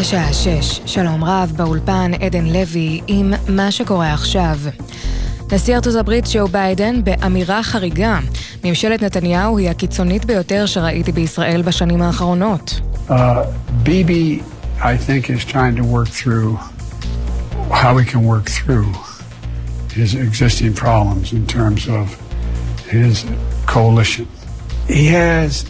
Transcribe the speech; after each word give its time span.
לשעה 0.00 0.32
שש. 0.32 0.80
שלום 0.86 1.24
רב, 1.24 1.52
באולפן 1.56 2.10
עדן 2.20 2.46
לוי 2.46 3.00
עם 3.06 3.32
מה 3.48 3.70
שקורה 3.70 4.12
עכשיו. 4.12 4.58
נשיא 5.52 5.74
ארצות 5.76 5.94
הברית 5.94 6.24
ג'ו 6.32 6.48
ביידן 6.48 7.04
באמירה 7.04 7.62
חריגה. 7.62 8.18
ממשלת 8.64 9.02
נתניהו 9.02 9.58
היא 9.58 9.70
הקיצונית 9.70 10.24
ביותר 10.24 10.66
שראיתי 10.66 11.12
בישראל 11.12 11.62
בשנים 11.62 12.02
האחרונות. 12.02 12.80
Uh, 13.08 13.12
Bibi, 13.84 14.42
I 14.80 14.96
think, 14.96 15.30
is 15.30 15.44
trying 15.44 15.76
to 15.76 15.84
work 15.84 16.08
through 16.08 16.56
how 17.70 17.94
we 17.94 18.04
can 18.04 18.22
work 18.24 18.46
through 18.58 18.88
his 19.92 20.14
existing 20.14 20.72
problems 20.74 21.32
in 21.32 21.46
terms 21.46 21.88
of 21.88 22.06
his 22.88 23.24
coalition. 23.66 24.26
He 24.88 25.06
has, 25.08 25.64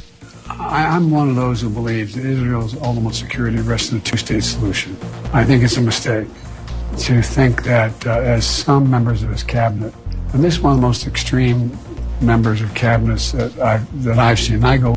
I, 0.59 0.87
I'm 0.87 1.11
one 1.11 1.29
of 1.29 1.37
those 1.37 1.61
who 1.61 1.71
believes 1.71 2.15
that 2.15 2.25
Israel's 2.25 2.75
ultimate 2.83 3.15
security 3.15 3.59
rests 3.59 3.93
in 3.93 3.99
a 3.99 4.01
two 4.01 4.17
state 4.17 4.43
solution. 4.43 4.97
I 5.33 5.45
think 5.45 5.63
it's 5.63 5.77
a 5.77 5.81
mistake 5.81 6.27
to 6.99 7.23
think 7.23 7.63
that 7.65 8.07
uh, 8.07 8.21
as 8.21 8.45
some 8.47 8.91
members 8.91 9.23
of 9.23 9.31
his 9.31 9.43
cabinet, 9.43 9.95
and 10.33 10.43
this 10.43 10.55
is 10.55 10.61
one 10.61 10.73
of 10.73 10.81
the 10.81 10.87
most 10.87 11.07
extreme 11.07 11.77
members 12.21 12.61
of 12.61 12.75
cabinets 12.75 13.33
that 13.33 13.57
I've, 13.59 14.03
that 14.03 14.19
I've 14.19 14.39
seen, 14.39 14.65
I 14.65 14.77
go 14.77 14.95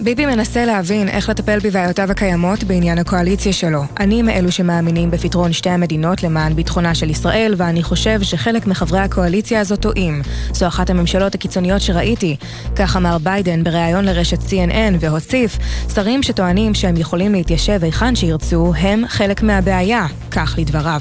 ביבי 0.00 0.26
מנסה 0.26 0.64
להבין 0.64 1.08
איך 1.08 1.28
לטפל 1.28 1.58
בבעיותיו 1.58 2.10
הקיימות 2.10 2.64
בעניין 2.64 2.98
הקואליציה 2.98 3.52
שלו. 3.52 3.82
אני 4.00 4.22
מאלו 4.22 4.52
שמאמינים 4.52 5.10
בפתרון 5.10 5.52
שתי 5.52 5.70
המדינות 5.70 6.22
למען 6.22 6.54
ביטחונה 6.54 6.94
של 6.94 7.10
ישראל, 7.10 7.54
ואני 7.56 7.82
חושב 7.82 8.22
שחלק 8.22 8.66
מחברי 8.66 8.98
הקואליציה 8.98 9.60
הזאת 9.60 9.80
טועים. 9.80 10.22
זו 10.52 10.66
אחת 10.66 10.90
הממשלות 10.90 11.34
הקיצוניות 11.34 11.80
שראיתי. 11.82 12.36
כך 12.76 12.96
אמר 12.96 13.18
ביידן 13.18 13.64
בריאיון 13.64 14.04
לרשת 14.04 14.38
CNN, 14.40 14.96
והוסיף, 15.00 15.58
שרים 15.94 16.22
שטוענים 16.22 16.74
שהם 16.74 16.96
יכולים 16.96 17.32
להתיישב 17.32 17.84
היכן 17.84 18.16
שירצו, 18.16 18.72
הם 18.78 19.02
חלק 19.08 19.42
מהבעיה. 19.42 20.06
כך 20.30 20.54
לדבריו. 20.58 21.00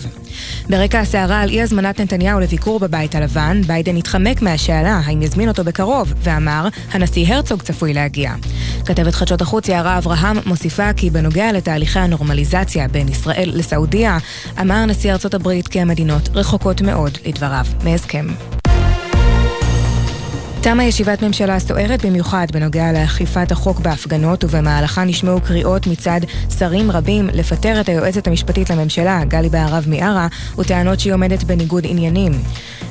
ברקע 0.69 0.99
הסערה 0.99 1.41
על 1.41 1.49
אי 1.49 1.61
הזמנת 1.61 1.99
נתניהו 1.99 2.39
לביקור 2.39 2.79
בבית 2.79 3.15
הלבן, 3.15 3.61
ביידן 3.67 3.97
התחמק 3.97 4.41
מהשאלה 4.41 5.01
האם 5.05 5.21
יזמין 5.21 5.49
אותו 5.49 5.63
בקרוב, 5.63 6.13
ואמר, 6.23 6.67
הנשיא 6.91 7.33
הרצוג 7.33 7.61
צפוי 7.61 7.93
להגיע. 7.93 8.33
כתבת 8.85 9.13
חדשות 9.15 9.41
החוץ 9.41 9.67
יערה 9.67 9.97
אברהם 9.97 10.37
מוסיפה 10.45 10.93
כי 10.93 11.09
בנוגע 11.09 11.51
לתהליכי 11.51 11.99
הנורמליזציה 11.99 12.87
בין 12.87 13.07
ישראל 13.07 13.51
לסעודיה, 13.53 14.17
אמר 14.61 14.85
נשיא 14.85 15.11
ארצות 15.11 15.33
הברית 15.33 15.67
כי 15.67 15.81
המדינות 15.81 16.29
רחוקות 16.33 16.81
מאוד, 16.81 17.17
לדבריו, 17.25 17.65
מהסכם. 17.83 18.27
תמה 20.65 20.83
ישיבת 20.83 21.23
ממשלה 21.23 21.59
סוערת 21.59 22.05
במיוחד 22.05 22.47
בנוגע 22.53 22.91
לאכיפת 22.91 23.51
החוק 23.51 23.79
בהפגנות 23.79 24.43
ובמהלכה 24.43 25.03
נשמעו 25.03 25.41
קריאות 25.41 25.87
מצד 25.87 26.19
שרים 26.59 26.91
רבים 26.91 27.27
לפטר 27.33 27.81
את 27.81 27.89
היועצת 27.89 28.27
המשפטית 28.27 28.69
לממשלה, 28.69 29.21
גלי 29.27 29.49
בהרב 29.49 29.85
מיארה, 29.87 30.27
וטענות 30.59 30.99
שהיא 30.99 31.13
עומדת 31.13 31.43
בניגוד 31.43 31.83
עניינים. 31.87 32.31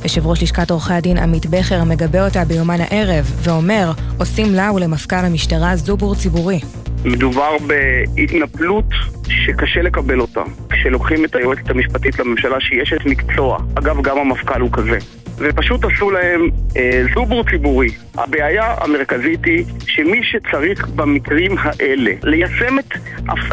יושב 0.03 0.27
ראש 0.27 0.43
לשכת 0.43 0.71
עורכי 0.71 0.93
הדין 0.95 1.19
עמית 1.19 1.47
בכר 1.47 1.85
מגבה 1.85 2.25
אותה 2.25 2.45
ביומן 2.45 2.81
הערב 2.81 3.25
ואומר, 3.43 3.93
עושים 4.19 4.55
לה 4.55 4.73
ולמפכ"ל 4.73 5.17
המשטרה 5.17 5.77
זובור 5.77 6.15
ציבורי. 6.15 6.61
מדובר 7.05 7.57
בהתנפלות 7.67 8.89
שקשה 9.29 9.83
לקבל 9.83 10.21
אותה. 10.21 10.43
כשלוקחים 10.71 11.25
את 11.25 11.35
היועצת 11.35 11.71
המשפטית 11.71 12.19
לממשלה 12.19 12.57
שהיא 12.61 12.83
אשת 12.83 13.07
מקצוע, 13.07 13.59
אגב 13.75 14.03
גם 14.03 14.19
המפכ"ל 14.19 14.61
הוא 14.61 14.71
כזה, 14.73 14.99
ופשוט 15.39 15.85
עשו 15.85 16.11
להם 16.11 16.49
אה, 16.77 17.03
זובור 17.15 17.45
ציבורי. 17.51 17.89
הבעיה 18.15 18.75
המרכזית 18.79 19.45
היא 19.45 19.65
שמי 19.87 20.21
שצריך 20.23 20.89
במקרים 20.89 21.57
האלה 21.59 22.13
ליישם 22.23 22.79
את, 22.79 22.95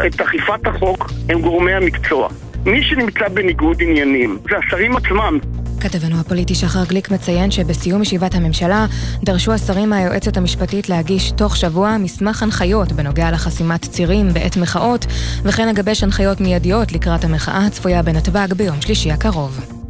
את 0.06 0.20
אכיפת 0.20 0.66
החוק 0.66 1.10
הם 1.28 1.40
גורמי 1.40 1.72
המקצוע. 1.72 2.28
מי 2.66 2.82
שנמצא 2.82 3.28
בניגוד 3.28 3.76
עניינים 3.82 4.38
זה 4.50 4.56
השרים 4.58 4.96
עצמם. 4.96 5.38
כתבנו 5.80 6.20
הפוליטי 6.20 6.54
שחר 6.54 6.84
גליק 6.84 7.10
מציין 7.10 7.50
שבסיום 7.50 8.02
ישיבת 8.02 8.34
הממשלה 8.34 8.86
דרשו 9.24 9.52
השרים 9.52 9.90
מהיועצת 9.90 10.36
המשפטית 10.36 10.88
להגיש 10.88 11.30
תוך 11.30 11.56
שבוע 11.56 11.96
מסמך 11.98 12.42
הנחיות 12.42 12.92
בנוגע 12.92 13.30
לחסימת 13.30 13.82
צירים 13.84 14.28
בעת 14.32 14.56
מחאות 14.56 15.06
וכן 15.42 15.68
לגבש 15.68 16.02
הנחיות 16.02 16.40
מיידיות 16.40 16.92
לקראת 16.92 17.24
המחאה 17.24 17.66
הצפויה 17.66 18.02
בנתב"ג 18.02 18.52
ביום 18.56 18.80
שלישי 18.80 19.12
הקרוב. 19.12 19.81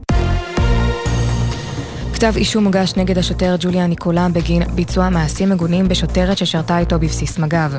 כתב 2.22 2.37
אישום 2.37 2.65
הוגש 2.65 2.93
נגד 2.97 3.19
השוטר 3.19 3.56
ג'וליה 3.60 3.87
ניקולה 3.87 4.28
בגין 4.28 4.62
ביצוע 4.75 5.09
מעשים 5.09 5.49
מגונים 5.49 5.88
בשוטרת 5.88 6.38
ששרתה 6.38 6.78
איתו 6.78 6.99
בבסיס 6.99 7.38
מג"ב. 7.38 7.78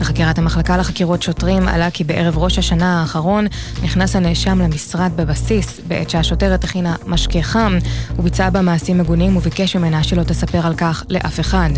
בחקירת 0.00 0.38
המחלקה 0.38 0.76
לחקירות 0.76 1.22
שוטרים 1.22 1.68
עלה 1.68 1.90
כי 1.90 2.04
בערב 2.04 2.38
ראש 2.38 2.58
השנה 2.58 3.00
האחרון 3.00 3.46
נכנס 3.82 4.16
הנאשם 4.16 4.58
למשרד 4.58 5.12
בבסיס 5.16 5.80
בעת 5.88 6.10
שהשוטרת 6.10 6.64
הכינה 6.64 6.96
משקה 7.06 7.42
חם, 7.42 7.78
הוא 8.16 8.24
ביצע 8.24 8.50
בה 8.50 8.62
מעשים 8.62 8.98
מגונים 8.98 9.36
וביקש 9.36 9.76
ממנה 9.76 10.02
שלא 10.02 10.22
תספר 10.22 10.66
על 10.66 10.74
כך 10.74 11.04
לאף 11.08 11.40
אחד. 11.40 11.70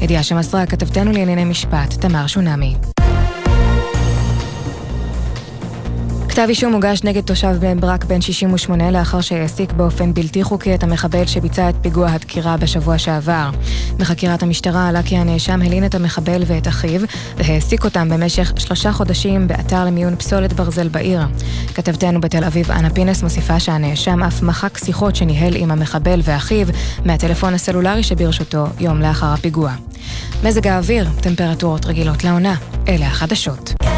ידיעה 0.00 0.22
שמסרה 0.22 0.66
כתבתנו 0.66 1.12
לענייני 1.12 1.44
משפט, 1.44 1.94
תמר 2.00 2.26
שונמי. 2.26 2.97
כתב 6.38 6.48
אישום 6.48 6.72
הוגש 6.72 7.04
נגד 7.04 7.20
תושב 7.20 7.56
בן 7.60 7.80
ברק 7.80 8.04
בן 8.04 8.20
68 8.20 8.90
לאחר 8.90 9.20
שהעסיק 9.20 9.72
באופן 9.72 10.14
בלתי 10.14 10.42
חוקי 10.44 10.74
את 10.74 10.82
המחבל 10.82 11.26
שביצע 11.26 11.68
את 11.68 11.74
פיגוע 11.82 12.10
הדקירה 12.10 12.56
בשבוע 12.56 12.98
שעבר. 12.98 13.50
בחקירת 13.96 14.42
המשטרה 14.42 14.88
עלה 14.88 15.02
כי 15.02 15.16
הנאשם 15.16 15.62
הלין 15.62 15.86
את 15.86 15.94
המחבל 15.94 16.42
ואת 16.46 16.68
אחיו 16.68 17.00
והעסיק 17.36 17.84
אותם 17.84 18.08
במשך 18.08 18.52
שלושה 18.58 18.92
חודשים 18.92 19.48
באתר 19.48 19.84
למיון 19.84 20.16
פסולת 20.16 20.52
ברזל 20.52 20.88
בעיר. 20.88 21.20
כתבתנו 21.74 22.20
בתל 22.20 22.44
אביב 22.44 22.70
אנה 22.70 22.90
פינס 22.90 23.22
מוסיפה 23.22 23.60
שהנאשם 23.60 24.22
אף 24.22 24.42
מחק 24.42 24.78
שיחות 24.78 25.16
שניהל 25.16 25.56
עם 25.56 25.70
המחבל 25.70 26.20
ואחיו 26.22 26.66
מהטלפון 27.04 27.54
הסלולרי 27.54 28.02
שברשותו 28.02 28.66
יום 28.80 29.00
לאחר 29.00 29.32
הפיגוע. 29.32 29.72
מזג 30.44 30.66
האוויר, 30.66 31.08
טמפרטורות 31.20 31.86
רגילות 31.86 32.24
לעונה, 32.24 32.54
אלה 32.88 33.06
החדשות. 33.06 33.97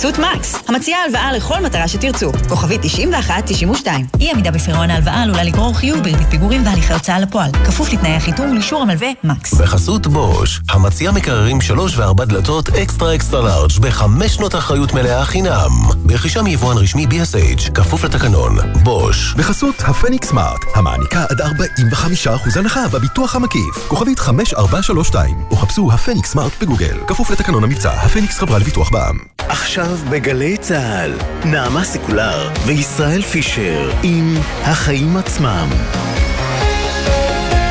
בחסות 0.00 0.18
מקס, 0.18 0.54
המציעה 0.68 1.04
הלוואה 1.04 1.32
לכל 1.32 1.60
מטרה 1.60 1.88
שתרצו. 1.88 2.32
כוכבית 2.48 2.80
91-92. 2.84 3.86
אי 4.20 4.30
עמידה 4.30 4.50
בפירעון 4.50 4.90
ההלוואה 4.90 5.22
עלולה 5.22 5.44
לגרור 5.44 5.74
חיוב 5.74 6.00
בריבית 6.00 6.28
פיגורים 6.30 6.66
והליכי 6.66 6.92
הוצאה 6.92 7.20
לפועל. 7.20 7.50
כפוף 7.52 7.92
לתנאי 7.92 8.16
החיתום 8.16 8.50
ולאישור 8.50 8.82
המלווה 8.82 9.08
מקס. 9.24 9.54
בחסות 9.54 10.06
בוש, 10.06 10.60
המציע 10.70 11.10
מקררים 11.12 11.60
שלוש 11.60 11.98
וארבע 11.98 12.24
דלתות 12.24 12.68
extra 12.68 13.14
extra 13.14 13.42
large 13.42 13.70
בחמש 13.80 14.34
שנות 14.34 14.54
אחריות 14.54 14.92
מלאה 14.94 15.24
חינם. 15.24 15.70
ברכישה 16.04 16.42
מיבואן 16.42 16.76
רשמי 16.76 17.06
BSH, 17.06 17.72
כפוף 17.72 18.04
לתקנון. 18.04 18.56
בוש. 18.82 19.34
בחסות 19.36 19.74
הפניקס 19.80 20.28
סמארט, 20.28 20.60
המעניקה 20.74 21.24
עד 21.30 21.40
45% 21.40 22.58
הנחה 22.58 22.88
בביטוח 22.88 23.36
המקיף. 23.36 23.88
כוכבית 23.88 24.18
5432, 24.18 25.36
או 25.50 25.56
חפשו 25.56 25.92
הפניקס 25.92 26.30
סמארט 26.30 26.52
בגוגל. 26.62 26.98
כפוף 27.06 27.30
לתקנון 27.30 27.64
המבצע, 27.64 27.92
הפניקס 27.92 28.38
חברה 28.38 28.58
לביטוח 28.58 28.90
בע"מ. 28.90 29.18
עכשיו 29.48 29.89
בגלי 29.98 30.56
צה"ל, 30.56 31.12
נעמה 31.44 31.84
סיקולר 31.84 32.50
וישראל 32.66 33.22
פישר 33.22 33.90
עם 34.02 34.34
החיים 34.62 35.16
עצמם. 35.16 35.68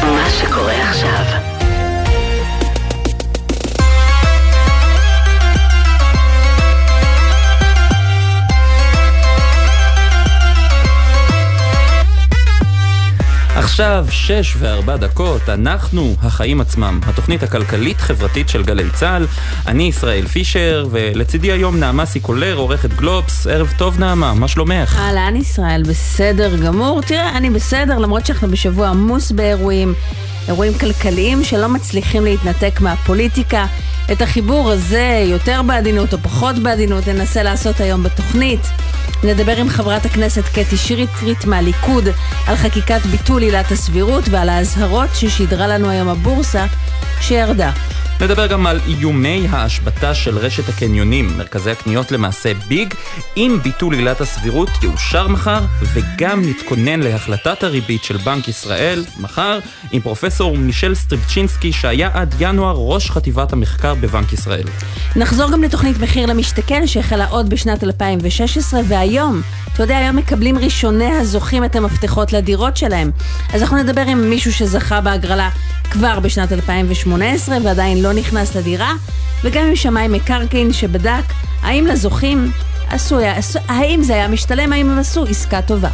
מה 0.01 0.29
שקורה 0.29 0.89
עכשיו 0.89 1.28
עכשיו 13.79 14.05
שש 14.09 14.55
וארבע 14.57 14.97
דקות, 14.97 15.49
אנחנו 15.49 16.15
החיים 16.21 16.61
עצמם, 16.61 16.99
התוכנית 17.05 17.43
הכלכלית-חברתית 17.43 18.49
של 18.49 18.63
גלי 18.63 18.89
צה"ל. 18.93 19.27
אני 19.67 19.83
ישראל 19.83 20.27
פישר, 20.27 20.87
ולצידי 20.91 21.51
היום 21.51 21.79
נעמה 21.79 22.05
סיקולר, 22.05 22.55
עורכת 22.55 22.89
גלובס. 22.89 23.47
ערב 23.47 23.73
טוב 23.77 23.99
נעמה, 23.99 24.33
מה 24.33 24.47
שלומך? 24.47 24.97
אהלן 24.99 25.35
ישראל, 25.35 25.83
בסדר 25.83 26.55
גמור. 26.65 27.01
תראה, 27.01 27.37
אני 27.37 27.49
בסדר, 27.49 27.97
למרות 27.97 28.25
שאנחנו 28.25 28.47
בשבוע 28.47 28.87
עמוס 28.87 29.31
באירועים, 29.31 29.93
אירועים 30.47 30.73
כלכליים 30.73 31.43
שלא 31.43 31.69
מצליחים 31.69 32.23
להתנתק 32.23 32.79
מהפוליטיקה. 32.81 33.65
את 34.11 34.21
החיבור 34.21 34.71
הזה, 34.71 35.23
יותר 35.25 35.61
בעדינות 35.61 36.13
או 36.13 36.17
פחות 36.17 36.59
בעדינות, 36.59 37.07
ננסה 37.07 37.43
לעשות 37.43 37.79
היום 37.79 38.03
בתוכנית. 38.03 38.59
נדבר 39.23 39.57
עם 39.57 39.69
חברת 39.69 40.05
הכנסת 40.05 40.43
קטי 40.43 40.77
שטרית 40.77 41.45
מהליכוד 41.45 42.03
על 42.47 42.55
חקיקת 42.55 43.01
ביטול 43.11 43.41
עילת 43.41 43.71
הסבירות 43.71 44.23
ועל 44.29 44.49
האזהרות 44.49 45.09
ששידרה 45.15 45.67
לנו 45.67 45.89
היום 45.89 46.09
הבורסה 46.09 46.65
שירדה. 47.21 47.71
נדבר 48.21 48.47
גם 48.47 48.67
על 48.67 48.79
איומי 48.87 49.47
ההשבתה 49.49 50.13
של 50.13 50.37
רשת 50.37 50.69
הקניונים, 50.69 51.37
מרכזי 51.37 51.71
הקניות 51.71 52.11
למעשה 52.11 52.51
ביג, 52.67 52.93
אם 53.37 53.57
ביטול 53.63 53.93
עילת 53.93 54.21
הסבירות 54.21 54.69
יאושר 54.83 55.27
מחר, 55.27 55.61
וגם 55.81 56.41
נתכונן 56.49 56.99
להחלטת 56.99 57.63
הריבית 57.63 58.03
של 58.03 58.17
בנק 58.17 58.47
ישראל 58.47 59.05
מחר, 59.19 59.59
עם 59.91 60.01
פרופסור 60.01 60.57
מישל 60.57 60.95
סטריבצ'ינסקי, 60.95 61.71
שהיה 61.71 62.09
עד 62.13 62.35
ינואר 62.39 62.75
ראש 62.77 63.11
חטיבת 63.11 63.53
המחקר 63.53 63.95
בבנק 63.95 64.33
ישראל. 64.33 64.67
נחזור 65.15 65.51
גם 65.51 65.63
לתוכנית 65.63 65.99
מחיר 65.99 66.25
למשתכן 66.25 66.87
שהחלה 66.87 67.27
עוד 67.27 67.49
בשנת 67.49 67.83
2016, 67.83 68.81
והיום, 68.87 69.41
אתה 69.73 69.83
יודע, 69.83 69.97
היום 69.97 70.15
מקבלים 70.15 70.57
ראשוני 70.57 71.11
הזוכים 71.11 71.65
את 71.65 71.75
המפתחות 71.75 72.33
לדירות 72.33 72.77
שלהם. 72.77 73.11
אז 73.53 73.61
אנחנו 73.61 73.77
נדבר 73.77 74.01
עם 74.01 74.29
מישהו 74.29 74.53
שזכה 74.53 75.01
בהגרלה 75.01 75.49
כבר 75.91 76.19
בשנת 76.19 76.51
2018 76.53 77.57
ועדיין 77.63 78.01
לא 78.01 78.08
נכנס 78.13 78.55
לדירה, 78.55 78.93
וגם 79.43 79.65
עם 79.65 79.75
שמאי 79.75 80.07
מקרקעין 80.07 80.73
שבדק 80.73 81.23
האם 81.61 81.87
לזוכים 81.87 82.51
עשו, 82.89 83.17
האם 83.67 84.03
זה 84.03 84.13
היה 84.13 84.27
משתלם, 84.27 84.73
האם 84.73 84.89
הם 84.89 84.99
עשו 84.99 85.25
עסקה 85.25 85.61
טובה. 85.61 85.89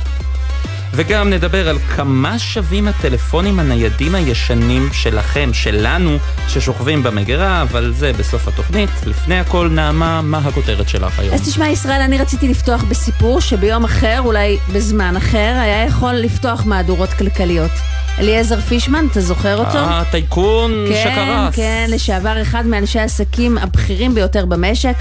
וגם 0.98 1.30
נדבר 1.30 1.70
על 1.70 1.80
כמה 1.80 2.40
שווים 2.40 2.88
הטלפונים 2.88 3.60
הניידים 3.60 4.16
הישנים 4.16 4.90
שלכם, 4.94 5.50
שלנו, 5.54 6.18
ששוכבים 6.48 7.04
במגירה, 7.04 7.62
אבל 7.62 7.94
זה 7.96 8.14
בסוף 8.14 8.48
התוכנית. 8.48 8.90
לפני 9.06 9.40
הכל, 9.40 9.70
נעמה, 9.72 10.22
מה 10.22 10.38
הכותרת 10.38 10.90
שלך 10.90 11.20
היום? 11.20 11.36
אז 11.36 11.48
תשמע, 11.50 11.70
ישראל, 11.70 12.02
אני 12.02 12.18
רציתי 12.18 12.48
לפתוח 12.48 12.84
בסיפור 12.84 13.42
שביום 13.42 13.84
אחר, 13.84 14.22
אולי 14.26 14.58
בזמן 14.74 15.18
אחר, 15.18 15.58
היה 15.62 15.86
יכול 15.86 16.14
לפתוח 16.14 16.66
מהדורות 16.66 17.10
כלכליות. 17.10 17.72
אליעזר 18.20 18.60
פישמן, 18.60 19.06
אתה 19.12 19.22
זוכר 19.22 19.58
אותו? 19.58 19.78
אה, 19.78 20.04
טייקון 20.12 20.72
כן, 20.90 21.02
שקרס. 21.04 21.56
כן, 21.56 21.62
כן, 21.62 21.88
לשעבר 21.90 22.42
אחד 22.42 22.66
מאנשי 22.66 23.00
העסקים 23.00 23.58
הבכירים 23.58 24.16
ביותר 24.16 24.46
במשק, 24.46 24.96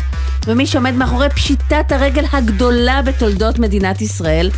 ומי 0.47 0.67
שעומד 0.67 0.95
מאחורי 0.95 1.31
פשיטת 1.31 1.93
הרגל 1.93 2.25
הגדולה 2.33 3.03
בתולדות 3.03 3.59
מדינת 3.59 4.01
ישראל. 4.01 4.51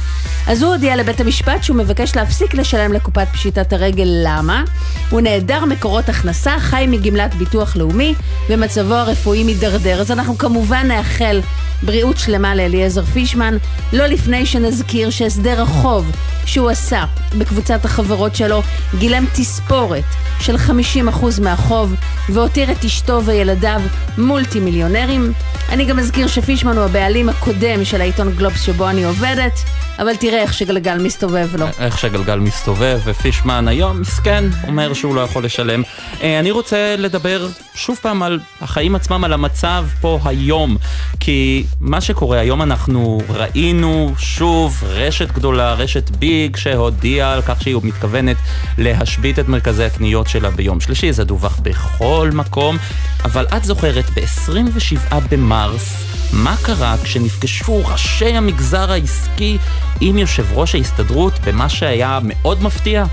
אז 0.47 0.62
הוא 0.62 0.73
הודיע 0.73 0.97
לבית 0.97 1.20
המשפט 1.20 1.62
שהוא 1.62 1.76
מבקש 1.76 2.17
להפסיק 2.17 2.55
לשלם 2.55 2.93
לקופת 2.93 3.26
פשיטת 3.32 3.73
הרגל. 3.73 4.08
למה? 4.25 4.64
הוא 5.11 5.20
נעדר 5.20 5.64
מקורות 5.64 6.08
הכנסה, 6.08 6.58
חי 6.58 6.87
מגמלת 6.88 7.35
ביטוח 7.35 7.76
לאומי, 7.76 8.14
ומצבו 8.49 8.94
הרפואי 8.94 9.44
מידרדר. 9.44 10.00
אז 10.00 10.11
אנחנו 10.11 10.38
כמובן 10.38 10.87
נאחל 10.87 11.41
בריאות 11.82 12.19
שלמה 12.19 12.55
לאליעזר 12.55 13.05
פישמן, 13.05 13.56
לא 13.93 14.06
לפני 14.06 14.47
שנזכיר 14.47 15.11
שהסדר 15.11 15.62
החוב 15.62 16.11
שהוא 16.47 16.70
עשה 16.70 17.05
בקבוצת 17.38 17.85
החברות 17.85 18.37
שלו 18.46 18.62
גילם 18.98 19.25
תספורת 19.34 20.04
של 20.40 20.56
50% 20.56 21.40
מהחוב 21.43 21.94
והותיר 22.28 22.72
את 22.72 22.84
אשתו 22.84 23.25
וילדיו 23.25 23.81
מולטי 24.19 24.60
מיליונרים. 24.60 25.32
אני 25.69 25.84
גם 25.84 25.98
אזכיר 25.98 26.26
שפישמן 26.26 26.76
הוא 26.76 26.84
הבעלים 26.84 27.28
הקודם 27.28 27.84
של 27.84 28.00
העיתון 28.00 28.32
גלובס 28.32 28.60
שבו 28.60 28.88
אני 28.88 29.04
עובדת, 29.04 29.58
אבל 29.98 30.16
תראה 30.16 30.43
איך 30.43 30.54
שגלגל 30.54 30.98
מסתובב 30.98 31.56
לו. 31.56 31.66
איך 31.78 31.98
שגלגל 31.98 32.38
מסתובב, 32.38 33.00
ופישמן 33.04 33.69
היום 33.69 34.00
מסכן, 34.00 34.44
אומר 34.66 34.93
שהוא 34.93 35.14
לא 35.14 35.20
יכול 35.20 35.44
לשלם. 35.44 35.82
אה, 36.22 36.40
אני 36.40 36.50
רוצה 36.50 36.94
לדבר 36.98 37.48
שוב 37.75 37.98
פעם 38.02 38.22
על 38.22 38.40
החיים 38.60 38.94
עצמם, 38.94 39.25
על 39.25 39.32
המצב 39.32 39.87
פה 40.00 40.20
היום, 40.25 40.76
כי 41.20 41.64
מה 41.81 42.00
שקורה 42.00 42.38
היום 42.38 42.62
אנחנו 42.62 43.20
ראינו 43.28 44.14
שוב 44.19 44.84
רשת 44.87 45.31
גדולה, 45.31 45.75
רשת 45.75 46.10
ביג, 46.10 46.56
שהודיעה 46.56 47.32
על 47.32 47.43
כך 47.43 47.62
שהיא 47.62 47.76
מתכוונת 47.82 48.37
להשבית 48.78 49.38
את 49.38 49.48
מרכזי 49.48 49.84
הקניות 49.84 50.28
שלה 50.28 50.50
ביום 50.50 50.81
שלישי, 50.81 51.12
זה 51.12 51.25
דווח 51.25 51.58
בכל 51.62 52.31
מקום, 52.32 52.76
אבל 53.25 53.46
את 53.56 53.64
זוכרת, 53.64 54.04
ב-27 54.10 55.14
במרס, 55.31 56.16
מה 56.32 56.56
קרה 56.62 56.96
כשנפגשו 57.04 57.82
ראשי 57.87 58.37
המגזר 58.37 58.93
העסקי 58.93 59.58
עם 60.00 60.19
יושב 60.19 60.52
ראש 60.52 60.75
ההסתדרות 60.75 61.32
במה 61.46 61.69
שהיה 61.69 62.19
מאוד 62.22 62.62
מפתיע? 62.62 63.04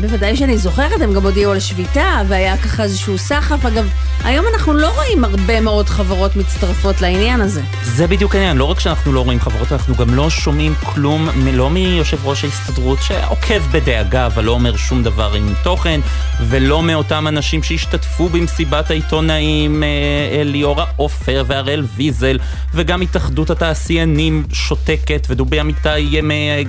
בוודאי 0.00 0.36
שאני 0.36 0.58
זוכרת, 0.58 1.00
הם 1.00 1.14
גם 1.14 1.22
הודיעו 1.22 1.52
על 1.52 1.60
שביתה, 1.60 2.22
והיה 2.28 2.56
ככה 2.56 2.82
איזשהו 2.82 3.18
סחף. 3.18 3.64
אגב, 3.64 3.88
היום 4.24 4.46
אנחנו 4.54 4.74
לא 4.74 4.94
רואים 4.94 5.24
הרבה 5.24 5.60
מאוד 5.60 5.88
חברות 5.88 6.36
מצטרפות 6.36 7.00
לעניין 7.00 7.40
הזה. 7.40 7.62
זה 7.82 8.06
בדיוק 8.06 8.34
העניין, 8.34 8.56
לא 8.56 8.64
רק 8.64 8.80
שאנחנו 8.80 9.12
לא 9.12 9.20
רואים 9.20 9.40
חברות, 9.40 9.72
אנחנו 9.72 9.94
גם 9.94 10.14
לא 10.14 10.30
שומעים 10.30 10.74
כלום, 10.74 11.28
לא 11.52 11.70
מיושב 11.70 12.26
ראש 12.26 12.44
ההסתדרות 12.44 12.98
שעוקב 13.02 13.58
בדאגה, 13.72 14.26
אבל 14.26 14.44
לא 14.44 14.52
אומר 14.52 14.76
שום 14.76 15.02
דבר 15.02 15.32
עם 15.32 15.54
תוכן, 15.62 16.00
ולא 16.40 16.82
מאותם 16.82 17.28
אנשים 17.28 17.62
שהשתתפו 17.62 18.28
במסיבת 18.28 18.90
העיתונאים 18.90 19.82
אה, 19.82 20.42
ליאורה 20.44 20.84
עופר 20.96 21.44
והראל 21.46 21.84
ויזל, 21.96 22.38
וגם 22.74 23.00
התאחדות 23.00 23.50
התעשיינים 23.50 24.44
שותקת, 24.52 25.26
ודובי 25.30 25.60
אמיתי 25.60 26.20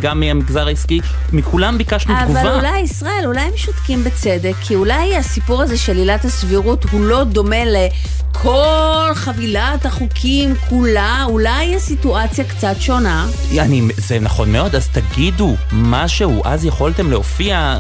גם 0.01 0.19
מהמגזר 0.19 0.67
העסקי, 0.67 0.99
מכולם 1.33 1.77
ביקשנו 1.77 2.13
אבל 2.13 2.23
תגובה. 2.23 2.41
אבל 2.41 2.55
אולי 2.55 2.79
ישראל... 2.79 3.16
ישראל, 3.17 3.27
אולי 3.27 3.41
הם 3.41 3.57
שותקים 3.57 4.03
בצדק, 4.03 4.53
כי 4.61 4.75
אולי 4.75 5.15
הסיפור 5.15 5.61
הזה 5.61 5.77
של 5.77 5.97
עילת 5.97 6.25
הסבירות 6.25 6.83
הוא 6.91 7.01
לא 7.01 7.23
דומה 7.23 7.65
לכל 7.65 9.11
חבילת 9.13 9.85
החוקים 9.85 10.55
כולה, 10.69 11.23
אולי 11.25 11.75
הסיטואציה 11.75 12.45
קצת 12.45 12.75
שונה. 12.79 13.27
אני, 13.59 13.81
זה 13.97 14.19
נכון 14.19 14.51
מאוד, 14.51 14.75
אז 14.75 14.87
תגידו 14.87 15.55
משהו, 15.71 16.41
אז 16.45 16.65
יכולתם 16.65 17.11
להופיע... 17.11 17.79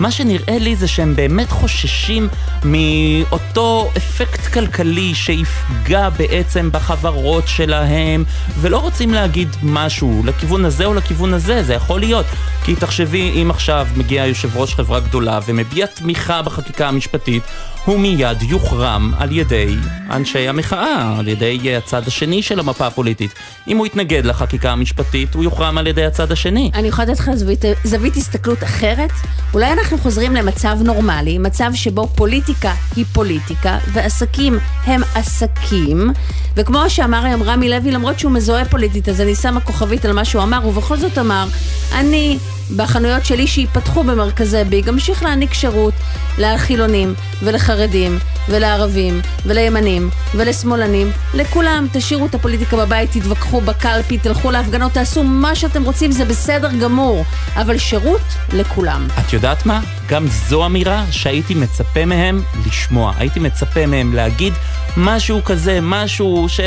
מה 0.00 0.10
שנראה 0.10 0.58
לי 0.58 0.76
זה 0.76 0.88
שהם 0.88 1.16
באמת 1.16 1.50
חוששים 1.50 2.28
מאותו 2.64 3.90
אפקט 3.96 4.46
כלכלי 4.46 5.14
שיפגע 5.14 6.08
בעצם 6.08 6.68
בחברות 6.72 7.48
שלהם, 7.48 8.24
ולא 8.60 8.78
רוצים 8.78 9.14
להגיד 9.14 9.48
משהו 9.62 10.22
לכיוון 10.24 10.64
הזה 10.64 10.84
או 10.84 10.94
לכיוון 10.94 11.34
הזה, 11.34 11.62
זה 11.62 11.74
יכול 11.74 12.00
להיות. 12.00 12.26
כי 12.64 12.74
תחשבי, 12.74 13.42
אם 13.42 13.50
עכשיו 13.50 13.88
מגיע 13.96 14.26
יושב 14.26 14.56
ראש 14.56 14.74
חברה 14.74 15.00
גדולה 15.00 15.38
ומביע 15.46 15.86
תמיכה 15.86 16.42
בחקיקה 16.42 16.88
המשפטית, 16.88 17.42
הוא 17.84 18.00
מיד 18.00 18.42
יוחרם 18.42 19.12
על 19.18 19.32
ידי 19.32 19.76
אנשי 20.10 20.48
המחאה, 20.48 21.18
על 21.18 21.28
ידי 21.28 21.76
הצד 21.76 22.06
השני 22.06 22.42
של 22.42 22.60
המפה 22.60 22.86
הפוליטית. 22.86 23.34
אם 23.68 23.76
הוא 23.76 23.86
יתנגד 23.86 24.24
לחקיקה 24.26 24.72
המשפטית, 24.72 25.34
הוא 25.34 25.44
יוחרם 25.44 25.78
על 25.78 25.86
ידי 25.86 26.04
הצד 26.04 26.32
השני. 26.32 26.70
אני 26.74 26.88
יכולה 26.88 27.08
לתת 27.08 27.20
לך 27.20 27.30
זווית, 27.34 27.64
זווית 27.84 28.16
הסתכלות 28.16 28.62
אחרת? 28.62 29.10
אולי 29.54 29.72
אנחנו 29.72 29.98
חוזרים 29.98 30.34
למצב 30.34 30.78
נורמלי, 30.84 31.38
מצב 31.38 31.70
שבו 31.74 32.06
פוליטיקה 32.06 32.74
היא 32.96 33.04
פוליטיקה, 33.12 33.78
ועסקים 33.92 34.58
הם 34.84 35.02
עסקים, 35.14 36.10
וכמו 36.56 36.90
שאמר 36.90 37.24
היום 37.24 37.42
רמי 37.42 37.68
לוי, 37.68 37.90
למרות 37.90 38.18
שהוא 38.18 38.32
מזוהה 38.32 38.64
פוליטית, 38.64 39.08
אז 39.08 39.20
אני 39.20 39.34
שמה 39.34 39.60
כוכבית 39.60 40.04
על 40.04 40.12
מה 40.12 40.24
שהוא 40.24 40.42
אמר, 40.42 40.66
ובכל 40.66 40.96
זאת 40.96 41.18
אמר, 41.18 41.46
אני 41.94 42.38
בחנויות 42.76 43.24
שלי 43.24 43.46
שייפתחו 43.46 44.04
במרכזי 44.04 44.64
ביג, 44.64 44.88
אמשיך 44.88 45.22
להעניק 45.22 45.54
שירות 45.54 45.94
לחילונים 46.38 47.14
ולחרדים 47.42 48.18
ולערבים 48.48 49.20
ולימנים 49.46 50.10
ולשמאלנים, 50.34 51.10
לכולם. 51.34 51.86
תשאירו 51.92 52.26
את 52.26 52.34
הפוליטיקה 52.34 52.76
בבית, 52.76 53.10
תתווכחו 53.10 53.60
בקלפי, 53.60 54.18
תלכו 54.18 54.50
להפגנות, 54.50 54.92
תעשו 54.92 55.24
מה 55.24 55.54
שאתם 55.54 55.84
רוצים, 55.84 56.12
זה 56.12 56.24
בסדר 56.24 56.70
גמור, 56.80 57.24
אבל 57.56 57.78
שירות 57.78 58.20
לכולם. 58.52 59.08
את 59.18 59.32
יודעת 59.32 59.66
מה? 59.66 59.80
גם 60.08 60.26
זו 60.26 60.66
אמירה 60.66 61.04
שהייתי 61.10 61.54
מצפה 61.54 62.04
מהם 62.04 62.42
לשמוע. 62.66 63.12
הייתי 63.16 63.40
מצפה 63.40 63.86
מהם 63.86 64.14
להגיד 64.14 64.52
משהו 64.96 65.44
כזה, 65.44 65.78
משהו 65.82 66.46
ש... 66.48 66.60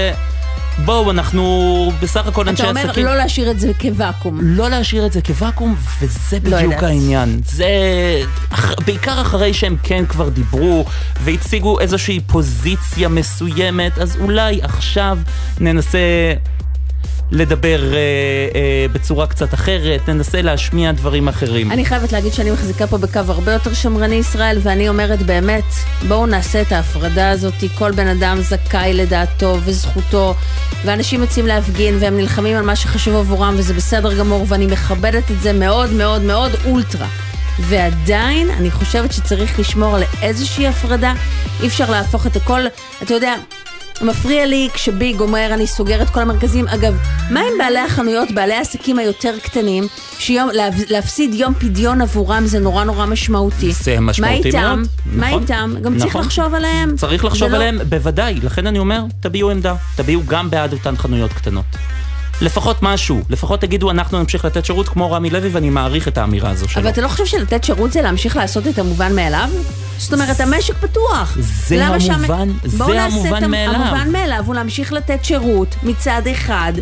בואו, 0.86 1.12
אנחנו 1.12 1.92
בסך 2.02 2.28
הכל 2.28 2.50
אנשי 2.50 2.64
עסקים. 2.64 2.90
אתה 2.90 3.02
אומר 3.02 3.10
לא 3.10 3.18
להשאיר 3.18 3.52
את 3.52 3.60
זה 3.60 3.72
כוואקום. 3.82 4.40
לא 4.42 4.70
להשאיר 4.70 5.06
את 5.06 5.14
זה 5.14 5.22
כוואקום, 5.22 5.76
וזה 6.02 6.38
לא 6.44 6.58
בדיוק 6.58 6.82
לא 6.82 6.88
העניין. 6.88 7.42
זה 7.46 7.68
בעיקר 8.86 9.22
אחרי 9.22 9.54
שהם 9.54 9.78
כן 9.84 10.06
כבר 10.06 10.30
דיברו 10.30 10.86
והציגו 11.24 11.80
איזושהי 11.80 12.20
פוזיציה 12.28 13.10
מסוימת, 13.10 13.98
אז 13.98 14.18
אולי 14.22 14.60
עכשיו 14.62 15.18
ננסה 15.60 16.00
לדבר 17.32 17.94
אה, 17.94 17.98
אה, 18.56 18.86
בצורה 18.94 19.28
קצת 19.28 19.54
אחרת, 19.54 20.10
ננסה 20.10 20.42
להשמיע 20.42 20.92
דברים 20.92 21.28
אחרים. 21.28 21.72
אני 21.72 21.86
חייבת 21.86 22.12
להגיד 22.12 22.34
שאני 22.34 22.52
מחזיקה 22.52 22.88
פה 22.88 22.98
בקו 22.98 23.20
הרבה 23.28 23.54
יותר 23.54 23.74
שמרני 23.74 24.16
ישראל, 24.16 24.58
ואני 24.62 24.90
אומרת 24.90 25.22
באמת, 25.22 25.64
בואו 26.08 26.26
נעשה 26.26 26.62
את 26.62 26.72
ההפרדה 26.72 27.30
הזאת, 27.30 27.54
כל 27.78 27.92
בן 27.92 28.08
אדם 28.08 28.38
זכאי 28.42 28.94
לדעתו 28.94 29.58
וזכותו, 29.64 30.36
ואנשים 30.86 31.22
יוצאים 31.22 31.48
להפגין 31.48 31.98
והם 32.00 32.18
נלחמים 32.18 32.58
על 32.58 32.64
מה 32.64 32.76
שחשוב 32.76 33.16
עבורם, 33.16 33.56
וזה 33.58 33.74
בסדר 33.74 34.18
גמור, 34.18 34.46
ואני 34.48 34.66
מכבדת 34.66 35.32
את 35.32 35.42
זה 35.42 35.54
מאוד 35.54 35.92
מאוד 35.94 36.22
מאוד 36.22 36.52
אולטרה. 36.66 37.08
ועדיין 37.60 38.50
אני 38.50 38.72
חושבת 38.72 39.14
שצריך 39.14 39.60
לשמור 39.60 39.96
על 39.96 40.04
איזושהי 40.22 40.68
הפרדה, 40.68 41.14
אי 41.62 41.68
אפשר 41.68 41.92
להפוך 41.92 42.28
את 42.28 42.36
הכל, 42.36 42.62
אתה 43.04 43.14
יודע, 43.14 43.36
מפריע 44.02 44.46
לי 44.46 44.70
כשביג 44.74 45.20
אומר 45.20 45.50
אני 45.54 45.68
סוגר 45.68 46.02
את 46.02 46.10
כל 46.10 46.20
המרכזים. 46.22 46.68
אגב, 46.68 46.96
מה 47.30 47.40
עם 47.40 47.58
בעלי 47.58 47.80
החנויות, 47.80 48.32
בעלי 48.32 48.54
העסקים 48.54 49.00
היותר 49.00 49.34
קטנים, 49.44 49.88
שלהפסיד 50.20 51.34
יום 51.34 51.54
פדיון 51.54 52.02
עבורם 52.02 52.46
זה 52.46 52.60
נורא 52.60 52.84
נורא 52.84 53.06
משמעותי. 53.06 53.72
זה 53.72 54.00
משמעותי 54.00 54.52
מה 54.52 54.62
מאוד. 54.62 54.80
איתם? 54.80 54.84
מה. 55.06 55.30
איתם? 55.30 55.76
גם 55.82 55.98
צריך 55.98 56.10
נכון. 56.10 56.22
לחשוב 56.22 56.54
עליהם. 56.54 56.96
צריך 56.96 57.26
לחשוב 57.26 57.50
לא- 57.50 57.56
עליהם, 57.56 57.80
בוודאי. 57.90 58.36
לכן 58.44 58.68
אני 58.68 58.80
אומר, 58.80 59.04
תביעו 59.20 59.50
עמדה. 59.52 59.76
תביעו 59.96 60.22
גם 60.28 60.50
בעד 60.50 60.74
אותן 60.74 60.96
חנויות 60.98 61.34
קטנות. 61.34 61.66
לפחות 62.42 62.78
משהו, 62.84 63.22
לפחות 63.30 63.62
תגידו 63.62 63.92
אנחנו 63.92 64.20
נמשיך 64.20 64.46
לתת 64.46 64.66
שירות 64.66 64.90
כמו 64.90 65.12
רמי 65.12 65.30
לוי 65.30 65.50
ואני 65.52 65.70
מעריך 65.70 66.08
את 66.08 66.18
האמירה 66.18 66.50
הזו 66.50 66.70
שלו. 66.70 66.82
אבל 66.82 66.90
אתה 66.92 67.02
לא 67.02 67.08
חושב 67.08 67.26
שלתת 67.26 67.64
שירות 67.64 67.92
זה 67.92 68.02
להמשיך 68.02 68.36
לעשות 68.38 68.68
את 68.68 68.80
המובן 68.80 69.16
מאליו? 69.16 69.50
זאת 69.98 70.14
אומרת, 70.14 70.40
המשק 70.42 70.74
פתוח. 70.78 71.38
זה 71.40 71.76
למה 71.78 72.00
שהמ- 72.00 72.12
המובן- 72.14 72.50
זה 72.64 72.78
בואו 72.78 72.94
נעשה 72.94 73.16
המובן 73.18 73.38
את 73.38 73.44
המ- 73.44 73.52
מאליו. 73.52 73.76
המובן 73.82 74.12
מאליו 74.12 74.44
הוא 74.46 74.56
להמשיך 74.56 74.94
לתת 74.94 75.26
שירות 75.26 75.76
מצד 75.84 76.22
אחד, 76.32 76.74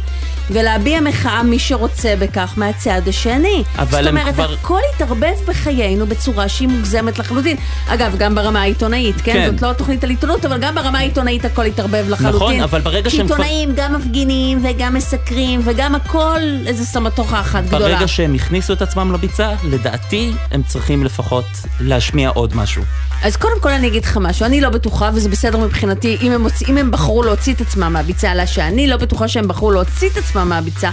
ולהביע 0.53 1.01
מחאה 1.01 1.43
מי 1.43 1.60
שרוצה 1.60 2.13
בכך 2.20 2.53
מהצד 2.58 3.01
השני. 3.08 3.63
אבל 3.77 4.03
זאת 4.03 4.08
אומרת, 4.12 4.34
כבר- 4.34 4.53
הכל 4.53 4.79
התערבב 4.96 5.34
בחיינו 5.48 6.08
בצורה 6.08 6.50
שהיא 6.50 6.67
מוגזמת 6.67 7.20
לחלוטין. 7.20 7.58
אגב, 7.88 8.15
גם 8.17 8.36
ברמה 8.36 8.62
העיתונאית, 8.62 9.15
כן? 9.22 9.34
כן. 9.34 9.50
זאת 9.51 9.62
לא 9.62 9.74
תוכנית 9.74 10.03
על 10.03 10.10
עיתונות, 10.10 10.46
אבל 10.46 10.58
גם 10.58 10.75
ברמה 10.75 11.00
העיתונאית 11.00 11.46
הכל 11.46 11.65
התערבב 11.65 12.05
לחלוטין. 12.10 12.36
נכון, 12.36 12.62
אבל 12.62 12.81
ברגע 12.81 13.10
שהם 13.10 13.27
שעיתונאים 13.27 13.70
גם 13.75 13.96
מפגינים 13.96 14.60
וגם 14.65 14.93
מסקרים 14.93 15.62
וגם 15.63 15.96
הכל 15.96 16.39
איזה 16.65 16.86
סמטוחה 16.86 17.39
אחת 17.39 17.63
גדולה. 17.65 17.88
ברגע 17.88 18.08
שהם 18.08 18.34
הכניסו 18.34 18.74
את 18.74 18.81
עצמם 18.81 19.12
לביצה, 19.13 19.51
לדעתי 19.63 20.31
הם 20.51 20.63
צריכים 20.63 21.03
לפחות 21.03 21.46
להשמיע 21.79 22.29
עוד 22.29 22.55
משהו. 22.55 22.81
אז 23.24 23.36
קודם 23.38 23.60
כל 23.62 23.70
אני 23.70 23.88
אגיד 23.88 24.04
לך 24.04 24.18
משהו, 24.22 24.46
אני 24.46 24.62
לא 24.62 24.70
בטוחה, 24.70 25.10
וזה 25.13 25.30
בסדר 25.30 25.58
מבחינתי, 25.58 26.18
אם 26.22 26.32
הם, 26.32 26.42
מוציא, 26.42 26.68
אם 26.70 26.78
הם 26.78 26.92
בחרו 26.92 27.24
להוציא 27.24 27.54
את 27.54 27.62
עצמם 27.62 27.94
מהביצה, 27.94 28.32
אלא 28.32 28.46
שאני 28.46 28.88
לא 28.88 28.98
בטוחה 28.98 29.28
שהם 29.28 29.48
בחרו 29.48 29.72
להוציא 29.72 30.10
את 30.10 30.18
עצמם 30.18 30.50
מהביצה. 30.50 30.90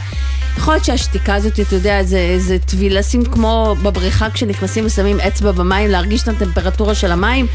יכול 0.57 0.75
להיות 0.75 0.85
שהשתיקה 0.85 1.35
הזאת, 1.35 1.61
אתה 1.61 1.75
יודע, 1.75 2.03
זה, 2.03 2.35
זה 2.39 2.59
טביל, 2.59 2.99
לשים 2.99 3.25
כמו 3.25 3.77
בבריכה 3.83 4.31
כשנכנסים 4.31 4.87
ושמים 4.87 5.21
אצבע 5.21 5.53
במים, 5.53 5.91
להרגיש 5.91 6.23
את 6.23 6.29
הטמפרטורה 6.29 6.95
של 6.95 7.13
המים. 7.13 7.47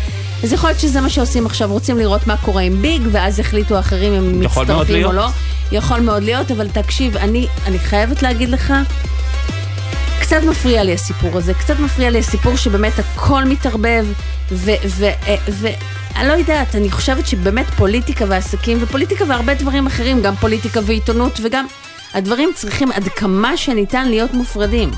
אז 0.43 0.53
יכול 0.53 0.69
להיות 0.69 0.79
שזה 0.79 1.01
מה 1.01 1.09
שעושים 1.09 1.45
עכשיו, 1.45 1.71
רוצים 1.71 1.97
לראות 1.97 2.27
מה 2.27 2.37
קורה 2.37 2.61
עם 2.61 2.81
ביג, 2.81 3.01
ואז 3.11 3.39
יחליטו 3.39 3.75
האחרים 3.75 4.13
אם 4.13 4.23
הם 4.23 4.39
מצטרפים 4.39 5.05
או. 5.05 5.11
לא. 5.11 5.27
יכול 5.71 5.99
מאוד 5.99 6.23
להיות, 6.23 6.51
אבל 6.51 6.67
תקשיב, 6.67 7.17
אני, 7.17 7.47
אני 7.65 7.79
חייבת 7.79 8.21
להגיד 8.21 8.49
לך, 8.49 8.73
קצת 10.23 10.43
מפריע 10.43 10.83
לי 10.83 10.93
הסיפור 10.93 11.37
הזה, 11.37 11.53
קצת 11.53 11.79
מפריע 11.79 12.09
לי 12.09 12.19
הסיפור 12.19 12.55
שבאמת 12.55 12.93
הכל 12.99 13.43
מתערבב, 13.43 14.05
ואני 14.51 16.27
לא 16.27 16.33
יודעת, 16.33 16.75
אני 16.75 16.91
חושבת 16.91 17.27
שבאמת 17.27 17.65
פוליטיקה 17.65 18.25
ועסקים, 18.27 18.77
ופוליטיקה 18.81 19.25
והרבה 19.27 19.53
דברים 19.53 19.87
אחרים, 19.87 20.21
גם 20.21 20.35
פוליטיקה 20.35 20.79
ועיתונות, 20.83 21.39
וגם 21.43 21.65
הדברים 22.13 22.51
צריכים 22.55 22.91
עד 22.91 23.07
כמה 23.07 23.57
שניתן 23.57 24.07
להיות 24.07 24.33
מופרדים. 24.33 24.91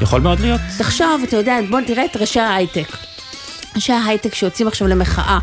יכול 0.00 0.20
מאוד 0.20 0.40
להיות. 0.40 0.60
תחשוב, 0.78 1.22
אתה 1.28 1.36
יודע, 1.36 1.58
בוא 1.70 1.80
תראה 1.86 2.04
את 2.04 2.16
ראשי 2.16 2.40
ההייטק. 2.40 2.96
ראשי 3.74 3.92
ההייטק 3.92 4.34
שיוצאים 4.34 4.68
עכשיו 4.68 4.88
למחאה. 4.88 5.38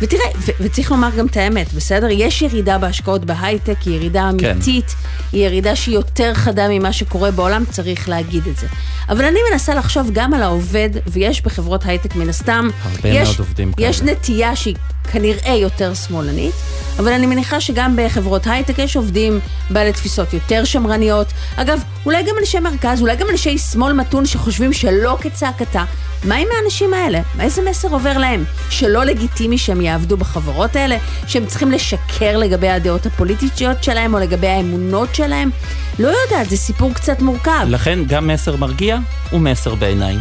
ותראה, 0.00 0.26
ו- 0.36 0.50
וצריך 0.60 0.90
לומר 0.90 1.10
גם 1.18 1.26
את 1.26 1.36
האמת, 1.36 1.72
בסדר? 1.72 2.06
יש 2.10 2.42
ירידה 2.42 2.78
בהשקעות 2.78 3.24
בהייטק, 3.24 3.76
היא 3.84 3.94
ירידה 3.94 4.30
כן. 4.38 4.50
אמיתית, 4.50 4.94
היא 5.32 5.44
ירידה 5.44 5.76
שהיא 5.76 5.94
יותר 5.94 6.34
חדה 6.34 6.68
ממה 6.68 6.92
שקורה 6.92 7.30
בעולם, 7.30 7.64
צריך 7.70 8.08
להגיד 8.08 8.46
את 8.46 8.56
זה. 8.56 8.66
אבל 9.08 9.24
אני 9.24 9.38
מנסה 9.52 9.74
לחשוב 9.74 10.10
גם 10.12 10.34
על 10.34 10.42
העובד, 10.42 10.90
ויש 11.06 11.42
בחברות 11.42 11.86
הייטק 11.86 12.16
מן 12.16 12.28
הסתם, 12.28 12.68
הרבה 12.82 13.08
יש, 13.08 13.28
מאוד 13.28 13.38
עובדים 13.38 13.72
יש 13.78 14.00
כאלה. 14.00 14.12
נטייה 14.12 14.56
שהיא 14.56 14.74
כנראה 15.12 15.54
יותר 15.54 15.94
שמאלנית, 15.94 16.54
אבל 16.98 17.12
אני 17.12 17.26
מניחה 17.26 17.60
שגם 17.60 17.96
בחברות 17.98 18.46
הייטק 18.46 18.78
יש 18.78 18.96
עובדים 18.96 19.40
בעלי 19.70 19.92
תפיסות 19.92 20.34
יותר 20.34 20.64
שמרניות. 20.64 21.26
אגב, 21.56 21.82
אולי 22.06 22.22
גם 22.22 22.34
אנשי 22.40 22.60
מרכז, 22.60 23.00
אולי 23.00 23.16
גם 23.16 23.26
אנשי 23.30 23.58
שמאל 23.58 23.92
מתון 23.92 24.26
שחושבים 24.26 24.72
שלא 24.72 25.18
כצעקתה. 25.20 25.84
מה 26.24 26.34
עם 26.34 26.48
האנשים 26.58 26.94
האלה? 26.94 27.20
איזה 27.40 27.62
מסר 27.70 27.88
עובר 27.88 28.18
להם? 28.18 28.44
שלא 28.70 29.04
לגיטימי 29.04 29.58
שהם 29.58 29.80
יעבדו 29.80 30.16
בחברות 30.16 30.76
האלה? 30.76 30.96
שהם 31.26 31.46
צריכים 31.46 31.70
לשקר 31.70 32.36
לגבי 32.36 32.68
הדעות 32.68 33.06
הפוליטיות 33.06 33.84
שלהם 33.84 34.14
או 34.14 34.18
לגבי 34.18 34.46
האמונות 34.46 35.14
שלהם? 35.14 35.50
לא 35.98 36.08
יודעת, 36.08 36.50
זה 36.50 36.56
סיפור 36.56 36.94
קצת 36.94 37.22
מורכב. 37.22 37.66
לכן 37.68 37.98
גם 38.06 38.26
מסר 38.26 38.56
מרגיע 38.56 38.98
הוא 39.30 39.40
מסר 39.40 39.74
בעיניי. 39.74 40.16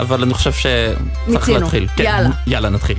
אבל 0.00 0.22
אני 0.22 0.34
חושב 0.34 0.52
שצריך 0.52 0.98
מיצינו. 1.26 1.58
להתחיל. 1.58 1.86
כן, 1.96 2.04
יאללה. 2.04 2.30
יאללה, 2.46 2.68
נתחיל. 2.68 2.96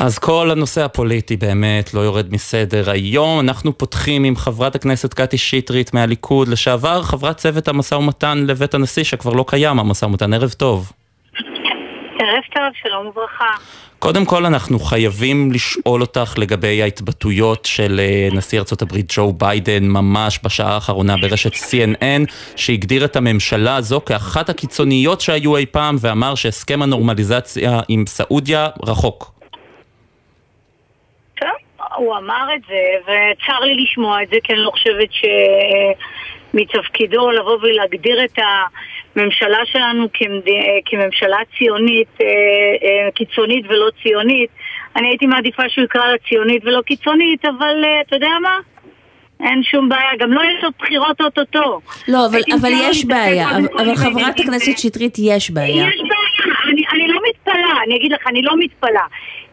אז 0.00 0.18
כל 0.18 0.50
הנושא 0.50 0.84
הפוליטי 0.84 1.36
באמת 1.36 1.94
לא 1.94 2.00
יורד 2.00 2.32
מסדר 2.32 2.90
היום. 2.90 3.40
אנחנו 3.40 3.78
פותחים 3.78 4.24
עם 4.24 4.36
חברת 4.36 4.74
הכנסת 4.74 5.14
קטי 5.14 5.38
שטרית 5.38 5.94
מהליכוד, 5.94 6.48
לשעבר 6.48 7.02
חברת 7.02 7.36
צוות 7.36 7.68
המשא 7.68 7.94
ומתן 7.94 8.44
לבית 8.46 8.74
הנשיא, 8.74 9.04
שכבר 9.04 9.32
לא 9.32 9.44
קיים 9.48 9.78
המשא 9.78 10.04
ומתן. 10.04 10.34
ערב 10.34 10.50
טוב. 10.50 10.92
ערב 12.18 12.42
טוב, 12.54 12.62
שלום 12.82 13.06
וברכה. 13.06 13.44
קודם 13.98 14.24
כל 14.24 14.46
אנחנו 14.46 14.78
חייבים 14.78 15.52
לשאול 15.52 16.00
אותך 16.00 16.34
לגבי 16.38 16.82
ההתבטאויות 16.82 17.64
של 17.64 18.00
אה, 18.00 18.28
נשיא 18.32 18.60
הברית 18.82 19.12
ג'ו 19.16 19.32
ביידן 19.32 19.84
ממש 19.84 20.40
בשעה 20.44 20.74
האחרונה 20.74 21.16
ברשת 21.16 21.52
CNN 21.54 22.32
שהגדיר 22.56 23.04
את 23.04 23.16
הממשלה 23.16 23.76
הזו 23.76 24.00
כאחת 24.06 24.48
הקיצוניות 24.48 25.20
שהיו 25.20 25.56
אי 25.56 25.66
פעם 25.66 25.96
ואמר 26.00 26.34
שהסכם 26.34 26.82
הנורמליזציה 26.82 27.80
עם 27.88 28.04
סעודיה 28.06 28.68
רחוק. 28.82 29.35
הוא 31.96 32.16
אמר 32.16 32.46
את 32.54 32.60
זה, 32.68 32.82
וצר 33.02 33.60
לי 33.60 33.74
לשמוע 33.82 34.22
את 34.22 34.28
זה, 34.28 34.36
כי 34.44 34.52
אני 34.52 34.60
לא 34.60 34.70
חושבת 34.70 35.08
שמתפקידו 36.52 37.30
לבוא 37.30 37.58
ולהגדיר 37.62 38.24
את 38.24 38.38
הממשלה 39.16 39.58
שלנו 39.64 40.06
כמד... 40.12 40.42
כממשלה 40.86 41.38
ציונית, 41.58 42.08
אה, 42.20 42.26
אה, 42.26 43.10
קיצונית 43.14 43.64
ולא 43.68 43.88
ציונית. 44.02 44.50
אני 44.96 45.08
הייתי 45.08 45.26
מעדיפה 45.26 45.62
שהוא 45.68 45.84
יקרא 45.84 46.06
לה 46.06 46.18
ציונית 46.28 46.64
ולא 46.64 46.80
קיצונית, 46.82 47.44
אבל 47.44 47.84
אה, 47.84 48.00
אתה 48.00 48.16
יודע 48.16 48.30
מה? 48.42 48.58
אין 49.40 49.62
שום 49.62 49.88
בעיה, 49.88 50.10
גם 50.18 50.32
לא 50.32 50.40
יש 50.40 50.64
עוד 50.64 50.72
בחירות 50.78 51.20
אוטוטו. 51.20 51.80
לא, 52.08 52.26
אבל, 52.26 52.38
אבל 52.60 52.70
יש 52.72 53.04
בעיה, 53.04 53.48
אבל, 53.50 53.96
חברת. 53.96 54.40
הכנסת 54.40 54.78
שטרית, 54.78 55.14
יש 55.18 55.50
בעיה. 55.50 55.74
יש 55.74 56.00
בעיה, 56.00 56.54
אני, 56.72 56.82
אני 56.92 57.08
לא 57.08 57.20
מתפלאה, 57.28 57.82
אני 57.86 57.96
אגיד 57.96 58.12
לך, 58.12 58.26
אני 58.26 58.42
לא 58.42 58.52
מתפלאה. 58.58 59.06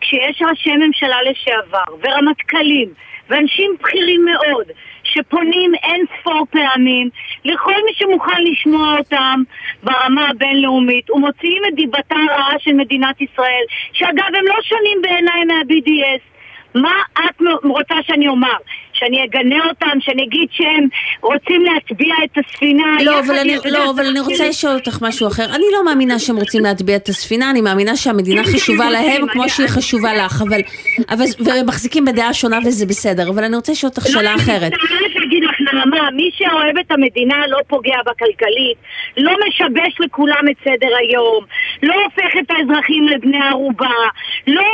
כשיש 0.03 0.41
ראשי 0.49 0.71
ממשלה 0.71 1.17
לשעבר, 1.21 1.95
ורמטכ"לים, 2.01 2.89
ואנשים 3.29 3.75
בכירים 3.79 4.25
מאוד, 4.25 4.65
שפונים 5.03 5.71
אין 5.83 6.05
ספור 6.19 6.45
פעמים 6.51 7.09
לכל 7.45 7.75
מי 7.85 7.93
שמוכן 7.93 8.43
לשמוע 8.43 8.97
אותם 8.97 9.43
ברמה 9.83 10.29
הבינלאומית, 10.29 11.11
ומוציאים 11.11 11.61
את 11.67 11.75
דיבתה 11.75 12.15
הרעה 12.29 12.55
של 12.59 12.73
מדינת 12.73 13.21
ישראל, 13.21 13.63
שאגב, 13.93 14.35
הם 14.37 14.45
לא 14.47 14.55
שונים 14.61 15.01
בעיניי 15.01 15.43
מה-BDS. 15.43 16.33
מה 16.75 17.01
את 17.13 17.41
רוצה 17.63 17.95
שאני 18.07 18.27
אומר? 18.27 18.57
שאני 19.03 19.17
אגנה 19.25 19.65
אותם, 19.69 19.97
שאני 19.99 20.23
אגיד 20.23 20.47
שהם 20.51 20.87
רוצים 21.21 21.61
להטביע 21.61 22.15
את 22.23 22.37
הספינה? 22.37 22.83
לא, 23.03 23.11
יחד 23.11 23.29
אבל 23.29 23.39
אני, 23.39 23.53
עם- 23.53 23.59
לא, 23.65 23.89
אבל 23.89 24.05
אני 24.05 24.19
רוצה 24.19 24.47
לשאול 24.47 24.73
אותך 24.73 24.97
משהו 25.01 25.27
אחר. 25.27 25.45
אני 25.45 25.63
לא 25.73 25.85
מאמינה 25.85 26.19
שהם 26.19 26.37
רוצים 26.37 26.63
להטביע 26.63 26.95
את 26.95 27.09
הספינה, 27.09 27.49
אני 27.49 27.61
מאמינה 27.61 27.95
שהמדינה 27.95 28.43
חשובה 28.53 28.89
להם 28.89 29.27
כמו 29.31 29.49
שהיא 29.49 29.67
חשובה 29.67 30.13
לך, 30.13 30.41
אבל... 30.49 30.61
אבל 31.09 31.25
והם 31.39 31.65
מחזיקים 31.65 32.05
בדעה 32.05 32.33
שונה 32.33 32.59
וזה 32.65 32.85
בסדר, 32.85 33.29
אבל 33.29 33.43
אני 33.43 33.55
רוצה 33.55 33.71
לשאול 33.71 33.89
אותך 33.89 34.07
שאלה 34.07 34.35
אחרת. 34.35 34.71
נעמה, 35.73 36.11
מי 36.11 36.29
שאוהב 36.33 36.77
את 36.77 36.91
המדינה 36.91 37.47
לא 37.47 37.57
פוגע 37.67 37.97
בה 38.05 38.11
כלכלית, 38.19 38.77
לא 39.17 39.31
משבש 39.47 39.99
לכולם 39.99 40.43
את 40.51 40.55
סדר 40.63 40.95
היום, 40.99 41.45
לא 41.83 41.93
הופך 42.03 42.37
את 42.39 42.51
האזרחים 42.51 43.07
לבני 43.07 43.41
ערובה, 43.49 43.95
לא 44.47 44.65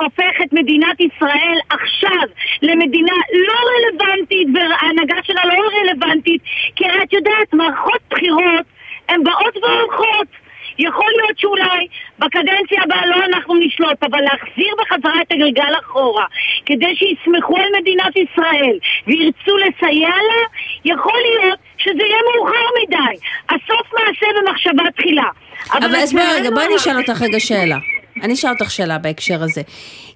הופך 0.00 0.42
את 0.42 0.52
מדינת 0.52 1.00
ישראל 1.00 1.58
עכשיו 1.70 2.28
למדינה 2.62 3.12
לא 3.32 3.54
רלוונטית, 3.70 4.48
וההנהגה 4.54 5.16
שלה 5.22 5.42
לא 5.44 5.64
רלוונטית, 5.80 6.42
כי 6.76 6.84
את 7.02 7.12
יודעת, 7.12 7.52
מערכות 7.52 8.00
בחירות 8.10 8.66
הן 9.08 9.24
באות 9.24 9.56
והולכות. 9.56 10.47
יכול 10.78 11.10
להיות 11.16 11.38
שאולי 11.38 11.86
בקדנציה 12.18 12.82
הבאה 12.84 13.06
לא 13.06 13.16
אנחנו 13.26 13.54
נשלוט, 13.54 14.02
אבל 14.02 14.20
להחזיר 14.20 14.72
בחזרה 14.80 15.22
את 15.22 15.32
הגלגל 15.32 15.72
אחורה 15.84 16.24
כדי 16.66 16.96
שיסמכו 16.96 17.56
על 17.56 17.68
מדינת 17.80 18.16
ישראל 18.16 18.78
וירצו 19.06 19.56
לסייע 19.56 20.08
לה, 20.08 20.40
יכול 20.84 21.18
להיות 21.30 21.58
שזה 21.78 22.02
יהיה 22.02 22.18
מאוחר 22.34 22.66
מדי. 22.82 23.14
הסוף 23.48 23.86
מעשה 23.92 24.26
במחשבה 24.40 24.90
תחילה. 24.96 25.28
אבל 25.72 25.96
אז 25.96 26.12
בואי 26.12 26.24
רגע, 26.24 26.32
לצערנו 26.38 26.54
בואי 26.54 26.64
הרב- 26.64 26.74
נשאל 26.74 26.96
אותך 26.96 27.22
רגע 27.22 27.40
שאלה. 27.40 27.78
אני 28.22 28.34
אשאל 28.34 28.50
אותך 28.50 28.70
שאלה 28.70 28.98
בהקשר 28.98 29.42
הזה. 29.42 29.62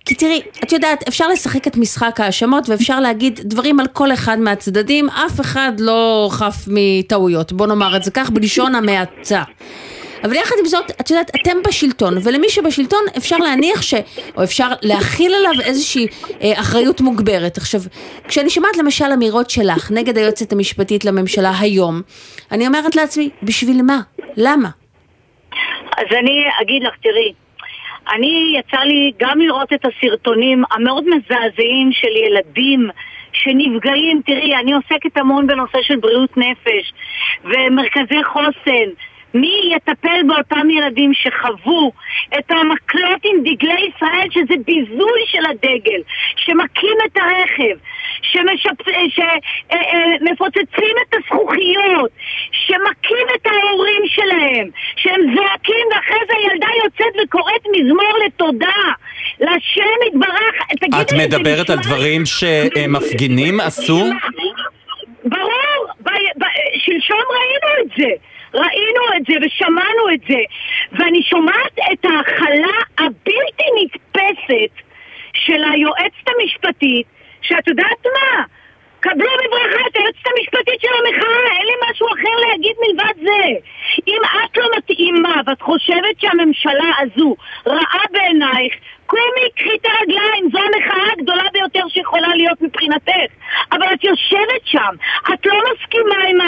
כי 0.07 0.15
תראי, 0.15 0.41
את 0.65 0.73
יודעת, 0.73 1.09
אפשר 1.09 1.29
לשחק 1.29 1.67
את 1.67 1.77
משחק 1.77 2.21
ההאשמות 2.21 2.69
ואפשר 2.69 3.01
להגיד 3.01 3.41
דברים 3.45 3.81
על 3.81 3.87
כל 3.93 4.13
אחד 4.13 4.39
מהצדדים, 4.39 5.09
אף 5.09 5.41
אחד 5.41 5.73
לא 5.79 6.29
חף 6.33 6.55
מטעויות, 6.69 7.53
בוא 7.53 7.67
נאמר 7.67 7.97
את 7.97 8.03
זה 8.03 8.11
כך, 8.11 8.31
בלשון 8.31 8.75
המעטה. 8.75 9.43
אבל 10.25 10.35
יחד 10.35 10.55
עם 10.61 10.67
זאת, 10.67 10.91
את 11.01 11.11
יודעת, 11.11 11.31
אתם 11.43 11.57
בשלטון, 11.69 12.15
ולמי 12.25 12.49
שבשלטון 12.49 13.01
אפשר 13.17 13.37
להניח 13.37 13.83
ש... 13.83 13.95
או 14.37 14.45
אפשר 14.45 14.69
להכיל 14.83 15.35
עליו 15.35 15.53
איזושהי 15.65 16.07
אה, 16.43 16.61
אחריות 16.61 17.01
מוגברת. 17.01 17.57
עכשיו, 17.57 17.81
כשאני 18.29 18.51
שומעת 18.51 18.77
למשל 18.77 19.05
אמירות 19.15 19.51
שלך 19.51 19.91
נגד 19.91 20.19
היועצת 20.19 20.53
המשפטית 20.53 21.05
לממשלה 21.05 21.51
היום, 21.61 22.03
אני 22.53 22.67
אומרת 22.67 22.97
לעצמי, 22.97 23.31
בשביל 23.43 23.83
מה? 23.83 24.01
למה? 24.37 24.69
אז 25.97 26.07
אני 26.19 26.45
אגיד 26.63 26.83
לך, 26.83 26.95
תראי, 27.03 27.33
אני, 28.15 28.55
יצא 28.59 28.81
לי 28.81 29.13
גם 29.19 29.39
לראות 29.39 29.73
את 29.73 29.85
הסרטונים 29.85 30.63
המאוד 30.71 31.05
מזעזעים 31.05 31.93
של 31.93 32.17
ילדים 32.27 32.91
שנפגעים. 33.33 34.21
תראי, 34.27 34.57
אני 34.57 34.73
עוסקת 34.73 35.17
המון 35.17 35.47
בנושא 35.47 35.79
של 35.83 35.97
בריאות 35.97 36.37
נפש 36.37 36.93
ומרכזי 37.45 38.25
חוסן. 38.25 38.89
מי 39.35 39.73
יטפל 39.77 40.21
באותם 40.27 40.71
ילדים 40.71 41.15
שחוו 41.15 41.93
את 42.39 42.51
המקלות 42.51 43.21
עם 43.25 43.41
דגלי 43.41 43.91
ישראל, 43.97 44.29
שזה 44.31 44.55
ביזוי 44.67 45.21
של 45.27 45.47
הדגל, 45.51 46.01
שמכים 46.37 46.97
את 47.07 47.17
הרכב, 47.17 47.77
שמפוצצים 49.73 50.97
את 51.03 51.15
הזכוכיות, 51.15 52.11
שמכים 52.53 53.27
את 53.35 53.47
ההורים 53.47 54.03
שלהם, 54.07 54.69
שהם 54.97 55.21
זועקים 55.35 55.87
ואחרי 55.91 56.21
זה 56.27 56.35
הילדה 56.37 56.69
יוצאת 56.85 57.15
וקוראת 57.25 57.67
מזמור 57.77 58.19
לתודה. 58.27 58.83
לשם 59.41 59.99
יתברך, 60.07 60.55
תגידי 60.81 61.03
את 61.03 61.13
מדברת 61.13 61.71
על 61.71 61.79
דברים 61.79 62.23
שמפגינים 62.27 63.61
עשו? 63.61 64.05
ברור, 65.25 65.87
שלשום 66.77 67.19
ראינו 67.31 67.83
את 67.83 67.89
זה. 67.97 68.11
ראינו 68.55 69.03
את 69.17 69.23
זה 69.29 69.35
ושמענו 69.47 70.15
את 70.15 70.21
זה, 70.29 70.41
ואני 70.93 71.23
שומעת 71.23 71.79
את 71.93 72.05
ההכלה 72.05 72.79
הבלתי 72.99 73.65
נתפסת 73.83 74.83
של 75.35 75.65
היועצת 75.73 76.29
המשפטית, 76.29 77.07
שאת 77.43 77.69
יודעת 77.69 78.07
מה? 78.07 78.43
קבלו 79.01 79.31
בברכה 79.45 79.87
את 79.89 79.97
היועצת 79.97 80.27
המשפטית 80.27 80.81
של 80.81 80.89
המחאה, 80.99 81.57
אין 81.59 81.67
לי 81.67 81.91
משהו 81.91 82.07
אחר 82.07 82.49
להגיד 82.49 82.77
מלבד 82.87 83.15
זה. 83.23 83.45
אם 84.09 84.21
את 84.45 84.57
לא 84.57 84.67
מתאימה 84.77 85.41
ואת 85.47 85.63
חושבת 85.63 86.21
שהממשלה 86.21 86.93
הזו 86.99 87.37
רעה 87.67 88.03
בעינייך, 88.11 88.75
קומי, 89.13 89.47
קחי 89.57 89.75
את 89.81 89.87
הרגליים, 89.87 90.45
זו 90.53 90.59
המחאה 90.59 91.13
הגדולה 91.13 91.45
ביותר 91.53 91.85
שיכולה 91.89 92.29
להיות 92.37 92.63
מבחינתך. 92.63 93.31
אבל 93.73 93.87
את 93.95 94.05
יושבת 94.05 94.65
שם, 94.65 94.95
את 95.35 95.47
לא 95.47 95.55
מסכימה 95.69 96.19
עם 96.29 96.39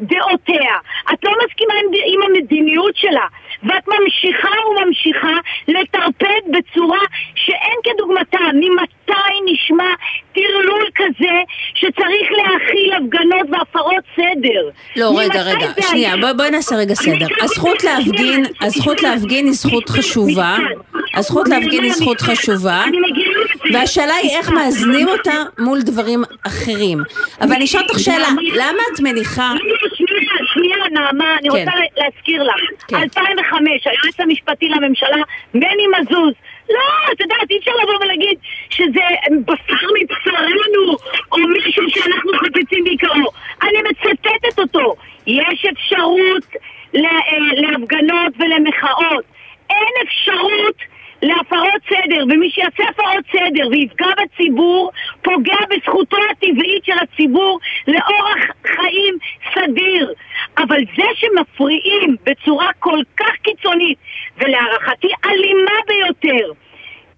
דעותיה, 0.00 0.76
את 1.12 1.24
לא 1.24 1.32
מסכימה 1.44 1.74
עם, 1.74 1.86
עם 2.12 2.20
המדיניות 2.22 2.96
שלה, 2.96 3.26
ואת 3.62 3.84
ממשיכה 3.88 4.54
וממשיכה 4.70 5.36
לטרפד 5.68 6.42
בצורה 6.52 7.00
שאין 7.34 7.78
כדוגמתה. 7.84 8.38
ממתי 8.54 9.52
נשמע 9.52 9.94
טרלול 10.34 10.88
כזה 10.94 11.34
שצריך 11.74 12.28
להכיל 12.30 12.92
הפגנות 12.92 13.46
והפרות 13.50 14.04
סדר? 14.16 14.70
לא, 14.96 15.12
רגע, 15.18 15.42
רגע, 15.42 15.66
שנייה, 15.90 16.16
בואי 16.16 16.34
בוא 16.34 16.44
נעשה 16.44 16.76
רגע 16.76 16.94
סדר. 16.94 17.26
הזכות 17.40 17.84
להפגין, 17.84 18.44
הזכות 18.60 19.02
להפגין 19.02 19.44
היא 19.44 19.54
זכות 19.54 19.88
חשובה. 19.88 20.56
הזכות 21.14 21.48
להפגין 21.48 21.84
היא 21.84 21.92
זכות 21.92 22.09
חשובה. 22.18 22.84
והשאלה 23.72 24.14
היא 24.14 24.30
איך 24.30 24.50
מאזנים 24.50 25.08
אותה 25.08 25.42
מול 25.58 25.78
דברים 25.82 26.22
אחרים. 26.46 26.98
אבל 27.40 27.52
אני 27.52 27.64
אשאל 27.64 27.80
אותך 27.80 27.98
שאלה, 27.98 28.28
למה 28.54 28.82
את 28.94 29.00
מניחה... 29.00 29.52
שנייה, 30.54 30.76
נעמה, 30.92 31.36
אני 31.38 31.48
רוצה 31.48 31.64
כן. 31.64 32.02
להזכיר 32.02 32.42
לך. 32.42 32.92
2005, 32.92 33.86
היועץ 33.86 34.20
המשפטי 34.20 34.68
לממשלה, 34.68 35.22
מני 35.54 35.86
מזוז. 35.86 36.34
לא, 36.70 37.12
את 37.12 37.20
יודעת, 37.20 37.50
אי 37.50 37.58
אפשר 37.58 37.70
לבוא 37.82 37.94
ולהגיד 38.04 38.38
שזה 38.70 39.00
בשר 39.44 39.86
מבשרנו, 40.00 40.96
או 41.32 41.38
מישהו 41.38 41.90
שאנחנו 41.90 42.32
חפצים 42.38 42.84
בעיקרו. 42.84 43.30
אני 43.62 43.78
מצטטת 43.90 44.58
אותו. 44.58 44.94
יש 45.26 45.64
אפשרות 45.72 46.44
להפגנות 46.92 48.32
ולמחאות. 48.38 49.24
אין 49.70 50.06
אפשרות 50.06 50.76
להפרות 51.22 51.82
סדר, 51.88 52.24
ומי 52.24 52.50
שיעשה 52.50 52.82
הפרות 52.90 53.24
סדר 53.32 53.68
ויפגע 53.70 54.06
בציבור, 54.22 54.90
פוגע 55.22 55.58
בזכותו 55.70 56.16
הטבעית 56.30 56.84
של 56.84 56.96
הציבור 57.02 57.60
לאורח 57.88 58.44
חיים 58.66 59.14
סדיר. 59.54 60.14
אבל 60.58 60.80
זה 60.96 61.04
שמפריעים 61.14 62.16
בצורה 62.26 62.70
כל 62.78 62.98
כך 63.16 63.32
קיצונית, 63.42 63.98
ולהערכתי 64.38 65.08
אלימה 65.24 65.78
ביותר, 65.88 66.52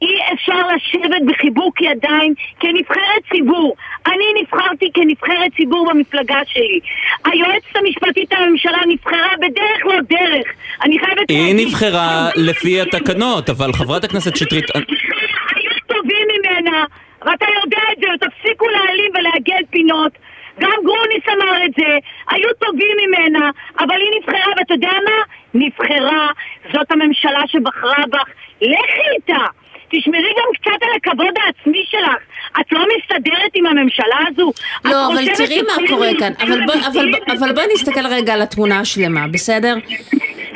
אי 0.03 0.19
אפשר 0.35 0.69
לשבת 0.75 1.23
בחיבוק 1.27 1.81
ידיים 1.81 2.35
כנבחרת 2.61 3.23
ציבור. 3.33 3.77
אני 4.07 4.25
נבחרתי 4.41 4.91
כנבחרת 4.95 5.53
ציבור 5.57 5.91
במפלגה 5.91 6.41
שלי. 6.47 6.81
היועצת 7.25 7.77
המשפטית 7.77 8.33
לממשלה 8.33 8.79
נבחרה 8.89 9.33
בדרך 9.41 9.85
לא 9.85 10.01
דרך. 10.09 10.47
אני 10.85 10.99
חייבת... 10.99 11.22
היא 11.33 11.55
נבחרה 11.67 12.31
לפי 12.37 12.81
התקנות, 12.81 13.51
אבל 13.51 13.73
חברת 13.73 14.05
הכנסת 14.05 14.37
שטרית... 14.37 14.71
היו 14.75 15.71
טובים 15.87 16.27
ממנה, 16.35 16.85
ואתה 17.21 17.47
יודע 17.63 17.83
את 17.93 17.99
זה, 18.01 18.27
תפסיקו 18.27 18.69
להעלים 18.69 19.11
ולעגל 19.15 19.65
פינות. 19.71 20.13
גם 20.61 20.79
גרוניס 20.85 21.25
אמר 21.29 21.65
את 21.65 21.71
זה, 21.79 21.99
היו 22.31 22.49
טובים 22.59 22.97
ממנה, 23.07 23.51
אבל 23.79 23.97
היא 24.01 24.09
נבחרה, 24.19 24.53
ואתה 24.59 24.75
יודע 24.75 24.91
מה? 25.05 25.23
נבחרה, 25.55 26.29
זאת 26.73 26.91
הממשלה 26.91 27.41
שבחרה 27.47 28.05
בך, 28.11 28.29
לכי 28.63 29.07
איתה. 29.15 29.45
תשמרי 29.93 30.33
גם 30.39 30.49
קצת 30.61 30.83
על 30.83 30.89
הכבוד 30.97 31.35
העצמי 31.45 31.85
שלך. 31.91 32.23
את 32.61 32.73
לא 32.73 32.87
מסתדרת 32.97 33.51
עם 33.55 33.67
הממשלה 33.67 34.17
הזו. 34.29 34.53
לא, 34.85 35.13
אבל 35.13 35.35
תראי 35.37 35.63
מה 35.63 35.89
קורה 35.89 36.09
כאן. 36.19 36.33
אבל, 36.41 36.67
בוא, 36.67 36.75
אבל, 36.75 37.11
אבל 37.39 37.53
בואי 37.53 37.67
נסתכל 37.75 38.07
רגע 38.07 38.35
על 38.35 38.43
התמונה 38.43 38.81
השלמה, 38.81 39.29
בסדר? 39.29 39.75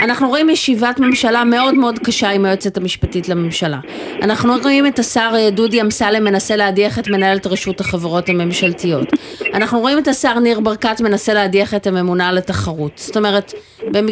אנחנו 0.07 0.29
רואים 0.29 0.51
ישיבת 0.51 0.99
ממשלה 0.99 1.45
מאוד 1.45 1.75
מאוד 1.75 1.99
קשה 1.99 2.31
עם 2.31 2.45
היועצת 2.45 2.77
המשפטית 2.77 3.29
לממשלה. 3.29 3.79
אנחנו 4.23 4.55
רואים 4.63 4.87
את 4.87 4.99
השר 4.99 5.31
אה, 5.35 5.51
דודי 5.51 5.81
אמסלם 5.81 6.25
מנסה 6.25 6.57
להדיח 6.57 6.99
את 6.99 7.09
מנהלת 7.09 7.47
רשות 7.47 7.81
החברות 7.81 8.29
הממשלתיות. 8.29 9.13
אנחנו 9.55 9.81
רואים 9.81 9.99
את 9.99 10.09
השר 10.09 10.39
ניר 10.39 10.61
ברקת 10.61 11.01
מנסה 11.01 11.35
להדיח 11.35 11.75
את 11.75 11.87
הממונה 11.87 12.29
על 12.29 12.39
התחרות. 12.39 12.93
זאת 12.99 13.17
אומרת, 13.17 13.53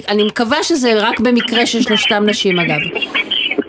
אני 0.08 0.24
מקווה 0.24 0.62
שזה 0.62 0.92
רק 1.00 1.20
במקרה 1.20 1.66
של 1.66 1.82
שלושתם 1.82 2.24
נשים 2.26 2.58
אגב. 2.58 2.80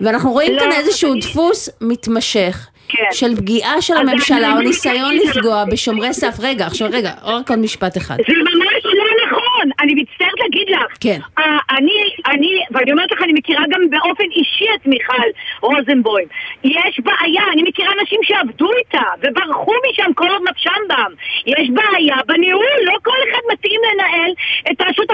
ואנחנו 0.01 0.31
רואים 0.31 0.53
לא. 0.53 0.59
כאן 0.59 0.71
איזשהו 0.71 1.15
דפוס 1.15 1.69
מתמשך. 1.81 2.67
כן. 2.87 3.03
של 3.11 3.35
פגיעה 3.35 3.81
של 3.81 3.97
הממשלה 3.97 4.53
או 4.53 4.59
ניסיון 4.61 5.15
לפגוע 5.15 5.65
בשומרי 5.71 6.13
סף. 6.13 6.35
רגע, 6.39 6.65
עכשיו 6.65 6.89
רגע, 6.91 7.11
רק 7.23 7.49
עוד 7.49 7.59
משפט 7.59 7.97
אחד. 7.97 8.17
זה 8.27 8.33
ממש 8.33 8.85
לא 8.85 9.05
נכון, 9.27 9.69
אני 9.79 9.93
מצטערת 9.93 10.39
להגיד 10.39 10.69
לך. 10.69 10.97
כן. 10.99 11.19
Uh, 11.39 11.41
אני, 11.69 11.91
אני, 12.27 12.49
ואני 12.71 12.91
אומרת 12.91 13.11
לך, 13.11 13.21
אני 13.23 13.33
מכירה 13.33 13.63
גם 13.69 13.81
באופן 13.89 14.23
אישי 14.35 14.65
את 14.75 14.87
מיכל 14.87 15.27
רוזנבוים. 15.61 16.27
יש 16.63 16.99
בעיה, 17.03 17.43
אני 17.53 17.63
מכירה 17.63 17.91
אנשים 18.01 18.19
שעבדו 18.23 18.69
איתה 18.77 19.07
וברחו 19.21 19.71
משם 19.89 20.13
כל 20.15 20.29
עוד 20.29 20.41
נפשם 20.49 20.81
בם. 20.89 21.11
יש 21.45 21.69
בעיה 21.69 22.15
בניהול, 22.27 22.75
לא 22.85 22.93
כל 23.03 23.17
אחד 23.29 23.41
מתאים 23.53 23.81
לנהל 23.93 24.31
את 24.71 24.81
רשות 24.81 25.11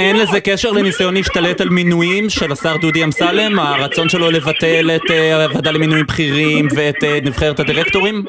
ואין 0.00 0.16
לזה 0.16 0.40
קשר 0.40 0.70
לניסיון 0.70 1.14
להשתלט 1.14 1.60
על 1.60 1.68
מינויים 1.68 2.30
של 2.30 2.52
השר 2.52 2.76
דודי 2.76 3.04
אמסלם? 3.04 3.58
הרצון 3.58 4.08
שלו 4.08 4.30
לבטל 4.30 4.90
את 4.96 5.10
אה, 5.10 5.44
הוועדה 5.44 5.70
למינויים 5.70 6.06
בכירים 6.06 6.68
ואת 6.76 7.04
אה, 7.04 7.18
נבחרת 7.22 7.60
הדירקטורים? 7.60 8.24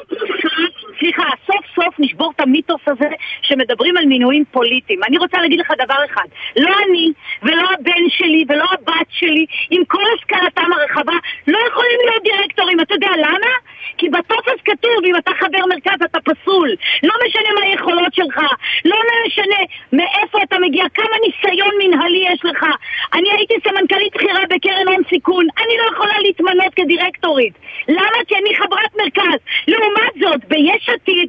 נשבור 2.02 2.32
את 2.36 2.40
המיתוס 2.40 2.80
הזה 2.86 3.08
שמדברים 3.42 3.96
על 3.96 4.04
מינויים 4.04 4.44
פוליטיים. 4.50 5.00
אני 5.08 5.18
רוצה 5.18 5.38
להגיד 5.38 5.60
לך 5.60 5.72
דבר 5.84 6.04
אחד, 6.12 6.26
לא 6.56 6.74
אני 6.88 7.12
ולא 7.42 7.68
הבן 7.74 8.08
שלי 8.08 8.44
ולא 8.48 8.64
הבת 8.72 9.06
שלי, 9.10 9.46
עם 9.70 9.84
כל 9.84 10.02
השכלתם 10.14 10.72
הרחבה, 10.72 11.16
לא 11.46 11.58
יכולים 11.68 11.98
להיות 12.04 12.22
דירקטורים. 12.22 12.80
אתה 12.80 12.94
יודע 12.94 13.10
למה? 13.18 13.52
כי 13.98 14.08
בטופס 14.08 14.60
כתוב, 14.64 15.04
אם 15.04 15.16
אתה 15.16 15.30
חבר 15.40 15.66
מרכז 15.68 16.02
אתה 16.04 16.18
פסול. 16.20 16.70
לא 17.02 17.14
משנה 17.26 17.48
מה 17.60 17.66
היכולות 17.66 18.14
שלך, 18.14 18.40
לא 18.84 18.96
משנה 19.26 19.60
מאיפה 19.92 20.38
אתה 20.42 20.56
מגיע, 20.58 20.84
כמה 20.94 21.16
ניסיון 21.26 21.70
מנהלי 21.78 22.24
יש 22.32 22.44
לך. 22.44 22.66
אני 23.14 23.30
הייתי 23.30 23.54
סמנכ"לית 23.64 24.14
בכירה 24.14 24.40
בקרן 24.50 24.88
הון 24.88 25.02
סיכון, 25.08 25.46
אני 25.58 25.74
לא 25.78 25.92
יכולה 25.92 26.18
להתמנות 26.22 26.74
כדירקטורית. 26.76 27.54
למה? 27.88 28.18
כי 28.28 28.34
אני 28.36 28.56
חברת 28.56 28.96
מרכז. 28.96 29.38
לעומת 29.68 30.12
זאת, 30.20 30.44
ביש 30.48 30.88
עתיד, 30.88 31.28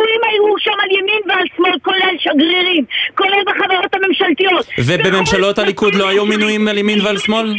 המינויים 0.00 0.20
היו 0.30 0.58
שם 0.58 0.80
על 0.82 0.90
ימין 0.98 1.22
ועל 1.28 1.46
שמאל, 1.56 1.78
כולל 1.82 2.16
שגרירים, 2.18 2.84
כולל 3.14 3.42
בחברות 3.46 3.94
הממשלתיות. 3.94 4.66
ובממשלות 4.78 5.58
הליכוד 5.58 5.94
לא 5.94 6.08
היו 6.08 6.26
מינויים 6.26 6.68
על 6.68 6.78
ימין 6.78 7.00
ועל 7.04 7.18
שמאל? 7.18 7.54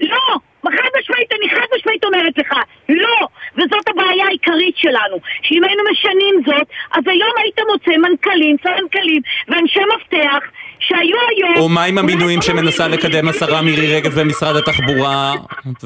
לא, 0.00 0.38
חד 0.64 0.88
משמעית, 1.00 1.32
אני 1.32 1.50
חד 1.50 1.66
משמעית 1.76 2.04
אומרת 2.04 2.38
לך, 2.38 2.52
לא, 2.88 3.26
וזאת 3.54 3.88
הבעיה 3.88 4.24
העיקרית 4.28 4.76
שלנו, 4.76 5.16
שאם 5.42 5.64
היינו 5.64 5.82
משנים 5.92 6.34
זאת, 6.46 6.66
אז 6.92 7.02
היום 7.06 7.32
היית 7.42 7.58
מוצא 7.72 7.98
מנכ"לים, 7.98 8.56
סמנכ"לים 8.62 9.22
ואנשי 9.48 9.80
מפתח 9.96 10.44
שהיו 10.80 11.16
היום... 11.28 11.56
או 11.56 11.68
מה 11.68 11.84
עם 11.84 11.98
המינויים 11.98 12.42
שמנסה 12.42 12.88
לקדם 12.88 13.28
השרה 13.28 13.62
מירי 13.62 13.96
רגב 13.96 14.20
במשרד 14.20 14.56
התחבורה, 14.56 15.34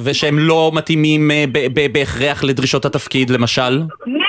ושהם 0.04 0.38
לא 0.38 0.70
מתאימים 0.74 1.30
אה, 1.30 1.44
בהכרח 1.92 2.44
לדרישות 2.44 2.85
התפקיד, 2.85 3.30
למשל? 3.30 3.82
לא 4.06 4.26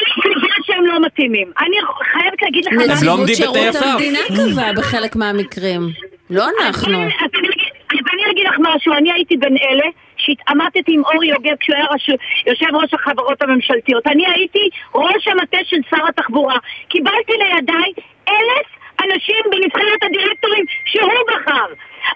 מתאימים? 1.17 1.51
אני 1.59 1.75
חייבת 2.11 2.41
להגיד 2.41 2.65
לך... 2.65 2.71
הם 2.73 3.07
לא 3.07 3.11
עומדים 3.11 3.33
נציבות 3.33 3.55
שירות. 3.55 3.75
המדינה 3.75 4.19
קבעה 4.51 4.73
בחלק 4.73 5.15
מהמקרים. 5.15 5.81
לא 6.29 6.45
אנחנו. 6.65 6.97
אני 8.13 8.31
אגיד- 8.31 8.45
לך 8.47 8.55
משהו, 8.59 8.93
אני 8.93 9.11
הייתי 9.11 9.37
בין 9.37 9.57
אלה 9.69 9.85
שהתעמתתי 10.17 10.93
עם 10.93 11.01
אורי 11.13 11.27
יוגב 11.27 11.55
כשהוא 11.59 11.75
היה. 11.75 11.85
יושב 12.47 12.65
ראש 12.73 12.93
החברות 12.93 13.41
הממשלתיות. 13.41 14.07
אני 14.07 14.23
הייתי 14.35 14.69
ראש 14.95 15.27
המטה 15.27 15.57
של 15.63 15.77
שר 15.89 16.07
התחבורה. 16.09 16.55
קיבלתי 16.89 17.31
לידיי 17.31 17.91
אלף 18.29 18.67
אנשים 19.05 19.43
בנבחרת 19.51 20.03
הדירקטורים 20.03 20.65
שהוא 20.85 21.11
בחר. 21.27 21.65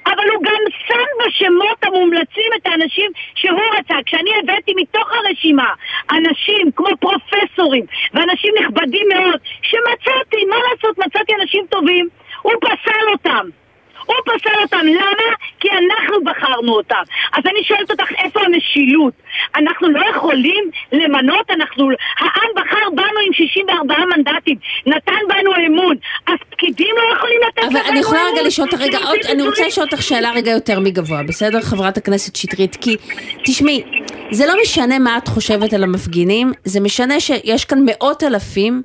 אבל 0.06 0.30
הוא 0.34 0.44
גם 0.44 0.62
שם 0.88 1.26
בשמות 1.26 1.84
המומלצים 1.84 2.52
את 2.58 2.68
האנשים 2.68 3.12
שהוא 3.36 3.60
רצה. 3.80 3.96
כשאני 4.06 4.32
הבאתי 4.44 4.74
מתוך 4.76 5.12
הרשימה 5.12 5.74
אנשים 6.12 6.72
כמו 6.76 6.88
פרופסורים 7.00 7.86
ואנשים 8.14 8.54
נכבדים 8.62 9.08
מאוד, 9.14 9.40
שמצאתי, 9.62 10.46
מה 10.46 10.56
לעשות, 10.56 10.98
מצאתי 10.98 11.34
אנשים 11.42 11.66
טובים, 11.70 12.08
הוא 12.42 12.54
פסל 12.62 13.10
אותם. 13.12 13.50
הוא 14.06 14.16
פסל 14.26 14.62
אותם, 14.62 14.86
למה? 14.86 15.36
כי 15.60 15.70
אנחנו 15.72 16.24
בחרנו 16.24 16.74
אותם. 16.74 17.02
אז 17.34 17.44
אני 17.46 17.64
שואלת 17.64 17.92
אותך, 17.92 18.12
איפה 18.12 18.40
המשילות? 18.46 19.14
אנחנו 19.56 19.90
לא 19.90 20.06
יכולים 20.10 20.72
למנות, 20.92 21.52
אנחנו... 21.52 21.90
העם 22.20 22.50
בחר 22.56 22.90
בנו 22.96 23.20
עם 23.28 23.34
64 23.34 23.96
מנדטים, 24.06 24.58
נתן 24.86 25.20
בנו 25.28 25.52
אמון, 25.68 25.96
פקידים 26.74 26.96
לא 26.98 27.16
יכולים 27.18 27.40
לתת 27.48 27.64
אבל 27.64 27.80
לנו 27.80 27.90
אני 27.90 28.00
יכולה? 28.00 28.22
רגע 28.34 28.44
לשאול 28.44 28.68
אותך 28.68 28.82
רגע, 28.82 28.98
עוד, 28.98 29.20
אני 29.30 29.44
רוצה 29.44 29.68
לשאול 29.68 29.88
אותך 29.92 30.04
שאלה 30.04 30.32
רגע 30.32 30.52
יותר 30.52 30.80
מגבוה, 30.80 31.24
בסדר, 31.24 31.62
חברת 31.62 31.98
הכנסת 31.98 32.36
שטרית? 32.36 32.76
כי, 32.76 32.96
תשמעי, 33.44 33.84
זה 34.32 34.46
לא 34.46 34.54
משנה 34.62 35.00
מה 35.00 35.18
את 35.18 35.28
חושבת 35.28 35.74
על 35.74 35.84
המפגינים, 35.84 36.52
זה 36.64 36.80
משנה 36.80 37.20
שיש 37.20 37.66
כאן 37.66 37.80
מאות 37.86 38.24
אלפים 38.24 38.82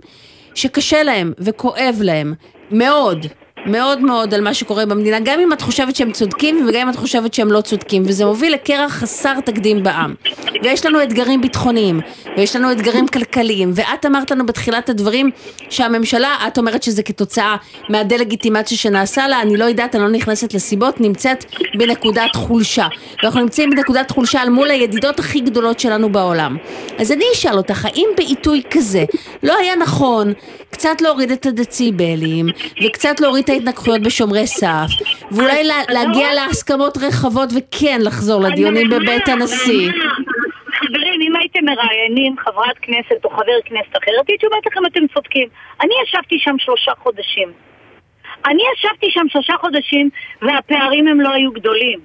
שקשה 0.54 1.02
להם 1.02 1.32
וכואב 1.38 1.98
להם, 2.02 2.34
מאוד. 2.70 3.26
מאוד 3.66 4.00
מאוד 4.00 4.34
על 4.34 4.40
מה 4.40 4.54
שקורה 4.54 4.86
במדינה, 4.86 5.20
גם 5.20 5.40
אם 5.40 5.52
את 5.52 5.62
חושבת 5.62 5.96
שהם 5.96 6.12
צודקים 6.12 6.66
וגם 6.68 6.80
אם 6.80 6.90
את 6.90 6.96
חושבת 6.96 7.34
שהם 7.34 7.52
לא 7.52 7.60
צודקים, 7.60 8.02
וזה 8.06 8.24
מוביל 8.24 8.52
לקרע 8.52 8.88
חסר 8.88 9.40
תקדים 9.40 9.82
בעם. 9.82 10.14
ויש 10.62 10.86
לנו 10.86 11.02
אתגרים 11.02 11.40
ביטחוניים, 11.40 12.00
ויש 12.36 12.56
לנו 12.56 12.72
אתגרים 12.72 13.08
כלכליים, 13.08 13.72
ואת 13.74 14.06
אמרת 14.06 14.30
לנו 14.30 14.46
בתחילת 14.46 14.88
הדברים 14.88 15.30
שהממשלה, 15.70 16.36
את 16.46 16.58
אומרת 16.58 16.82
שזה 16.82 17.02
כתוצאה 17.02 17.56
מהדה-לגיטימציה 17.88 18.78
שנעשה 18.78 19.28
לה, 19.28 19.42
אני 19.42 19.56
לא 19.56 19.64
יודעת, 19.64 19.94
אני 19.94 20.02
לא 20.02 20.10
נכנסת 20.10 20.54
לסיבות, 20.54 21.00
נמצאת 21.00 21.44
בנקודת 21.78 22.36
חולשה. 22.36 22.86
ואנחנו 23.22 23.40
נמצאים 23.40 23.70
בנקודת 23.70 24.10
חולשה 24.10 24.42
אל 24.42 24.48
מול 24.48 24.70
הידידות 24.70 25.18
הכי 25.18 25.40
גדולות 25.40 25.80
שלנו 25.80 26.12
בעולם. 26.12 26.56
אז 26.98 27.12
אני 27.12 27.24
אשאל 27.34 27.56
אותך, 27.56 27.84
האם 27.84 28.08
בעיתוי 28.16 28.62
כזה 28.70 29.04
לא 29.42 29.56
היה 29.56 29.76
נכון 29.76 30.32
קצת 30.70 31.00
להוריד 31.00 31.30
את 31.30 31.46
הדציבלים, 31.46 32.46
וקצת 32.86 33.20
להוריד 33.20 33.44
את 33.44 33.50
ההתנגחויות 33.56 34.02
בשומרי 34.02 34.46
סף, 34.46 34.88
ואולי 35.30 35.64
לה, 35.64 35.74
להגיע 35.88 36.34
להסכמות 36.34 36.96
רחבות 36.96 37.48
וכן 37.56 38.00
לחזור 38.04 38.42
לדיונים 38.42 38.90
בבית 38.90 39.28
הנשיא. 39.28 39.90
חברים, 40.78 41.20
אם 41.20 41.36
הייתם 41.36 41.64
מראיינים 41.64 42.36
חברת 42.38 42.78
כנסת 42.82 43.24
או 43.24 43.30
חבר 43.30 43.58
כנסת 43.64 43.90
אחר, 43.92 44.10
הייתי 44.28 44.46
אומרת 44.46 44.66
לכם, 44.66 44.86
אתם 44.86 45.06
צודקים. 45.14 45.48
אני 45.80 45.94
ישבתי 46.04 46.38
שם 46.38 46.54
שלושה 46.58 46.92
חודשים. 47.02 47.52
אני 48.46 48.62
ישבתי 48.74 49.06
שם 49.10 49.26
שלושה 49.28 49.54
חודשים 49.60 50.10
והפערים 50.42 51.08
הם 51.08 51.20
לא 51.20 51.28
היו 51.28 51.52
גדולים. 51.52 51.98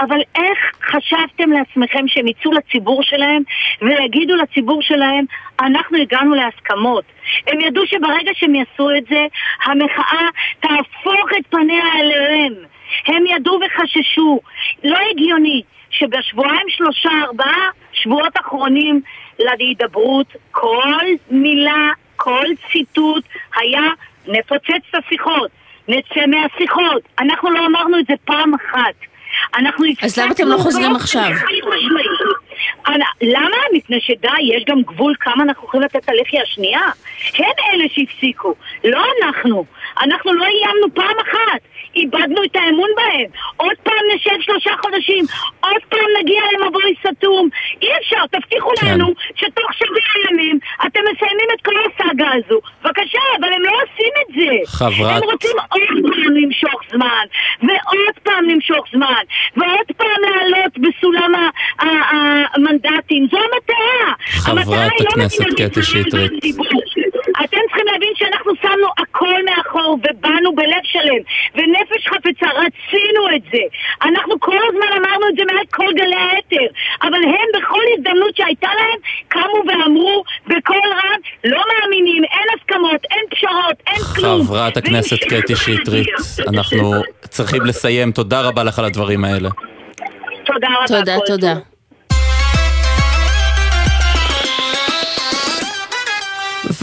אבל 0.00 0.20
איך 0.34 0.58
חשבתם 0.82 1.50
לעצמכם 1.52 2.08
שהם 2.08 2.28
יצאו 2.28 2.52
לציבור 2.52 3.02
שלהם 3.02 3.42
ויגידו 3.82 4.36
לציבור 4.36 4.82
שלהם, 4.82 5.24
אנחנו 5.60 5.98
הגענו 5.98 6.34
להסכמות. 6.34 7.04
הם 7.46 7.60
ידעו 7.60 7.86
שברגע 7.86 8.30
שהם 8.34 8.54
יעשו 8.54 8.90
את 8.98 9.04
זה, 9.08 9.26
המחאה 9.64 10.28
תהפוך 10.60 11.30
את 11.38 11.46
פניה 11.50 11.84
אליהם. 12.00 12.54
הם 13.06 13.26
ידעו 13.26 13.58
וחששו. 13.66 14.40
לא 14.84 14.98
הגיוני 15.10 15.62
שבשבועיים 15.90 16.66
שלושה 16.68 17.10
ארבעה 17.26 17.70
שבועות 17.92 18.32
אחרונים 18.40 19.00
להידברות 19.38 20.26
כל 20.50 21.04
מילה, 21.30 21.90
כל 22.16 22.46
ציטוט 22.72 23.24
היה 23.56 23.82
נפוצץ 24.26 24.82
את 24.90 24.94
השיחות, 24.94 25.50
נצא 25.88 26.26
מהשיחות. 26.26 27.02
אנחנו 27.18 27.50
לא 27.50 27.66
אמרנו 27.66 27.98
את 27.98 28.06
זה 28.06 28.14
פעם 28.24 28.54
אחת. 28.54 28.94
אנחנו 29.58 29.84
אז 30.02 30.18
למה 30.18 30.32
אתם 30.32 30.48
לא 30.48 30.56
חוזרים 30.58 30.96
עכשיו? 30.96 31.30
למה? 33.22 33.56
מפני 33.72 34.00
שדי, 34.00 34.28
יש 34.56 34.64
גם 34.68 34.82
גבול 34.82 35.14
כמה 35.20 35.42
אנחנו 35.42 35.64
יכולים 35.68 35.84
לתת 35.84 35.96
את 35.96 36.08
הלחי 36.08 36.40
השנייה. 36.40 36.80
הם 37.38 37.44
אלה 37.72 37.84
שהפסיקו, 37.94 38.54
לא 38.84 39.02
אנחנו. 39.22 39.64
אנחנו 40.02 40.32
לא 40.32 40.44
איימנו 40.44 40.94
פעם 40.94 41.16
אחת. 41.22 41.60
איבדנו 41.96 42.44
את 42.44 42.56
האמון 42.56 42.90
בהם. 42.96 43.26
עוד 43.56 43.76
פעם 43.82 44.04
נשב 44.14 44.30
שלושה 44.40 44.70
חודשים, 44.82 45.24
עוד 45.60 45.82
פעם 45.88 46.06
נגיע 46.20 46.40
למבוי 46.58 46.94
סתום. 47.06 47.48
אי 47.82 47.88
אפשר, 48.00 48.16
תבטיחו 48.30 48.70
כן. 48.80 48.86
לנו 48.86 49.14
שתוך 49.34 49.72
שבעה 49.74 50.30
ימים 50.32 50.58
אתם 50.86 51.00
מסיימים 51.12 51.48
את 51.56 51.64
כל 51.64 51.72
הסאגה 51.86 52.28
הזו. 52.32 52.60
בבקשה, 52.84 53.18
אבל 53.40 53.52
הם 53.52 53.62
לא 53.62 53.70
עושים 53.70 54.12
את 54.22 54.34
זה. 54.34 54.70
חברת- 54.72 55.22
הם 55.22 55.30
רוצים 55.30 55.56
עוד 55.70 55.82
פעם 56.14 56.34
למשוך 56.36 56.80
זמן, 56.90 57.24
ועוד 57.62 58.14
פעם 58.22 58.44
למשוך 58.48 58.84
זמן, 58.92 59.22
ועוד 59.56 59.86
פעם 59.96 60.20
לעלות 60.22 60.72
בסולם 60.78 61.32
ה- 61.34 61.50
ה- 61.84 62.44
המנדטים. 62.54 63.26
זו 63.30 63.36
המטרה. 63.38 64.12
חברת 64.28 64.58
המטרה 64.58 64.82
היא 64.82 64.90
לא 64.90 64.93
הכנסת 65.08 65.40
מדינת 65.40 65.70
קטי 65.70 65.80
ישראל 65.80 66.04
שטרית. 66.08 66.32
אתם 67.44 67.56
צריכים 67.66 67.86
להבין 67.92 68.12
שאנחנו 68.14 68.52
שמנו 68.62 68.86
הכל 68.98 69.34
מאחור 69.44 69.98
ובאנו 69.98 70.54
בלב 70.54 70.84
שלם 70.84 71.22
ונפש 71.54 72.06
חפצה, 72.08 72.46
רצינו 72.46 73.36
את 73.36 73.42
זה. 73.52 73.62
אנחנו 74.02 74.40
כל 74.40 74.56
הזמן 74.68 74.86
אמרנו 74.98 75.28
את 75.28 75.34
זה 75.36 75.42
מעל 75.44 75.66
כל 75.70 75.92
גלי 75.96 76.14
האתר, 76.14 76.66
אבל 77.02 77.14
הם 77.24 77.48
בכל 77.62 77.80
הזדמנות 77.96 78.36
שהייתה 78.36 78.68
להם 78.78 78.98
קמו 79.28 79.62
ואמרו 79.68 80.24
בקול 80.46 80.76
רם, 80.76 81.20
לא 81.44 81.62
מאמינים, 81.72 82.24
אין 82.24 82.48
הסכמות, 82.58 83.00
אין 83.10 83.24
פשרות, 83.30 83.76
אין 83.86 84.02
כלום. 84.14 84.46
חברת 84.46 84.76
הכנסת 84.76 85.18
קטי 85.24 85.56
שטרית. 85.56 86.08
אנחנו 86.48 86.92
צריכים 87.28 87.62
לסיים. 87.64 88.12
תודה 88.12 88.40
רבה 88.40 88.64
לך 88.64 88.78
על 88.78 88.84
הדברים 88.84 89.24
האלה. 89.24 89.48
תודה 90.46 90.68
רבה. 90.68 90.86
תודה, 90.98 91.16
תודה. 91.26 91.73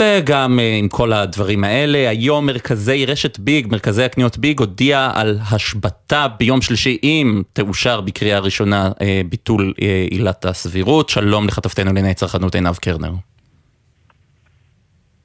וגם 0.02 0.60
אה, 0.60 0.76
עם 0.80 0.88
כל 0.88 1.14
הדברים 1.14 1.64
האלה, 1.64 2.10
היום 2.10 2.46
מרכזי 2.46 3.06
רשת 3.06 3.40
ביג, 3.40 3.68
מרכזי 3.72 4.04
הקניות 4.04 4.38
ביג, 4.38 4.60
הודיע 4.60 5.12
על 5.16 5.38
השבתה 5.52 6.28
ביום 6.40 6.62
שלישי 6.62 6.98
אם 7.04 7.42
תאושר 7.54 8.02
בקריאה 8.02 8.40
ראשונה 8.40 8.90
אה, 9.02 9.22
ביטול 9.30 9.74
אה, 9.82 10.06
עילת 10.10 10.46
הסבירות. 10.46 11.10
שלום 11.10 11.48
לכתבתנו 11.48 11.86
לענייני 11.86 12.14
צרכנות 12.14 12.56
עינב 12.56 12.76
קרנר. 12.76 13.12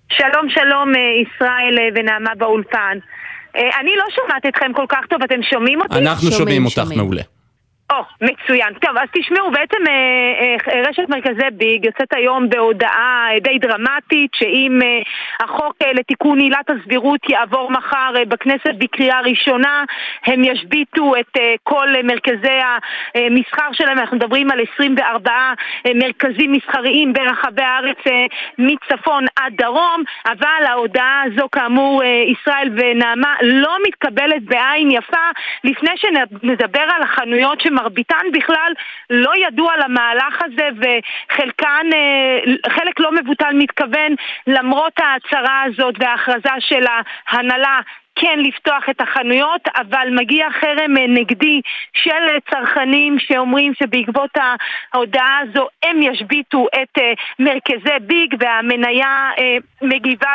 שלום 0.08 0.48
שלום 0.48 0.92
ישראל 1.22 1.78
ונעמה 1.94 2.30
באולפן. 2.38 2.98
אני 3.54 3.90
לא 3.96 4.04
שומעת 4.14 4.46
אתכם 4.48 4.72
כל 4.72 4.84
כך 4.88 5.06
טוב, 5.10 5.22
אתם 5.22 5.42
שומעים 5.50 5.80
אותי? 5.80 5.98
אנחנו 5.98 6.30
שומעים, 6.30 6.38
שומעים 6.38 6.64
אותך 6.64 6.74
שומעים. 6.74 6.98
מעולה. 6.98 7.22
או, 7.92 8.02
מצוין. 8.20 8.74
טוב, 8.74 8.96
אז 8.96 9.08
תשמעו, 9.12 9.50
בעצם 9.50 9.76
אה, 9.88 10.56
אה, 10.74 10.82
רשת 10.88 11.08
מרכזי 11.08 11.50
ביג 11.52 11.84
יוצאת 11.84 12.12
היום 12.14 12.48
בהודעה 12.48 13.28
אה, 13.30 13.40
די 13.40 13.58
דרמטית, 13.58 14.30
שאם 14.34 14.78
אה, 14.82 15.00
החוק 15.44 15.74
אה, 15.82 15.92
לתיקון 15.92 16.38
עילת 16.38 16.70
הסבירות 16.70 17.30
יעבור 17.30 17.70
מחר 17.70 18.12
אה, 18.16 18.24
בכנסת 18.24 18.74
בקריאה 18.78 19.20
ראשונה, 19.20 19.84
הם 20.26 20.44
ישביתו 20.44 21.12
את 21.20 21.36
אה, 21.38 21.54
כל 21.62 21.96
אה, 21.96 22.02
מרכזי 22.02 22.58
המסחר 23.14 23.72
שלהם, 23.72 23.98
אנחנו 23.98 24.16
מדברים 24.16 24.50
על 24.50 24.60
24 24.74 25.32
אה, 25.86 25.90
מרכזים 25.94 26.52
מסחריים 26.52 27.12
ברחבי 27.12 27.62
הארץ 27.62 27.98
אה, 28.06 28.26
מצפון 28.58 29.24
עד 29.36 29.52
דרום, 29.56 30.02
אבל 30.26 30.64
ההודעה 30.68 31.22
הזו 31.26 31.48
כאמור, 31.52 32.02
אה, 32.02 32.08
ישראל 32.08 32.70
ונעמה, 32.76 33.34
לא 33.42 33.76
מתקבלת 33.86 34.42
בעין 34.42 34.90
יפה 34.90 35.26
לפני 35.64 35.90
שנדבר 35.96 36.80
על 36.96 37.02
החנויות 37.02 37.60
שמרביתן 37.76 38.26
בכלל 38.32 38.72
לא 39.10 39.32
ידעו 39.46 39.70
על 39.70 39.82
המהלך 39.82 40.42
הזה 40.44 40.68
וחלקן, 40.76 41.86
אה, 41.94 42.70
חלק 42.70 43.00
לא 43.00 43.12
מבוטל 43.12 43.52
מתכוון 43.54 44.14
למרות 44.46 44.92
ההצהרה 45.00 45.62
הזאת 45.62 45.94
וההכרזה 45.98 46.54
של 46.60 46.84
ההנהלה 47.28 47.80
כן 48.16 48.38
לפתוח 48.38 48.88
את 48.90 49.00
החנויות, 49.00 49.60
אבל 49.76 50.08
מגיע 50.10 50.46
חרם 50.60 50.96
אה, 50.98 51.06
נגדי 51.08 51.60
של 51.92 52.10
אה, 52.10 52.40
צרכנים 52.50 53.16
שאומרים 53.18 53.72
שבעקבות 53.74 54.30
ההודעה 54.92 55.38
הזו 55.42 55.68
הם 55.82 56.02
ישביתו 56.02 56.66
את 56.82 56.98
אה, 56.98 57.12
מרכזי 57.38 57.98
ביג 58.00 58.34
והמניה 58.40 59.30
מגיבה 59.82 60.30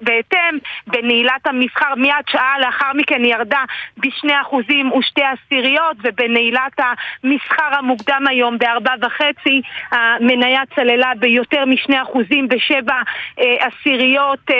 בהתאם 0.00 0.58
בנעילת 0.86 1.46
המסחר. 1.46 1.94
מיד 1.96 2.24
שעה 2.28 2.58
לאחר 2.58 2.92
מכן 2.94 3.24
ירדה 3.24 3.64
בשני 3.96 4.40
אחוזים 4.40 4.92
ושתי 4.92 5.22
עשיריות 5.22 5.96
ובנעילת 6.02 6.78
המסחר 6.78 7.78
המוקדם 7.78 8.24
היום 8.28 8.58
בארבע 8.58 8.92
וחצי 9.02 9.62
המניה 9.90 10.62
צללה 10.74 11.12
ביותר 11.18 11.64
משני 11.64 12.02
אחוזים 12.02 12.48
בשבע 12.48 13.00
עשיריות 13.36 14.50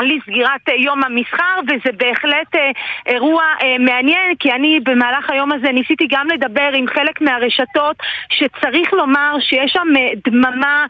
לסגירת 0.00 0.68
אה, 0.68 0.74
יום 0.74 1.04
המסחר 1.04 1.60
וזה 1.62 1.92
בהחלט 1.96 2.54
אה, 2.54 2.70
אירוע 3.06 3.42
אה, 3.62 3.76
מעניין 3.78 4.34
כי 4.38 4.52
אני 4.52 4.80
במהלך 4.84 5.30
היום 5.30 5.52
הזה 5.52 5.72
ניסיתי 5.72 6.06
גם 6.10 6.26
לדבר 6.34 6.70
עם 6.74 6.86
חלק 6.86 7.20
מהרשתות 7.20 7.96
שצריך 8.30 8.92
לומר 8.92 9.36
שיש 9.40 9.72
שם 9.72 9.88
דממה 10.24 10.86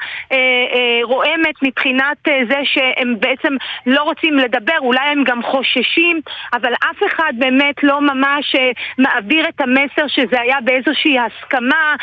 רועמת 1.02 1.54
מבחינת 1.62 2.16
זה 2.48 2.60
שהם 2.64 3.20
בעצם 3.20 3.56
לא 3.86 4.02
רוצים 4.02 4.34
לדבר, 4.34 4.78
אולי 4.78 5.08
הם 5.12 5.24
גם 5.24 5.42
חוששים 5.42 6.20
אבל 6.52 6.72
אף 6.72 7.02
אחד 7.06 7.32
באמת 7.38 7.74
לא 7.82 8.00
ממש 8.00 8.56
מעביר 8.98 9.48
את 9.48 9.60
המסר 9.60 10.06
שזה 10.06 10.40
היה 10.40 10.56
באיזושהי 10.64 11.16
הסכמה 11.18 11.94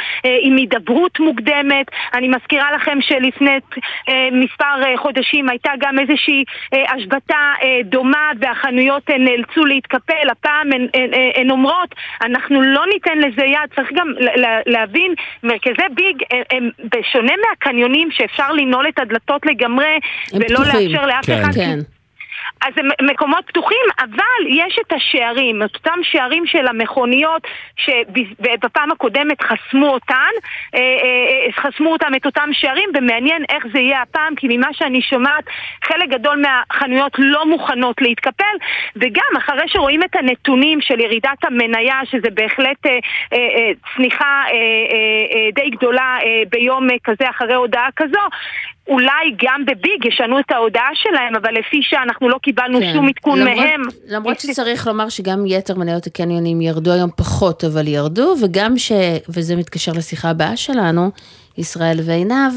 עם 0.41 0.55
הידברות 0.55 1.19
מוקדמת. 1.19 1.85
אני 2.13 2.27
מזכירה 2.27 2.71
לכם 2.71 2.97
שלפני 3.01 3.59
מספר 4.31 4.97
חודשים 4.97 5.49
הייתה 5.49 5.71
גם 5.79 5.99
איזושהי 5.99 6.43
השבתה 6.97 7.53
אה, 7.63 7.79
דומה 7.83 8.31
והחנויות 8.39 9.09
אה, 9.09 9.17
נאלצו 9.17 9.65
להתקפל, 9.65 10.29
הפעם 10.31 10.71
הן, 10.71 10.87
הן, 10.93 11.09
הן 11.35 11.51
אומרות 11.51 11.95
אנחנו 12.21 12.61
לא 12.61 12.85
ניתן 12.93 13.17
לזה 13.17 13.45
יד, 13.45 13.75
צריך 13.75 13.89
גם 13.95 14.07
להבין, 14.65 15.13
מרכזי 15.43 15.87
ביג 15.95 16.23
הם, 16.31 16.41
הם 16.51 16.69
בשונה 16.79 17.33
מהקניונים 17.49 18.09
שאפשר 18.11 18.51
לנעול 18.51 18.87
את 18.87 18.99
הדלתות 18.99 19.45
לגמרי 19.45 19.99
ולא 20.33 20.59
פתוחים. 20.59 20.91
לאפשר 20.91 21.05
לאף 21.05 21.25
כן. 21.25 21.41
אחד 21.41 21.53
כן. 21.53 21.79
אז 22.61 22.73
מקומות 23.01 23.45
פתוחים, 23.47 23.85
אבל 23.99 24.47
יש 24.49 24.79
את 24.81 24.93
השערים, 24.93 25.63
את 25.63 25.75
אותם 25.75 25.99
שערים 26.03 26.45
של 26.45 26.67
המכוניות 26.67 27.47
שבפעם 27.77 28.91
הקודמת 28.91 29.41
חסמו 29.41 29.89
אותן, 29.89 30.31
אה, 30.75 30.79
אה, 30.79 30.81
אה, 30.81 31.51
חסמו 31.51 31.91
אותם 31.91 32.11
את 32.15 32.25
אותם 32.25 32.49
שערים, 32.53 32.89
ומעניין 32.95 33.43
איך 33.49 33.63
זה 33.73 33.79
יהיה 33.79 34.01
הפעם, 34.01 34.35
כי 34.35 34.47
ממה 34.49 34.67
שאני 34.73 35.01
שומעת, 35.01 35.43
חלק 35.83 36.09
גדול 36.09 36.41
מהחנויות 36.41 37.11
לא 37.17 37.45
מוכנות 37.45 38.01
להתקפל, 38.01 38.55
וגם 38.95 39.31
אחרי 39.37 39.67
שרואים 39.67 40.03
את 40.03 40.15
הנתונים 40.15 40.81
של 40.81 40.99
ירידת 40.99 41.43
המניה, 41.43 41.99
שזה 42.05 42.29
בהחלט 42.33 42.85
צניחה 43.95 44.43
די 45.53 45.69
גדולה 45.69 46.17
ביום 46.49 46.87
כזה 47.03 47.29
אחרי 47.29 47.53
הודעה 47.53 47.87
כזו, 47.95 48.19
אולי 48.87 49.35
גם 49.43 49.65
בביג 49.65 50.05
ישנו 50.05 50.39
את 50.39 50.51
ההודעה 50.51 50.89
שלהם, 50.93 51.35
אבל 51.35 51.53
לפי 51.53 51.79
שאנחנו 51.81 52.29
לא 52.29 52.37
קיבלנו 52.43 52.79
כן. 52.79 52.93
שום 52.93 53.07
עדכון 53.07 53.43
מהם. 53.43 53.81
למרות 54.07 54.39
שצריך 54.39 54.87
לומר 54.87 55.09
שגם 55.09 55.45
יתר 55.45 55.75
מניות 55.75 56.07
הקניונים 56.07 56.61
ירדו 56.61 56.91
היום 56.91 57.09
פחות, 57.15 57.63
אבל 57.63 57.87
ירדו, 57.87 58.35
וגם 58.41 58.77
ש... 58.77 58.91
וזה 59.29 59.55
מתקשר 59.55 59.91
לשיחה 59.91 60.29
הבאה 60.29 60.57
שלנו, 60.57 61.11
ישראל 61.57 61.97
ועינב, 62.05 62.53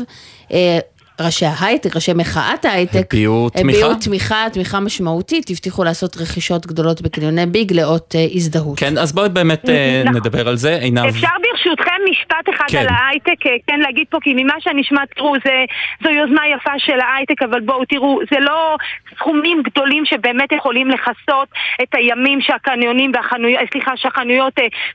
אה, 0.53 0.79
ראשי 1.21 1.47
ההייטק, 1.47 1.97
ראשי 1.97 2.13
מחאת 2.17 2.65
ההייטק, 2.65 3.15
הביעו 3.15 3.51
תמיכה, 3.51 3.79
הביעו 3.79 3.95
תמיכה, 3.95 4.47
תמיכה 4.53 4.81
משמעותית, 4.81 5.51
הבטיחו 5.51 5.85
לעשות 5.85 6.17
רכישות 6.17 6.67
גדולות 6.67 7.03
בקניוני 7.03 7.47
ביג 7.47 7.73
לאות 7.73 8.15
uh, 8.15 8.37
הזדהות. 8.37 8.79
כן, 8.79 8.99
אז 8.99 9.13
בואי 9.13 9.29
באמת 9.29 9.65
uh, 9.65 10.11
נדבר 10.11 10.49
על 10.49 10.57
זה, 10.57 10.77
עינב. 10.77 11.05
אפשר 11.05 11.29
ברשותכם 11.43 11.93
משפט 12.11 12.55
אחד 12.55 12.65
כן. 12.69 12.79
על 12.79 12.87
ההייטק, 12.89 13.47
אה, 13.47 13.57
כן 13.67 13.81
להגיד 13.81 14.07
פה, 14.11 14.19
כי 14.23 14.35
ממה 14.37 14.55
שאני 14.61 14.79
שנשמע, 14.89 15.07
תראו, 15.17 15.35
זה, 15.45 15.65
זו 16.03 16.11
יוזמה 16.11 16.49
יפה 16.49 16.79
של 16.79 17.01
ההייטק, 17.01 17.43
אבל 17.43 17.61
בואו 17.61 17.85
תראו, 17.85 18.21
זה 18.33 18.41
לא 18.41 18.77
סכומים 19.15 19.63
גדולים 19.63 20.05
שבאמת 20.05 20.53
יכולים 20.53 20.89
לכסות 20.89 21.49
את 21.83 21.95
הימים 21.95 22.41
שהקניונים 22.41 23.13
והחנויות, 23.15 23.61
סליחה, 23.73 23.93
שהחנויות 23.97 24.55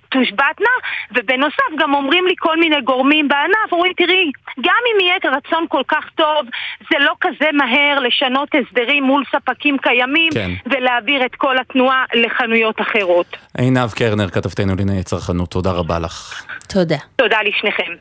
תושבתנה, 0.10 0.76
ובנוסף 1.12 1.72
גם 1.80 1.94
אומרים 1.94 2.28
לי 2.28 2.34
כל 2.40 2.60
מיני 2.60 2.82
גורמים 2.82 3.28
בענף, 3.28 3.72
אומרים, 3.72 3.94
תראי, 3.98 4.32
גם 4.62 4.82
אם 4.88 5.00
יהיה 5.00 5.16
רצון 5.38 5.66
כל 5.70 5.82
כך 5.88 6.10
טוב, 6.16 6.46
זה 6.92 6.98
לא 7.00 7.14
כזה 7.22 7.50
מהר 7.54 8.00
לשנות 8.00 8.50
הסדרים 8.56 9.04
מול 9.04 9.24
ספקים 9.36 9.78
קיימים 9.78 10.30
כן. 10.34 10.52
ולהעביר 10.66 11.26
את 11.26 11.36
כל 11.36 11.58
התנועה 11.58 12.06
לחנויות 12.14 12.82
אחרות. 12.82 13.38
עינב 13.58 13.92
קרנר, 13.92 14.30
כתבתנו 14.30 14.76
לענייני 14.76 15.04
צרכנות, 15.04 15.52
תודה 15.52 15.72
רבה 15.72 16.00
לך. 16.00 16.46
תודה. 16.70 16.98
תודה 17.16 17.38
לשניכם. 17.42 17.94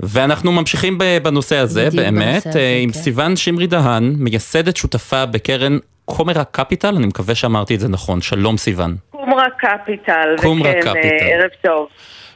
ואנחנו 0.00 0.52
ממשיכים 0.52 0.98
בנושא 1.22 1.56
הזה, 1.56 1.88
באמת, 1.96 2.12
בנושא 2.12 2.48
הזה, 2.48 2.78
עם 2.82 2.92
כן. 2.92 2.98
סיון 2.98 3.36
שמרי 3.36 3.66
דהן, 3.66 4.14
מייסדת 4.18 4.76
שותפה 4.76 5.26
בקרן 5.26 5.78
קומרה 6.04 6.44
קפיטל, 6.44 6.96
אני 6.96 7.06
מקווה 7.06 7.34
שאמרתי 7.34 7.74
את 7.74 7.80
זה 7.80 7.88
נכון, 7.88 8.20
שלום 8.20 8.56
סיון. 8.56 8.96
קומרה 9.10 9.44
קפיטל, 9.58 10.36
קומרה 10.42 10.70
וכן, 10.70 10.80
קפיטל. 10.80 11.24
ערב 11.24 11.50
טוב. 11.62 11.88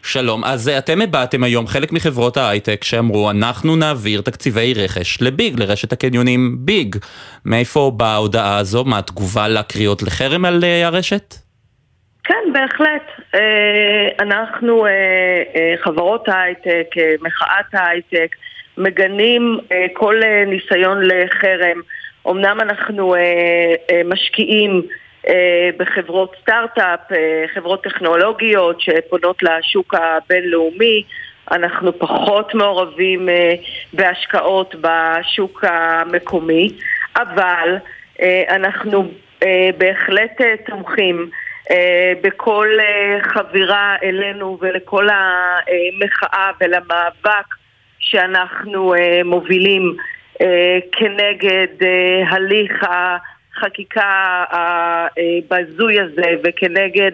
שלום, 0.06 0.44
אז 0.44 0.68
אה, 0.68 0.78
אתם 0.78 1.00
הייתם 1.00 1.44
היום 1.44 1.66
חלק 1.66 1.92
מחברות 1.92 2.36
ההייטק 2.36 2.84
שאמרו 2.84 3.30
אנחנו 3.30 3.76
נעביר 3.76 4.20
תקציבי 4.20 4.74
רכש 4.74 5.22
לביג, 5.22 5.60
לרשת 5.60 5.92
הקניונים 5.92 6.56
ביג. 6.58 6.96
מאיפה 7.44 7.92
באה 7.96 8.12
ההודעה 8.12 8.58
הזו? 8.58 8.84
מה 8.84 8.98
התגובה 8.98 9.48
לקריאות 9.48 10.02
לחרם 10.02 10.44
על 10.44 10.60
אה, 10.64 10.86
הרשת? 10.86 11.34
כן, 12.24 12.52
בהחלט. 12.52 13.02
אה, 13.34 14.08
אנחנו, 14.20 14.86
חברות 15.84 16.28
ההייטק, 16.28 16.86
מחאת 17.20 17.74
ההייטק, 17.74 18.36
מגנים 18.78 19.58
כל 19.92 20.14
ניסיון 20.46 20.98
לחרם. 21.02 21.80
אמנם 22.30 22.60
אנחנו 22.60 23.14
משקיעים 24.04 24.82
בחברות 25.76 26.36
סטארט-אפ, 26.42 27.12
אה, 27.12 27.44
חברות 27.54 27.84
טכנולוגיות 27.84 28.80
שפונות 28.80 29.42
לשוק 29.42 29.94
הבינלאומי. 29.94 31.02
אנחנו 31.50 31.98
פחות 31.98 32.54
מעורבים 32.54 33.28
אה, 33.28 33.54
בהשקעות 33.92 34.74
בשוק 34.80 35.64
המקומי, 35.68 36.68
אבל 37.16 37.76
אנחנו 38.48 39.04
בהחלט 39.78 40.40
תומכים 40.66 41.30
בכל 42.22 42.68
חבירה 43.22 43.96
אלינו 44.02 44.58
ולכל 44.60 45.08
המחאה 45.08 46.50
ולמאבק 46.60 47.46
שאנחנו 47.98 48.94
מובילים 49.24 49.96
כנגד 50.92 51.86
הליך 52.30 52.82
ה... 52.84 53.16
החקיקה 53.56 54.44
הבזוי 54.50 56.00
הזה 56.00 56.30
וכנגד 56.44 57.12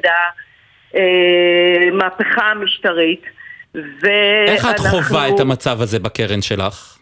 המהפכה 0.94 2.50
המשטרית. 2.50 3.22
איך 4.46 4.66
את 4.70 4.79
חווה 4.79 5.29
את 5.29 5.40
המצב 5.40 5.81
הזה 5.81 5.98
בקרן 5.98 6.42
שלך? 6.42 6.98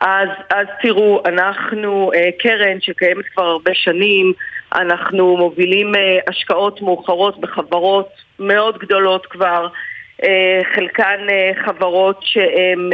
אז, 0.00 0.28
אז 0.50 0.66
תראו, 0.82 1.22
אנחנו 1.26 2.10
קרן 2.38 2.80
שקיימת 2.80 3.24
כבר 3.34 3.44
הרבה 3.44 3.70
שנים, 3.74 4.32
אנחנו 4.74 5.36
מובילים 5.36 5.92
השקעות 6.28 6.82
מאוחרות 6.82 7.40
בחברות 7.40 8.08
מאוד 8.38 8.78
גדולות 8.78 9.26
כבר, 9.26 9.68
חלקן 10.74 11.26
חברות 11.66 12.20
שהן 12.22 12.90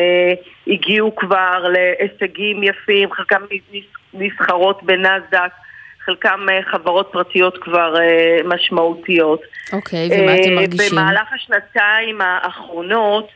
הגיעו 0.67 1.17
כבר 1.17 1.65
להישגים 1.69 2.63
יפים, 2.63 3.13
חלקן 3.13 3.41
נסחרות 4.19 4.83
בנסדק, 4.83 5.51
חלקם 6.07 6.47
אה, 6.51 6.61
חברות 6.71 7.09
פרטיות 7.13 7.59
כבר 7.59 8.01
אה, 8.01 8.39
משמעותיות. 8.45 9.41
אוקיי, 9.73 10.09
ומה 10.13 10.35
אתם 10.35 10.51
אה, 10.51 10.55
מרגישים? 10.55 10.99
במהלך 10.99 11.33
השנתיים 11.35 12.21
האחרונות 12.21 13.29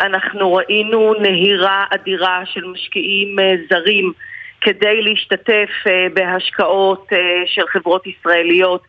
אנחנו 0.00 0.54
ראינו 0.54 1.14
נהירה 1.14 1.84
אדירה 1.90 2.42
של 2.44 2.64
משקיעים 2.64 3.36
זרים 3.70 4.12
כדי 4.60 5.02
להשתתף 5.02 5.70
בהשקעות 6.14 7.06
של 7.46 7.62
חברות 7.72 8.06
ישראליות. 8.06 8.82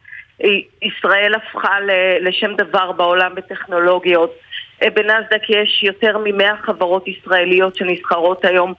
ישראל 0.81 1.33
הפכה 1.35 1.77
לשם 2.21 2.55
דבר 2.55 2.91
בעולם 2.91 3.35
בטכנולוגיות. 3.35 4.33
בנסדק 4.81 5.49
יש 5.49 5.83
יותר 5.83 6.17
ממאה 6.23 6.53
חברות 6.61 7.07
ישראליות 7.07 7.75
שנסחרות 7.75 8.45
היום 8.45 8.73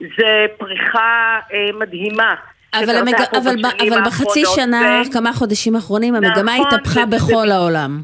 זה 0.00 0.46
פריחה 0.58 1.38
אה, 1.52 1.78
מדהימה. 1.78 2.34
אבל, 2.74 2.96
המג... 2.96 3.14
אבל, 3.14 3.56
אבל 3.88 4.04
בחצי 4.06 4.42
שנה, 4.54 5.02
ו... 5.08 5.12
כמה 5.12 5.32
חודשים 5.32 5.76
אחרונים, 5.76 6.14
המגמה 6.14 6.54
נכון, 6.54 6.66
התהפכה 6.66 7.00
זה, 7.00 7.06
בכל 7.06 7.48
זה... 7.48 7.54
העולם. 7.54 8.02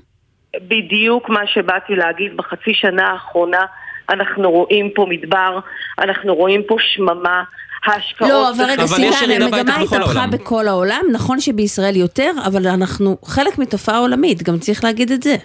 בדיוק 0.56 1.28
מה 1.28 1.40
שבאתי 1.46 1.94
להגיד, 1.94 2.36
בחצי 2.36 2.74
שנה 2.74 3.10
האחרונה 3.10 3.64
אנחנו 4.10 4.50
רואים 4.50 4.90
פה 4.94 5.06
מדבר, 5.08 5.58
אנחנו 5.98 6.34
רואים 6.34 6.62
פה 6.68 6.76
שממה, 6.78 7.42
ההשקעות... 7.86 8.30
לא, 8.30 8.50
אבל 8.50 8.64
רגע, 8.64 8.82
ירידה 8.98 9.44
המגמה 9.44 9.76
התהפכה 9.76 9.96
העולם. 9.96 10.30
בכל 10.30 10.68
העולם, 10.68 11.02
נכון 11.12 11.40
שבישראל 11.40 11.96
יותר, 11.96 12.30
אבל 12.46 12.66
אנחנו 12.66 13.16
חלק 13.24 13.58
מתופעה 13.58 13.98
עולמית, 13.98 14.42
גם 14.42 14.58
צריך 14.58 14.84
להגיד 14.84 15.10
את 15.10 15.22
זה. 15.22 15.36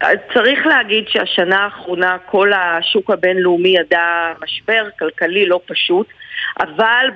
אז 0.00 0.16
צריך 0.34 0.66
להגיד 0.66 1.08
שהשנה 1.08 1.64
האחרונה 1.64 2.16
כל 2.26 2.52
השוק 2.52 3.10
הבינלאומי 3.10 3.68
ידע 3.68 4.32
משבר 4.42 4.88
כלכלי 4.98 5.46
לא 5.46 5.60
פשוט, 5.66 6.06
אבל 6.60 7.06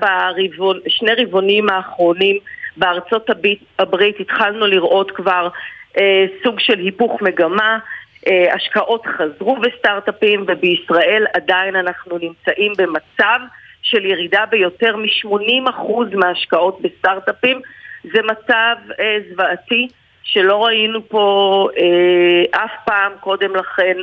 בשני 0.87 1.11
רבעונים 1.19 1.71
האחרונים 1.71 2.39
בארצות 2.77 3.31
הברית, 3.31 3.61
הברית 3.79 4.21
התחלנו 4.21 4.67
לראות 4.67 5.11
כבר 5.11 5.49
אה, 5.99 6.25
סוג 6.43 6.61
של 6.61 6.79
היפוך 6.79 7.23
מגמה, 7.23 7.79
אה, 8.29 8.55
השקעות 8.55 9.07
חזרו 9.07 9.57
בסטארט-אפים 9.57 10.45
ובישראל 10.49 11.27
עדיין 11.35 11.77
אנחנו 11.77 12.19
נמצאים 12.19 12.73
במצב 12.79 13.41
של 13.83 14.05
ירידה 14.05 14.45
ביותר 14.51 14.97
מ-80% 14.97 16.17
מההשקעות 16.17 16.81
בסטארט-אפים, 16.83 17.61
זה 18.05 18.23
מצב 18.23 18.77
אה, 19.01 19.17
זוועתי. 19.31 19.89
שלא 20.33 20.65
ראינו 20.65 21.09
פה 21.09 21.69
אה, 21.79 22.65
אף 22.65 22.71
פעם 22.85 23.13
קודם 23.21 23.57
לכן, 23.57 23.97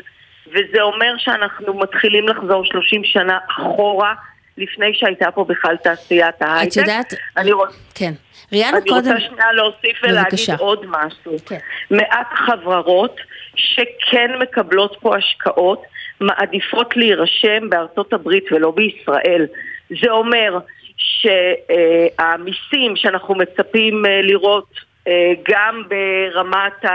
וזה 0.47 0.81
אומר 0.81 1.13
שאנחנו 1.17 1.73
מתחילים 1.73 2.27
לחזור 2.27 2.65
30 2.65 3.03
שנה 3.03 3.37
אחורה, 3.51 4.13
לפני 4.57 4.93
שהייתה 4.93 5.31
פה 5.31 5.43
בכלל 5.43 5.75
תעשיית 5.83 6.41
ההייטק. 6.41 6.71
את 6.71 6.77
יודעת... 6.77 7.13
אני, 7.37 7.51
רוצ... 7.51 7.69
כן. 7.95 8.13
ריאנה 8.51 8.77
אני 8.77 8.89
קודם... 8.89 9.11
רוצה 9.11 9.19
שנייה 9.19 9.51
להוסיף 9.53 10.03
ולהגיד 10.03 10.23
בבקשה. 10.23 10.55
עוד 10.55 10.85
משהו. 10.87 11.35
כן. 11.45 11.57
מעט 11.91 12.33
חברות 12.33 13.15
שכן 13.55 14.31
מקבלות 14.39 14.97
פה 15.01 15.17
השקעות, 15.17 15.83
מעדיפות 16.19 16.97
להירשם 16.97 17.69
בארצות 17.69 18.13
הברית 18.13 18.51
ולא 18.51 18.71
בישראל. 18.71 19.45
זה 20.01 20.09
אומר 20.09 20.59
שהמיסים 20.97 22.95
שאנחנו 22.95 23.35
מצפים 23.35 24.05
אה, 24.05 24.21
לראות 24.21 24.86
גם 25.49 25.83
ברמת 25.87 26.85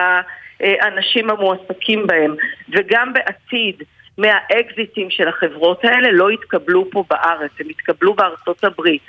האנשים 0.60 1.30
המועסקים 1.30 2.06
בהם 2.06 2.34
וגם 2.72 3.12
בעתיד 3.12 3.82
מהאקזיטים 4.18 5.10
של 5.10 5.28
החברות 5.28 5.84
האלה 5.84 6.12
לא 6.12 6.32
יתקבלו 6.32 6.90
פה 6.90 7.04
בארץ, 7.10 7.50
הם 7.60 7.70
יתקבלו 7.70 8.14
בארצות 8.14 8.64
הברית. 8.64 9.02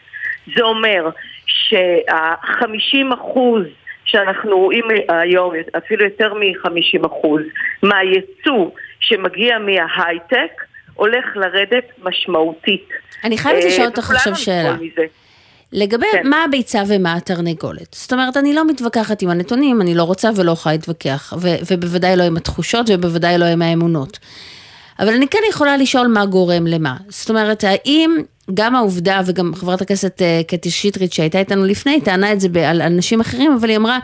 זה 0.55 0.63
אומר 0.63 1.09
שה-50 1.45 3.13
אחוז 3.13 3.63
שאנחנו 4.05 4.57
רואים 4.59 4.85
היום, 5.09 5.53
אפילו 5.77 6.03
יותר 6.03 6.33
מ-50 6.33 7.07
אחוז, 7.07 7.41
מהייצוא 7.83 8.69
שמגיע 8.99 9.57
מההייטק, 9.59 10.61
הולך 10.93 11.25
לרדת 11.35 11.85
משמעותית. 12.03 12.89
אני 13.23 13.37
חייבת 13.37 13.63
אה, 13.63 13.67
לשאול 13.67 13.87
אותך 13.87 14.11
עכשיו 14.11 14.35
שאלה. 14.35 14.73
מזה. 14.73 15.05
לגבי 15.73 16.05
כן. 16.11 16.27
מה 16.27 16.43
הביצה 16.43 16.83
ומה 16.87 17.13
התרנגולת. 17.13 17.95
זאת 17.99 18.13
אומרת, 18.13 18.37
אני 18.37 18.53
לא 18.53 18.67
מתווכחת 18.67 19.21
עם 19.21 19.29
הנתונים, 19.29 19.81
אני 19.81 19.95
לא 19.95 20.03
רוצה 20.03 20.29
ולא 20.35 20.51
יכולה 20.51 20.75
להתווכח, 20.75 21.33
ו- 21.37 21.55
ובוודאי 21.71 22.15
לא 22.15 22.23
עם 22.23 22.37
התחושות 22.37 22.85
ובוודאי 22.89 23.37
לא 23.37 23.45
עם 23.45 23.61
האמונות. 23.61 24.19
אבל 24.99 25.13
אני 25.13 25.27
כן 25.27 25.39
יכולה 25.49 25.77
לשאול 25.77 26.07
מה 26.07 26.25
גורם 26.25 26.67
למה. 26.67 26.97
זאת 27.09 27.29
אומרת, 27.29 27.63
האם 27.63 28.17
גם 28.53 28.75
העובדה, 28.75 29.21
וגם 29.25 29.55
חברת 29.55 29.81
הכנסת 29.81 30.21
אה, 30.21 30.41
קטי 30.47 30.71
שטרית 30.71 31.13
שהייתה 31.13 31.39
איתנו 31.39 31.65
לפני, 31.65 32.01
טענה 32.01 32.33
את 32.33 32.39
זה 32.41 32.47
על 32.65 32.81
אנשים 32.81 33.21
אחרים, 33.21 33.53
אבל 33.59 33.69
היא 33.69 33.77
אמרה, 33.77 33.99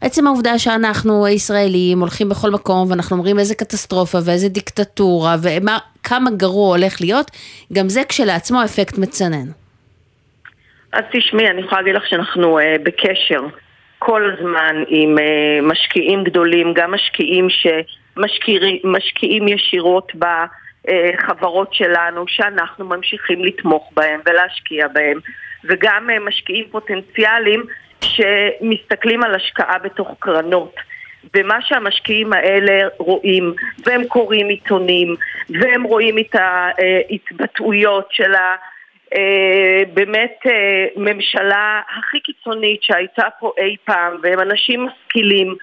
עצם 0.00 0.26
העובדה 0.26 0.58
שאנחנו 0.58 1.26
הישראלים 1.26 2.00
הולכים 2.00 2.28
בכל 2.28 2.50
מקום 2.50 2.90
ואנחנו 2.90 3.16
אומרים 3.16 3.38
איזה 3.38 3.54
קטסטרופה 3.54 4.18
ואיזה 4.24 4.48
דיקטטורה 4.48 5.36
וכמה 5.42 6.30
גרוע 6.30 6.68
הולך 6.76 7.00
להיות, 7.00 7.30
גם 7.72 7.88
זה 7.88 8.02
כשלעצמו 8.08 8.64
אפקט 8.64 8.98
מצנן. 8.98 9.61
אז 10.92 11.02
תשמעי, 11.12 11.50
אני 11.50 11.60
יכולה 11.60 11.80
להגיד 11.80 11.94
לך 11.94 12.06
שאנחנו 12.06 12.58
uh, 12.58 12.62
בקשר 12.82 13.40
כל 13.98 14.30
הזמן 14.30 14.84
עם 14.88 15.18
uh, 15.18 15.22
משקיעים 15.62 16.24
גדולים, 16.24 16.74
גם 16.74 16.94
משקיעים 16.94 17.48
שמשקיעים 17.50 19.48
ישירות 19.48 20.12
בחברות 20.14 21.74
שלנו, 21.74 22.24
שאנחנו 22.28 22.84
ממשיכים 22.84 23.44
לתמוך 23.44 23.90
בהם 23.94 24.20
ולהשקיע 24.26 24.88
בהם, 24.88 25.18
וגם 25.64 26.10
uh, 26.10 26.28
משקיעים 26.28 26.64
פוטנציאליים 26.70 27.62
שמסתכלים 28.04 29.22
על 29.22 29.34
השקעה 29.34 29.78
בתוך 29.78 30.08
קרנות. 30.18 30.74
ומה 31.36 31.58
שהמשקיעים 31.62 32.32
האלה 32.32 32.88
רואים, 32.98 33.54
והם 33.86 34.04
קוראים 34.04 34.48
עיתונים, 34.48 35.14
והם 35.50 35.82
רואים 35.82 36.18
את 36.18 36.34
ההתבטאויות 36.34 38.08
של 38.10 38.34
ה... 38.34 38.71
אה, 39.16 39.82
באמת 39.94 40.38
אה, 40.46 40.52
ממשלה 40.96 41.80
הכי 41.98 42.18
קיצונית 42.20 42.82
שהייתה 42.82 43.22
פה 43.40 43.52
אי 43.58 43.76
פעם, 43.84 44.12
והם 44.22 44.40
אנשים 44.40 44.86
משכילים, 44.86 45.54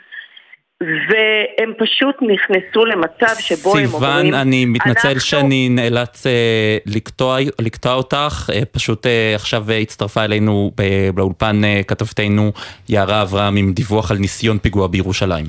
והם 0.82 1.74
פשוט 1.78 2.16
נכנסו 2.22 2.86
למצב 2.86 3.36
שבו 3.40 3.78
הם 3.78 3.86
אומרים... 3.94 4.22
סיוון, 4.26 4.34
אני 4.34 4.66
מתנצל 4.66 5.08
אנחנו- 5.08 5.20
שאני 5.22 5.70
נאלץ 5.70 6.28
אה, 6.28 6.78
לקטוע, 6.86 7.38
לקטוע 7.62 7.94
אותך, 7.94 8.50
אה, 8.54 8.66
פשוט 8.72 9.06
אה, 9.06 9.32
עכשיו 9.36 9.66
אה, 9.72 9.78
הצטרפה 9.78 10.24
אלינו 10.24 10.72
באולפן 11.14 11.64
אה, 11.64 11.82
כתבתנו 11.88 12.52
יערה 12.90 13.22
אברהם 13.22 13.56
עם 13.56 13.74
דיווח 13.74 14.12
על 14.12 14.18
ניסיון 14.18 14.58
פיגוע 14.60 14.88
בירושלים. 14.88 15.46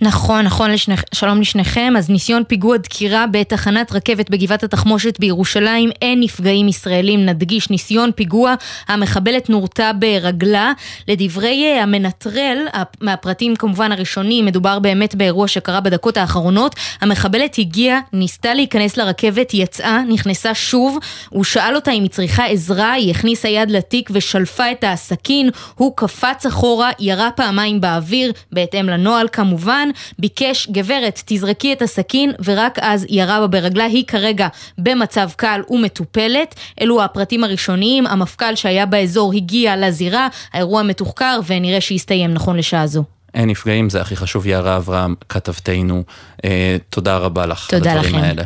נכון, 0.00 0.44
נכון, 0.44 0.70
לשניכ... 0.70 1.02
שלום 1.14 1.40
לשניכם. 1.40 1.94
אז 1.98 2.10
ניסיון 2.10 2.42
פיגוע 2.48 2.76
דקירה 2.76 3.24
בתחנת 3.30 3.92
רכבת 3.92 4.30
בגבעת 4.30 4.64
התחמושת 4.64 5.20
בירושלים, 5.20 5.90
אין 6.02 6.20
נפגעים 6.20 6.68
ישראלים, 6.68 7.26
נדגיש, 7.26 7.70
ניסיון 7.70 8.10
פיגוע, 8.16 8.54
המחבלת 8.88 9.50
נורתה 9.50 9.90
ברגלה. 9.92 10.72
לדברי 11.08 11.64
אה, 11.64 11.82
המנטרל, 11.82 12.58
הפ- 12.72 12.96
מהפרטים 13.00 13.56
כמובן 13.56 13.92
הראשונים, 13.92 14.46
מדובר 14.46 14.78
באמת 14.78 15.14
באירוע 15.14 15.48
שקרה 15.48 15.80
בדקות 15.80 16.16
האחרונות. 16.16 16.74
המחבלת 17.00 17.54
הגיעה, 17.58 18.00
ניסתה 18.12 18.54
להיכנס 18.54 18.96
לרכבת, 18.96 19.54
יצאה, 19.54 20.02
נכנסה 20.08 20.54
שוב, 20.54 20.98
הוא 21.28 21.44
שאל 21.44 21.74
אותה 21.76 21.90
אם 21.90 22.02
היא 22.02 22.10
צריכה 22.10 22.44
עזרה, 22.44 22.92
היא 22.92 23.10
הכניסה 23.10 23.48
יד 23.48 23.70
לתיק 23.70 24.10
ושלפה 24.12 24.70
את 24.72 24.84
הסכין, 24.86 25.50
הוא 25.74 25.92
קפץ 25.96 26.46
אחורה, 26.46 26.90
ירה 26.98 27.30
פעמיים 27.30 27.80
באוויר, 27.80 28.32
בהתאם 28.52 28.88
לנוהל 28.88 29.28
כמובן, 29.32 29.85
ביקש, 30.18 30.68
גברת, 30.70 31.22
תזרקי 31.26 31.72
את 31.72 31.82
הסכין, 31.82 32.32
ורק 32.44 32.78
אז 32.80 33.06
ירה 33.08 33.40
בה 33.40 33.46
ברגלה, 33.46 33.84
היא 33.84 34.04
כרגע 34.06 34.48
במצב 34.78 35.28
קל 35.36 35.60
ומטופלת. 35.70 36.54
אלו 36.80 37.02
הפרטים 37.02 37.44
הראשוניים, 37.44 38.06
המפכ"ל 38.06 38.54
שהיה 38.54 38.86
באזור 38.86 39.32
הגיע 39.32 39.76
לזירה, 39.76 40.28
האירוע 40.52 40.82
מתוחקר 40.82 41.40
ונראה 41.46 41.80
שיסתיים 41.80 42.34
נכון 42.34 42.56
לשעה 42.56 42.86
זו. 42.86 43.04
אין 43.34 43.48
נפגעים, 43.48 43.90
זה 43.90 44.00
הכי 44.00 44.16
חשוב, 44.16 44.46
יערה 44.46 44.76
אברהם, 44.76 45.14
כתבתנו. 45.28 46.02
אה, 46.44 46.76
תודה 46.90 47.16
רבה 47.16 47.46
לך 47.46 47.66
תודה 47.70 47.92
על 47.92 47.98
הדברים 47.98 48.14
לכם. 48.14 48.24
האלה. 48.24 48.42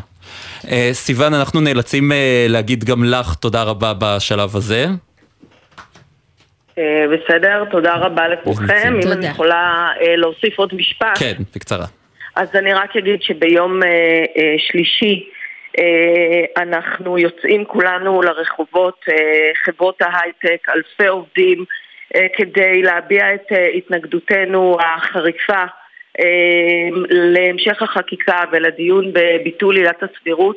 אה, 0.70 0.90
סיוון, 0.92 1.34
אנחנו 1.34 1.60
נאלצים 1.60 2.12
אה, 2.12 2.46
להגיד 2.48 2.84
גם 2.84 3.04
לך 3.04 3.34
תודה 3.34 3.62
רבה 3.62 3.92
בשלב 3.98 4.56
הזה. 4.56 4.86
אה, 6.80 7.04
בסדר, 7.08 7.64
תודה 7.70 7.94
רבה 7.94 8.28
לכולכם. 8.28 8.94
אם. 9.04 9.12
אני 9.12 9.26
יכולה 9.26 9.88
אה, 10.00 10.16
להוסיף 10.16 10.58
עוד 10.58 10.74
משפט. 10.74 11.18
כן, 11.18 11.32
בקצרה. 11.54 11.86
אז 12.36 12.56
אני 12.56 12.72
רק 12.72 12.96
אגיד 12.96 13.22
שביום 13.22 13.82
אה, 13.82 14.54
שלישי 14.58 15.28
אנחנו 16.56 17.18
יוצאים 17.18 17.64
כולנו 17.64 18.22
לרחובות, 18.22 19.04
חברות 19.64 20.02
ההייטק, 20.02 20.68
אלפי 20.68 21.06
עובדים, 21.06 21.64
כדי 22.36 22.82
להביע 22.82 23.34
את 23.34 23.46
התנגדותנו 23.76 24.76
החריפה 24.80 25.64
להמשך 27.10 27.82
החקיקה 27.82 28.42
ולדיון 28.52 29.12
בביטול 29.12 29.76
עילת 29.76 30.02
הסבירות, 30.02 30.56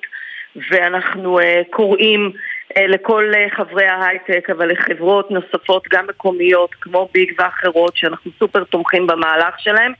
ואנחנו 0.71 1.39
קוראים 1.69 2.31
לכל 2.77 3.31
אה, 3.35 3.47
חברי 3.55 3.85
ההייטק, 3.85 4.49
אבל 4.49 4.71
לחברות 4.71 5.31
נוספות, 5.31 5.83
גם 5.91 6.07
מקומיות, 6.07 6.75
כמו 6.81 7.09
ביג 7.13 7.31
ואחרות, 7.39 7.97
שאנחנו 7.97 8.31
סופר 8.39 8.63
תומכים 8.63 9.07
במהלך 9.07 9.59
שלהם, 9.59 9.91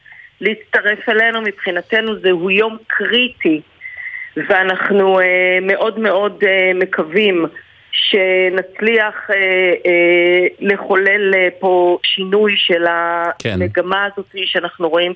להצטרף 0.41 1.09
אלינו. 1.09 1.41
מבחינתנו 1.41 2.19
זהו 2.19 2.49
יום 2.49 2.77
קריטי, 2.87 3.61
ואנחנו 4.37 5.19
אה, 5.19 5.57
מאוד 5.61 5.99
מאוד 5.99 6.43
אה, 6.47 6.71
מקווים 6.75 7.45
שנצליח 7.93 9.29
אה, 9.29 9.35
אה, 9.85 10.47
לחולל 10.59 11.35
אה, 11.35 11.47
פה 11.59 11.97
שינוי 12.03 12.53
של 12.57 12.85
כן. 13.39 13.49
המגמה 13.53 14.05
הזאת 14.05 14.25
שאנחנו 14.45 14.89
רואים 14.89 15.13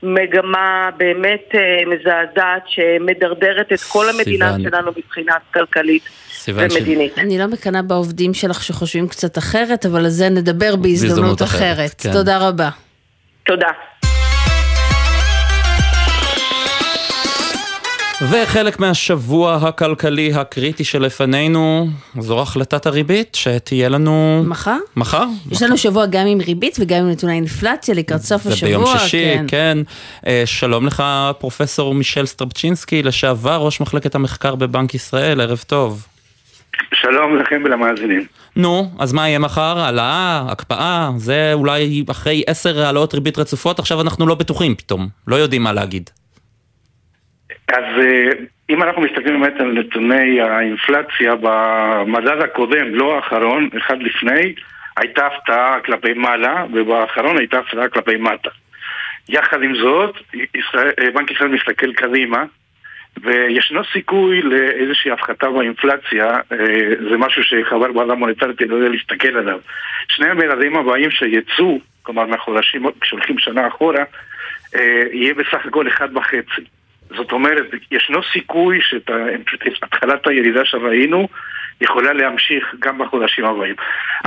כמגמה 0.00 0.90
באמת 0.96 1.54
אה, 1.54 1.60
מזעזעת 1.86 2.62
שמדרדרת 2.66 3.72
את 3.72 3.80
כל 3.80 4.08
המדינה 4.08 4.54
סיוון. 4.54 4.70
שלנו 4.70 4.90
מבחינה 4.96 5.34
כלכלית 5.54 6.02
ומדינית. 6.48 7.18
אני 7.18 7.38
לא 7.38 7.46
מקנאה 7.46 7.82
בעובדים 7.82 8.34
שלך 8.34 8.62
שחושבים 8.62 9.08
קצת 9.08 9.38
אחרת, 9.38 9.86
אבל 9.86 10.04
על 10.04 10.08
זה 10.08 10.28
נדבר 10.28 10.76
בהזדמנות 10.76 10.82
בהזדמנות 10.82 11.42
אחרת, 11.42 11.60
אחרת. 11.60 11.94
כן. 11.98 12.12
תודה 12.12 12.48
רבה. 12.48 12.70
תודה. 13.46 13.68
וחלק 18.22 18.80
מהשבוע 18.80 19.54
הכלכלי 19.54 20.32
הקריטי 20.34 20.84
שלפנינו 20.84 21.88
זו 22.18 22.42
החלטת 22.42 22.86
הריבית 22.86 23.34
שתהיה 23.34 23.88
לנו... 23.88 24.42
מחר? 24.46 24.76
מחר? 24.96 25.24
יש 25.50 25.62
לנו 25.62 25.78
שבוע 25.78 26.06
גם 26.06 26.26
עם 26.26 26.40
ריבית 26.40 26.76
וגם 26.80 26.98
עם 26.98 27.10
נתוני 27.10 27.32
אינפלציה 27.32 27.94
לקראת 27.94 28.20
סוף 28.20 28.42
זה 28.42 28.52
השבוע. 28.52 28.68
ביום 28.68 28.98
שישי, 28.98 29.36
כן. 29.36 29.44
כן. 29.48 29.78
אה, 30.26 30.42
שלום 30.46 30.86
לך 30.86 31.02
פרופסור 31.38 31.94
מישל 31.94 32.26
סטרבצ'ינסקי, 32.26 33.02
לשעבר 33.02 33.56
ראש 33.56 33.80
מחלקת 33.80 34.14
המחקר 34.14 34.54
בבנק 34.54 34.94
ישראל, 34.94 35.40
ערב 35.40 35.64
טוב. 35.66 36.06
שלום 36.92 37.36
לכם 37.36 37.62
ולמאזינים. 37.64 38.26
נו, 38.56 38.90
אז 38.98 39.12
מה 39.12 39.28
יהיה 39.28 39.38
מחר? 39.38 39.78
העלאה? 39.78 40.44
הקפאה? 40.48 41.10
זה 41.16 41.50
אולי 41.52 42.04
אחרי 42.10 42.42
עשר 42.46 42.82
העלאות 42.82 43.14
ריבית 43.14 43.38
רצופות, 43.38 43.78
עכשיו 43.78 44.00
אנחנו 44.00 44.26
לא 44.26 44.34
בטוחים 44.34 44.74
פתאום, 44.74 45.08
לא 45.26 45.36
יודעים 45.36 45.62
מה 45.62 45.72
להגיד. 45.72 46.10
אז 47.68 47.84
אה, 47.98 48.30
אם 48.70 48.82
אנחנו 48.82 49.02
מסתכלים 49.02 49.40
באמת 49.40 49.60
על 49.60 49.72
נתוני 49.72 50.40
האינפלציה 50.40 51.34
במדד 51.40 52.42
הקודם, 52.42 52.94
לא 52.94 53.16
האחרון, 53.16 53.68
אחד 53.76 54.02
לפני, 54.02 54.54
הייתה 54.96 55.26
הפתעה 55.26 55.80
כלפי 55.80 56.12
מעלה, 56.14 56.64
ובאחרון 56.72 57.38
הייתה 57.38 57.58
הפתעה 57.58 57.88
כלפי 57.88 58.16
מטה. 58.16 58.50
יחד 59.28 59.62
עם 59.62 59.74
זאת, 59.74 60.16
ישראל, 60.54 60.90
אה, 61.00 61.10
בנק 61.10 61.30
ישראל 61.30 61.48
מסתכל 61.48 61.92
קדימה, 61.92 62.44
וישנו 63.22 63.80
סיכוי 63.92 64.42
לאיזושהי 64.42 65.10
הפחתה 65.10 65.50
באינפלציה, 65.50 66.26
אה, 66.26 66.56
זה 67.10 67.16
משהו 67.16 67.42
שחבר 67.44 67.92
בעולם 67.92 68.18
מוניטרית 68.18 68.60
לא 68.60 68.76
יודע 68.76 68.88
להסתכל 68.88 69.36
עליו. 69.36 69.58
שני 70.08 70.28
המדדים 70.28 70.76
הבאים 70.76 71.10
שיצאו, 71.10 71.80
כלומר 72.02 72.26
מהחודשים, 72.26 72.86
כשהולכים 73.00 73.38
שנה 73.38 73.68
אחורה, 73.68 74.04
יהיה 75.12 75.34
בסך 75.34 75.66
הכל 75.66 75.88
אחד 75.88 76.16
וחצי. 76.16 76.77
זאת 77.16 77.32
אומרת, 77.32 77.66
ישנו 77.90 78.18
סיכוי 78.32 78.78
שהתחלת 78.82 80.26
הירידה 80.26 80.60
שראינו 80.64 81.28
יכולה 81.80 82.12
להמשיך 82.12 82.74
גם 82.78 82.98
בחודשים 82.98 83.44
הבאים. 83.44 83.74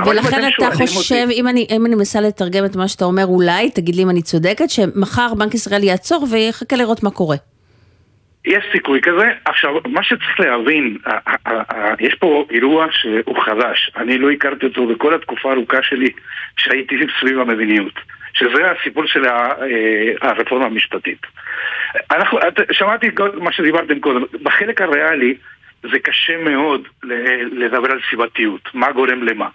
ולכן 0.06 0.48
אתה 0.58 0.70
חושב, 0.86 1.14
אותי- 1.24 1.40
אם 1.40 1.48
אני, 1.48 1.66
אם 1.70 1.86
אני 1.86 1.94
מנסה 1.94 2.20
לתרגם 2.20 2.64
את 2.64 2.76
מה 2.76 2.88
שאתה 2.88 3.04
אומר, 3.04 3.24
אולי, 3.26 3.70
תגיד 3.70 3.94
לי 3.94 4.02
אם 4.02 4.10
אני 4.10 4.22
צודקת, 4.22 4.70
שמחר 4.70 5.34
בנק 5.38 5.54
ישראל 5.54 5.82
יעצור 5.84 6.26
ויחכה 6.32 6.76
לראות 6.76 7.02
מה 7.02 7.10
קורה. 7.10 7.36
יש 8.44 8.64
סיכוי 8.72 9.00
כזה. 9.00 9.26
עכשיו, 9.44 9.70
מה 9.86 10.02
שצריך 10.02 10.40
להבין, 10.40 10.96
יש 12.00 12.14
פה 12.14 12.44
אירוע 12.50 12.86
שהוא 12.90 13.42
חדש. 13.44 13.90
אני 13.96 14.18
לא 14.18 14.30
הכרתי 14.30 14.66
אותו 14.66 14.86
בכל 14.86 15.14
התקופה 15.14 15.50
הארוכה 15.50 15.82
שלי 15.82 16.10
שהייתי 16.56 16.94
סביב 17.20 17.38
המדיניות. 17.38 17.94
שזה 18.34 18.70
הסיפור 18.70 19.06
של 19.06 19.24
אה, 19.26 19.48
הרפורמה 20.22 20.66
המשפטית. 20.66 21.18
אנחנו, 22.10 22.38
את- 22.38 22.60
שמעתי 22.72 23.14
כל 23.14 23.30
מה 23.40 23.52
שדיברתם 23.52 24.00
קודם. 24.00 24.22
בחלק 24.42 24.80
הריאלי 24.80 25.34
זה 25.82 25.98
קשה 25.98 26.36
מאוד 26.36 26.88
לדבר 27.52 27.90
על 27.92 28.00
סיבתיות, 28.10 28.68
מה 28.74 28.92
גורם 28.92 29.22
למה. 29.22 29.48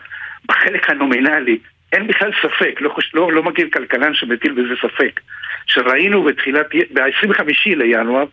בחלק 0.48 0.90
הנומינלי 0.90 1.58
אין 1.94 2.08
בכלל 2.08 2.32
ספק, 2.42 2.82
לא, 2.82 2.96
לא, 3.14 3.32
לא 3.32 3.44
מכיר 3.44 3.68
כלכלן 3.74 4.14
שמטיל 4.14 4.52
בזה 4.52 4.76
ספק. 4.82 5.20
שראינו 5.66 6.24
בתחילת, 6.24 6.66
ב-25 6.94 7.42
לינואר, 7.66 8.26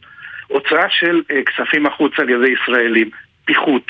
הוצאה 0.47 0.91
של 0.91 1.23
אה, 1.31 1.41
כספים 1.43 1.87
החוצה 1.87 2.23
על 2.23 2.29
ידי 2.31 2.49
ישראלים, 2.63 3.11
פיחות. 3.45 3.87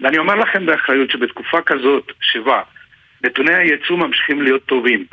ואני 0.00 0.18
אומר 0.18 0.34
לכם 0.34 0.66
באחריות 0.66 1.10
שבתקופה 1.10 1.60
כזאת 1.62 2.12
שבה 2.20 2.62
נתוני 3.24 3.54
הייצוא 3.54 3.96
ממשיכים 3.98 4.42
להיות 4.42 4.64
טובים, 4.66 5.04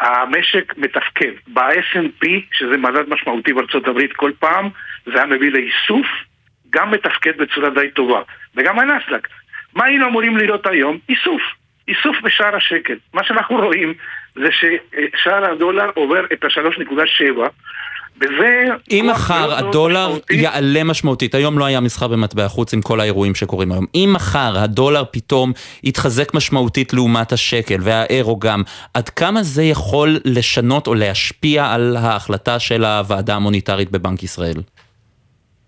המשק 0.00 0.74
מתפקד. 0.76 1.32
ב-S&P, 1.46 2.26
שזה 2.52 2.76
מדד 2.76 3.08
משמעותי 3.08 3.52
בארצות 3.52 3.88
הברית 3.88 4.12
כל 4.12 4.32
פעם, 4.38 4.68
זה 5.06 5.14
היה 5.14 5.26
מביא 5.26 5.50
לאיסוף, 5.50 6.06
גם 6.70 6.90
מתפקד 6.90 7.36
בצורה 7.36 7.70
די 7.70 7.90
טובה. 7.90 8.22
וגם 8.56 8.78
הנסדק. 8.78 9.28
מה 9.74 9.84
היינו 9.84 10.06
אמורים 10.06 10.36
לראות 10.36 10.66
היום? 10.66 10.98
איסוף. 11.08 11.42
איסוף 11.88 12.16
בשער 12.22 12.56
השקל. 12.56 12.94
מה 13.14 13.24
שאנחנו 13.24 13.56
רואים 13.56 13.94
זה 14.34 14.48
ששער 14.52 15.44
הדולר 15.44 15.90
עובר 15.94 16.24
את 16.32 16.44
ה-3.7 16.44 17.38
וזה... 18.16 18.66
אם 18.90 19.08
מחר 19.10 19.48
מאוד 19.48 19.64
הדולר 19.64 20.08
משמעותי. 20.08 20.34
יעלה 20.34 20.84
משמעותית, 20.84 21.34
היום 21.34 21.58
לא 21.58 21.64
היה 21.64 21.80
מסחר 21.80 22.08
במטבע 22.08 22.48
חוץ 22.48 22.74
עם 22.74 22.82
כל 22.82 23.00
האירועים 23.00 23.34
שקורים 23.34 23.72
היום, 23.72 23.86
אם 23.94 24.10
מחר 24.14 24.58
הדולר 24.58 25.04
פתאום 25.10 25.52
יתחזק 25.84 26.34
משמעותית 26.34 26.92
לעומת 26.92 27.32
השקל 27.32 27.78
והאירו 27.80 28.38
גם, 28.38 28.62
עד 28.94 29.08
כמה 29.08 29.42
זה 29.42 29.62
יכול 29.62 30.08
לשנות 30.24 30.86
או 30.86 30.94
להשפיע 30.94 31.72
על 31.72 31.96
ההחלטה 31.96 32.58
של 32.58 32.84
הוועדה 32.84 33.34
המוניטרית 33.34 33.90
בבנק 33.90 34.22
ישראל? 34.22 34.56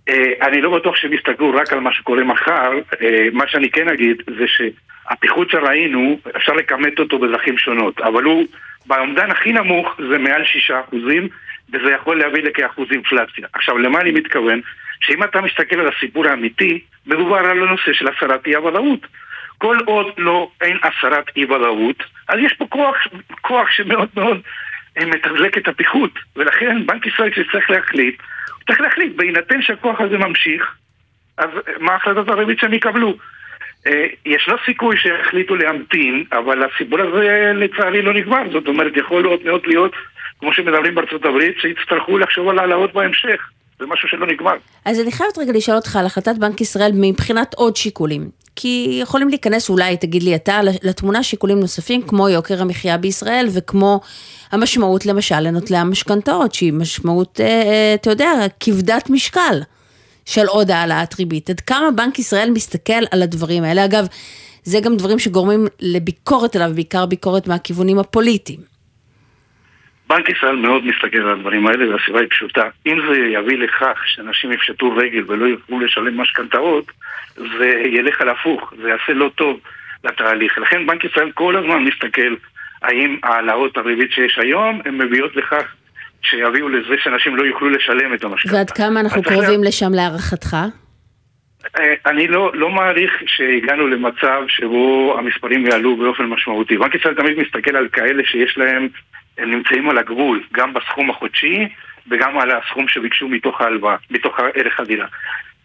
אה, 0.08 0.48
אני 0.48 0.60
לא 0.60 0.76
בטוח 0.78 0.96
שהם 0.96 1.12
יסתכלו 1.12 1.54
רק 1.54 1.72
על 1.72 1.80
מה 1.80 1.92
שקורה 1.92 2.24
מחר, 2.24 2.70
אה, 3.02 3.26
מה 3.32 3.44
שאני 3.48 3.70
כן 3.70 3.88
אגיד 3.88 4.16
זה 4.38 4.44
שהפיחות 4.46 5.50
שראינו, 5.50 6.18
אפשר 6.36 6.52
לכמת 6.52 6.98
אותו 6.98 7.18
בדרכים 7.18 7.58
שונות, 7.58 8.00
אבל 8.00 8.22
הוא, 8.22 8.44
באומדן 8.86 9.30
הכי 9.30 9.52
נמוך 9.52 9.88
זה 10.10 10.18
מעל 10.18 10.44
שישה 10.44 10.80
אחוזים, 10.80 11.28
וזה 11.72 11.90
יכול 11.92 12.18
להביא 12.18 12.42
לכאחוז 12.42 12.88
אינפלציה. 12.92 13.46
עכשיו, 13.52 13.78
למה 13.78 14.00
אני 14.00 14.10
מתכוון? 14.10 14.60
שאם 15.00 15.22
אתה 15.22 15.40
מסתכל 15.40 15.80
על 15.80 15.88
הסיפור 15.88 16.26
האמיתי, 16.26 16.80
מדובר 17.06 17.36
על 17.36 17.62
הנושא 17.62 17.92
של 17.92 18.08
הסרת 18.08 18.46
אי 18.46 18.54
הוודאות. 18.54 19.06
כל 19.62 19.78
עוד 19.86 20.06
לא 20.18 20.50
אין 20.60 20.78
הסרת 20.82 21.24
אי 21.36 21.44
ודאות, 21.44 22.04
אז 22.28 22.38
יש 22.38 22.52
פה 22.52 22.66
כוח, 22.68 22.96
כוח 23.40 23.70
שמאוד 23.70 24.08
מאוד 24.16 24.40
אה, 24.98 25.06
מתחזק 25.06 25.58
את 25.58 25.68
הפיחות, 25.68 26.10
ולכן 26.36 26.86
בנק 26.86 27.06
ישראל 27.06 27.30
כשצריך 27.30 27.70
להחליט, 27.70 28.22
צריך 28.66 28.80
להחליט, 28.80 29.16
בהינתן 29.16 29.62
שהכוח 29.62 30.00
הזה 30.00 30.18
ממשיך, 30.18 30.74
אז 31.38 31.48
אה, 31.68 31.72
מה 31.80 31.94
החלטת 31.94 32.28
הריבית 32.28 32.58
שהם 32.58 32.72
יקבלו? 32.72 33.16
אה, 33.86 34.06
ישנו 34.26 34.54
סיכוי 34.64 34.96
שיחליטו 34.96 35.56
להמתין, 35.56 36.24
אבל 36.32 36.62
הסיפור 36.64 37.00
הזה 37.00 37.52
לצערי 37.54 38.02
לא 38.02 38.14
נגמר, 38.14 38.42
זאת 38.52 38.68
אומרת 38.68 38.96
יכול 38.96 39.22
מאוד 39.22 39.44
מאוד 39.44 39.66
להיות, 39.66 39.92
כמו 40.42 40.52
שמדברים 40.52 40.94
בארצות 40.94 41.24
הברית, 41.24 41.54
שיצטרכו 41.60 42.18
לחשוב 42.18 42.48
על 42.48 42.58
העלאות 42.58 42.92
בהמשך, 42.94 43.40
זה 43.78 43.86
משהו 43.86 44.08
שלא 44.08 44.26
נגמר. 44.26 44.54
אז 44.84 45.00
אני 45.00 45.12
חייבת 45.12 45.38
רגע 45.38 45.52
לשאול 45.52 45.76
אותך 45.76 45.96
על 45.96 46.06
החלטת 46.06 46.34
בנק 46.38 46.60
ישראל 46.60 46.90
מבחינת 46.94 47.54
עוד 47.54 47.76
שיקולים. 47.76 48.30
כי 48.56 48.98
יכולים 49.02 49.28
להיכנס 49.28 49.70
אולי, 49.70 49.96
תגיד 49.96 50.22
לי 50.22 50.34
אתה, 50.34 50.60
לתמונה 50.82 51.22
שיקולים 51.22 51.60
נוספים 51.60 52.02
כמו 52.02 52.28
יוקר 52.28 52.62
המחיה 52.62 52.96
בישראל 52.96 53.46
וכמו 53.52 54.00
המשמעות 54.52 55.06
למשל 55.06 55.40
לנוטלי 55.40 55.76
המשכנתאות, 55.76 56.54
שהיא 56.54 56.72
משמעות, 56.72 57.40
אה, 57.40 57.46
אה, 57.46 57.94
אתה 57.94 58.10
יודע, 58.10 58.32
כבדת 58.60 59.10
משקל 59.10 59.60
של 60.24 60.46
עוד 60.46 60.70
העלאת 60.70 61.18
ריבית. 61.18 61.50
עד 61.50 61.60
כמה 61.60 61.90
בנק 61.90 62.18
ישראל 62.18 62.50
מסתכל 62.50 63.02
על 63.10 63.22
הדברים 63.22 63.64
האלה? 63.64 63.84
אגב, 63.84 64.06
זה 64.64 64.80
גם 64.80 64.96
דברים 64.96 65.18
שגורמים 65.18 65.66
לביקורת 65.80 66.56
עליו, 66.56 66.70
בעיקר 66.74 67.06
ביקורת 67.06 67.48
מהכיוונים 67.48 67.98
הפוליטיים. 67.98 68.71
בנק 70.12 70.28
ישראל 70.28 70.56
מאוד 70.56 70.84
מסתכל 70.86 71.20
על 71.20 71.28
הדברים 71.28 71.66
האלה, 71.66 71.90
והסיבה 71.90 72.20
היא 72.20 72.28
פשוטה. 72.28 72.68
אם 72.86 72.98
זה 73.08 73.18
יביא 73.18 73.58
לכך 73.58 74.02
שאנשים 74.06 74.52
יפשטו 74.52 74.92
רגל 74.96 75.24
ולא 75.26 75.46
יוכלו 75.46 75.80
לשלם 75.80 76.20
משכנתאות, 76.20 76.92
זה 77.36 77.82
ילך 77.86 78.20
על 78.20 78.28
הפוך, 78.28 78.72
זה 78.82 78.88
יעשה 78.88 79.12
לא 79.12 79.30
טוב 79.34 79.60
לתהליך. 80.04 80.58
לכן 80.58 80.86
בנק 80.86 81.04
ישראל 81.04 81.32
כל 81.32 81.56
הזמן 81.56 81.84
מסתכל 81.84 82.34
האם 82.82 83.16
העלאות 83.22 83.76
הריבית 83.76 84.12
שיש 84.12 84.38
היום, 84.38 84.80
הן 84.84 84.98
מביאות 84.98 85.36
לכך 85.36 85.64
שיביאו 86.22 86.68
לזה 86.68 86.94
שאנשים 87.02 87.36
לא 87.36 87.42
יוכלו 87.42 87.68
לשלם 87.68 88.14
את 88.14 88.24
המשכנתה. 88.24 88.56
ועד 88.56 88.70
כמה 88.70 89.00
אנחנו 89.00 89.22
קרובים 89.22 89.64
לשם 89.64 89.92
להערכתך? 89.94 90.56
אה, 91.78 91.94
אני 92.06 92.28
לא, 92.28 92.50
לא 92.54 92.70
מעריך 92.70 93.12
שהגענו 93.26 93.86
למצב 93.86 94.42
שבו 94.48 95.14
המספרים 95.18 95.66
יעלו 95.66 95.96
באופן 95.96 96.24
משמעותי. 96.24 96.78
בנק 96.78 96.94
ישראל 96.94 97.14
תמיד 97.14 97.38
מסתכל 97.38 97.76
על 97.76 97.88
כאלה 97.88 98.22
שיש 98.26 98.58
להם, 98.58 98.88
הם 99.38 99.50
נמצאים 99.50 99.90
על 99.90 99.98
הגבול, 99.98 100.42
גם 100.52 100.74
בסכום 100.74 101.10
החודשי 101.10 101.68
וגם 102.08 102.38
על 102.38 102.50
הסכום 102.50 102.88
שביקשו 102.88 103.28
מתוך 103.28 103.60
ההלוואה, 103.60 103.96
מתוך 104.10 104.40
ערך 104.54 104.80
הדירה. 104.80 105.06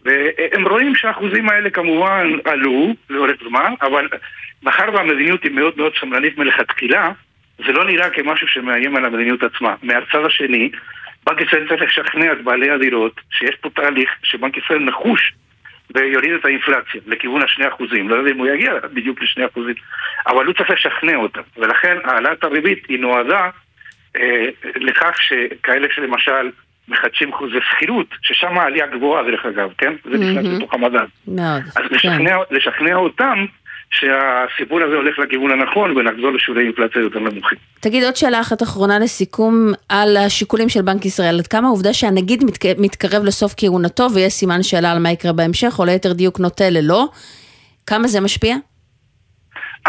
והם 0.05 0.67
רואים 0.67 0.95
שהאחוזים 0.95 1.49
האלה 1.49 1.69
כמובן 1.69 2.27
עלו 2.45 2.93
לאורך 3.09 3.35
זמן, 3.49 3.73
אבל 3.81 4.07
מאחר 4.63 4.85
והמדיניות 4.93 5.43
היא 5.43 5.51
מאוד 5.51 5.73
מאוד 5.77 5.95
שמרנית 5.95 6.37
מלכתחילה, 6.37 7.11
זה 7.57 7.71
לא 7.71 7.85
נראה 7.85 8.09
כמשהו 8.09 8.47
שמאיים 8.47 8.95
על 8.95 9.05
המדיניות 9.05 9.43
עצמה. 9.43 9.75
מהצד 9.83 10.25
השני, 10.25 10.69
בנק 11.25 11.41
ישראל 11.41 11.67
צריך 11.67 11.81
לשכנע 11.81 12.31
את 12.31 12.43
בעלי 12.43 12.69
הדירות 12.69 13.21
שיש 13.31 13.55
פה 13.55 13.69
תהליך 13.69 14.09
שבנק 14.23 14.57
ישראל 14.57 14.79
נחוש 14.79 15.33
ויוריד 15.95 16.31
את 16.39 16.45
האינפלציה 16.45 17.01
לכיוון 17.07 17.43
השני 17.43 17.67
אחוזים. 17.67 18.09
לא 18.09 18.15
יודע 18.15 18.31
אם 18.31 18.37
הוא 18.37 18.47
יגיע 18.47 18.73
בדיוק 18.93 19.21
לשני 19.21 19.45
אחוזים, 19.45 19.75
אבל 20.27 20.45
הוא 20.45 20.53
צריך 20.53 20.69
לשכנע 20.69 21.15
אותם. 21.15 21.41
ולכן 21.57 21.97
העלאת 22.03 22.43
הריבית 22.43 22.85
היא 22.89 22.99
נועדה 22.99 23.49
אה, 24.15 24.45
לכך 24.75 25.21
שכאלה 25.21 25.87
שלמשל 25.95 26.51
מחדשים 26.87 27.33
חוזי 27.33 27.57
שכירות, 27.71 28.07
ששם 28.21 28.57
העלייה 28.57 28.87
גבוהה 28.87 29.23
דרך 29.23 29.45
אגב, 29.45 29.69
כן? 29.77 29.93
זה 30.03 30.17
נכנס 30.17 30.45
מהמם. 30.45 30.57
לתוך 30.57 30.73
המדד. 30.73 31.05
מאוד. 31.27 31.61
אז 31.75 31.83
כן. 31.89 31.95
לשכנע, 31.95 32.37
לשכנע 32.51 32.95
אותם 32.95 33.45
שהסיפור 33.91 34.83
הזה 34.83 34.95
הולך 34.95 35.19
לכיוון 35.19 35.51
הנכון 35.51 35.97
ונחזור 35.97 36.31
לשיעורי 36.31 36.63
אינפלציה 36.63 37.01
יותר 37.01 37.19
נמוכים. 37.19 37.57
תגיד 37.79 38.03
עוד 38.03 38.15
שאלה 38.15 38.41
אחת 38.41 38.63
אחרונה 38.63 38.99
לסיכום 38.99 39.53
על 39.89 40.17
השיקולים 40.17 40.69
של 40.69 40.81
בנק 40.81 41.05
ישראל. 41.05 41.39
עד 41.39 41.47
כמה 41.47 41.67
העובדה 41.67 41.93
שהנגיד 41.93 42.43
מתק... 42.43 42.65
מתקרב 42.77 43.23
לסוף 43.25 43.53
כהונתו 43.57 44.07
ויש 44.15 44.33
סימן 44.33 44.63
שאלה 44.63 44.91
על 44.91 44.99
מה 44.99 45.11
יקרה 45.11 45.33
בהמשך, 45.33 45.79
או 45.79 45.85
ליתר 45.85 46.13
דיוק 46.13 46.39
נוטה 46.39 46.69
ללא, 46.69 47.07
כמה 47.85 48.07
זה 48.07 48.21
משפיע? 48.21 48.55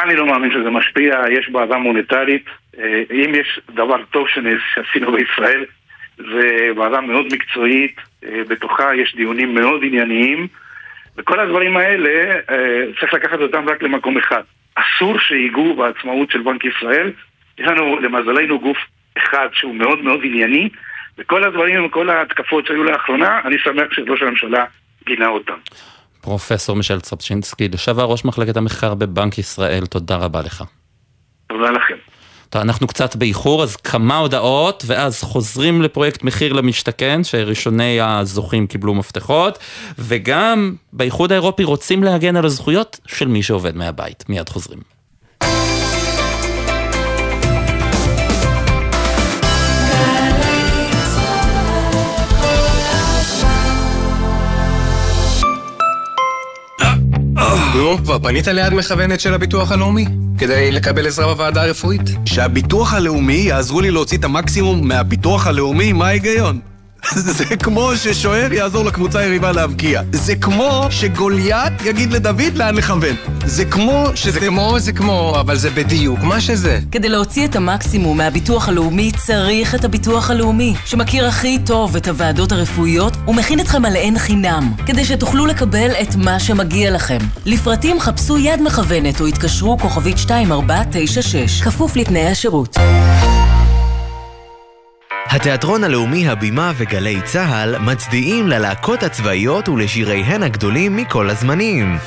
אני 0.02 0.16
לא 0.16 0.26
מאמין 0.26 0.50
שזה 0.50 0.70
משפיע, 0.70 1.14
יש 1.38 1.48
בעיה 1.48 1.78
מוניטרית. 1.78 2.44
אה, 2.78 3.02
אם 3.10 3.34
יש 3.34 3.60
דבר 3.74 3.96
טוב 4.10 4.26
שעשינו 4.74 5.12
בישראל, 5.12 5.64
זה 6.16 6.68
ועדה 6.76 7.00
מאוד 7.00 7.26
מקצועית, 7.32 7.96
אה, 8.24 8.42
בתוכה 8.48 8.94
יש 8.94 9.14
דיונים 9.16 9.54
מאוד 9.54 9.80
ענייניים, 9.84 10.46
וכל 11.18 11.40
הדברים 11.40 11.76
האלה, 11.76 12.34
אה, 12.50 12.84
צריך 13.00 13.14
לקחת 13.14 13.38
אותם 13.40 13.68
רק 13.68 13.82
למקום 13.82 14.18
אחד. 14.18 14.42
אסור 14.74 15.18
שיגעו 15.18 15.76
בעצמאות 15.76 16.30
של 16.30 16.42
בנק 16.42 16.64
ישראל. 16.64 17.12
יש 17.58 17.66
לנו, 17.66 18.00
למזלנו, 18.00 18.60
גוף 18.60 18.76
אחד 19.18 19.48
שהוא 19.52 19.74
מאוד 19.74 19.98
מאוד 19.98 20.20
ענייני, 20.24 20.68
וכל 21.18 21.44
הדברים 21.44 21.84
וכל 21.84 22.10
ההתקפות 22.10 22.66
שהיו 22.66 22.84
לאחרונה, 22.84 23.40
אני 23.44 23.58
שמח 23.58 23.92
שראש 23.92 24.22
הממשלה 24.22 24.64
גינה 25.06 25.28
אותם. 25.28 25.56
פרופסור 26.20 26.76
מישל 26.76 27.00
צרפצ'ינסקי, 27.00 27.68
לשעבר 27.68 28.04
ראש 28.04 28.24
מחלקת 28.24 28.56
המחקר 28.56 28.94
בבנק 28.94 29.38
ישראל, 29.38 29.86
תודה 29.86 30.16
רבה 30.16 30.40
לך. 30.40 30.62
תודה 31.46 31.70
לכם. 31.70 31.96
טוב, 32.50 32.62
אנחנו 32.62 32.86
קצת 32.86 33.16
באיחור, 33.16 33.62
אז 33.62 33.76
כמה 33.76 34.18
הודעות, 34.18 34.82
ואז 34.86 35.22
חוזרים 35.22 35.82
לפרויקט 35.82 36.22
מחיר 36.22 36.52
למשתכן, 36.52 37.24
שראשוני 37.24 38.00
הזוכים 38.00 38.66
קיבלו 38.66 38.94
מפתחות, 38.94 39.58
וגם 39.98 40.74
באיחוד 40.92 41.32
האירופי 41.32 41.64
רוצים 41.64 42.04
להגן 42.04 42.36
על 42.36 42.44
הזכויות 42.44 43.00
של 43.06 43.28
מי 43.28 43.42
שעובד 43.42 43.76
מהבית. 43.76 44.24
מיד 44.28 44.48
חוזרים. 44.48 44.97
נו, 57.76 57.98
כבר 58.04 58.18
פנית 58.18 58.46
ליד 58.48 58.74
מכוונת 58.74 59.20
של 59.20 59.34
הביטוח 59.34 59.72
הלאומי? 59.72 60.04
כדי 60.38 60.72
לקבל 60.72 61.06
עזרה 61.06 61.26
בוועדה 61.34 61.62
הרפואית? 61.62 62.00
שהביטוח 62.24 62.94
הלאומי 62.94 63.32
יעזרו 63.34 63.80
לי 63.80 63.90
להוציא 63.90 64.18
את 64.18 64.24
המקסימום 64.24 64.88
מהביטוח 64.88 65.46
הלאומי? 65.46 65.92
מה 65.92 66.06
ההיגיון? 66.06 66.60
זה 67.38 67.56
כמו 67.56 67.96
ששוער 67.96 68.52
יעזור 68.52 68.84
לקבוצה 68.84 69.18
היריבה 69.18 69.52
להבקיע. 69.52 70.02
זה 70.12 70.36
כמו 70.36 70.86
שגוליית 70.90 71.72
יגיד 71.84 72.12
לדוד 72.12 72.56
לאן 72.56 72.74
לכוון. 72.74 73.16
זה 73.46 73.64
כמו 73.64 74.04
שזה... 74.14 74.40
זה 74.40 74.46
כמו, 74.46 74.80
זה 74.80 74.92
כמו, 74.92 75.36
אבל 75.40 75.56
זה 75.56 75.70
בדיוק 75.70 76.20
מה 76.22 76.40
שזה. 76.40 76.80
כדי 76.92 77.08
להוציא 77.08 77.46
את 77.46 77.56
המקסימום 77.56 78.16
מהביטוח 78.16 78.68
הלאומי 78.68 79.12
צריך 79.26 79.74
את 79.74 79.84
הביטוח 79.84 80.30
הלאומי, 80.30 80.74
שמכיר 80.84 81.26
הכי 81.26 81.58
טוב 81.66 81.96
את 81.96 82.08
הוועדות 82.08 82.52
הרפואיות 82.52 83.16
ומכין 83.28 83.60
אתכם 83.60 83.84
על 83.84 83.96
אין 83.96 84.18
חינם, 84.18 84.72
כדי 84.86 85.04
שתוכלו 85.04 85.46
לקבל 85.46 85.90
את 86.02 86.16
מה 86.16 86.40
שמגיע 86.40 86.90
לכם. 86.90 87.18
לפרטים 87.46 88.00
חפשו 88.00 88.38
יד 88.38 88.62
מכוונת 88.62 89.20
או 89.20 89.26
התקשרו 89.26 89.78
כוכבית 89.78 90.16
2496, 90.16 91.62
כפוף 91.62 91.96
לתנאי 91.96 92.26
השירות. 92.26 92.78
התיאטרון 95.30 95.84
הלאומי 95.84 96.28
הבימה 96.28 96.72
וגלי 96.76 97.20
צה"ל 97.24 97.78
מצדיעים 97.78 98.48
ללהקות 98.48 99.02
הצבאיות 99.02 99.68
ולשיריהן 99.68 100.42
הגדולים 100.42 100.96
מכל 100.96 101.30
הזמנים. 101.30 101.98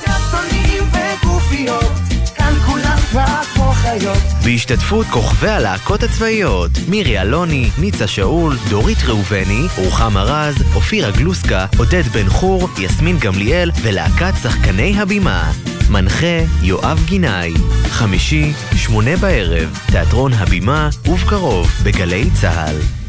בהשתתפות 4.44 5.06
כוכבי 5.06 5.48
הלהקות 5.48 6.02
הצבאיות 6.02 6.70
מירי 6.88 7.20
אלוני, 7.20 7.70
ניצה 7.78 8.06
שאול, 8.06 8.56
דורית 8.70 8.98
ראובני, 9.06 9.66
רוחמה 9.76 10.22
רז, 10.22 10.54
אופירה 10.74 11.10
גלוסקה, 11.10 11.66
עודד 11.78 12.02
בן 12.02 12.28
חור, 12.28 12.68
יסמין 12.78 13.18
גמליאל 13.18 13.70
ולהקת 13.82 14.32
שחקני 14.42 15.00
הבימה. 15.00 15.52
מנחה 15.90 16.44
יואב 16.62 17.02
גינאי. 17.04 17.54
חמישי, 17.88 18.52
שמונה 18.76 19.16
בערב, 19.16 19.78
תיאטרון 19.86 20.32
הבימה, 20.32 20.88
ובקרוב 21.08 21.70
בגלי 21.84 22.30
צה"ל. 22.40 23.01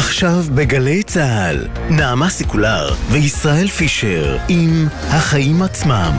עכשיו 0.00 0.42
בגלי 0.54 1.02
צה"ל, 1.02 1.68
נעמה 1.90 2.28
סיקולר 2.28 2.94
וישראל 3.12 3.68
פישר 3.68 4.36
עם 4.48 4.86
החיים 5.08 5.62
עצמם. 5.62 6.12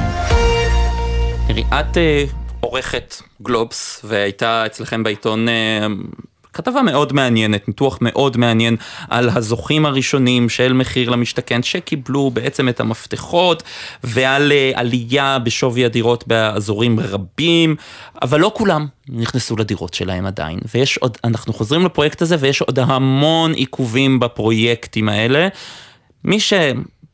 תראי, 1.47 1.63
את 1.63 1.97
אה, 1.97 2.25
עורכת 2.59 3.15
גלובס 3.41 4.01
והייתה 4.03 4.65
אצלכם 4.65 5.03
בעיתון 5.03 5.49
אה, 5.49 5.87
כתבה 6.53 6.81
מאוד 6.81 7.13
מעניינת, 7.13 7.67
ניתוח 7.67 7.97
מאוד 8.01 8.37
מעניין 8.37 8.75
על 9.09 9.29
הזוכים 9.29 9.85
הראשונים 9.85 10.49
של 10.49 10.73
מחיר 10.73 11.09
למשתכן 11.09 11.63
שקיבלו 11.63 12.31
בעצם 12.31 12.69
את 12.69 12.79
המפתחות 12.79 13.63
ועל 14.03 14.51
אה, 14.51 14.79
עלייה 14.79 15.39
בשווי 15.39 15.85
הדירות 15.85 16.27
באזורים 16.27 16.99
רבים, 16.99 17.75
אבל 18.21 18.39
לא 18.39 18.51
כולם 18.55 18.87
נכנסו 19.09 19.55
לדירות 19.57 19.93
שלהם 19.93 20.25
עדיין. 20.25 20.59
ויש 20.75 20.97
עוד, 20.97 21.17
אנחנו 21.23 21.53
חוזרים 21.53 21.85
לפרויקט 21.85 22.21
הזה 22.21 22.35
ויש 22.39 22.61
עוד 22.61 22.79
המון 22.79 23.53
עיכובים 23.53 24.19
בפרויקטים 24.19 25.09
האלה. 25.09 25.47
מי 26.23 26.39
ש... 26.39 26.53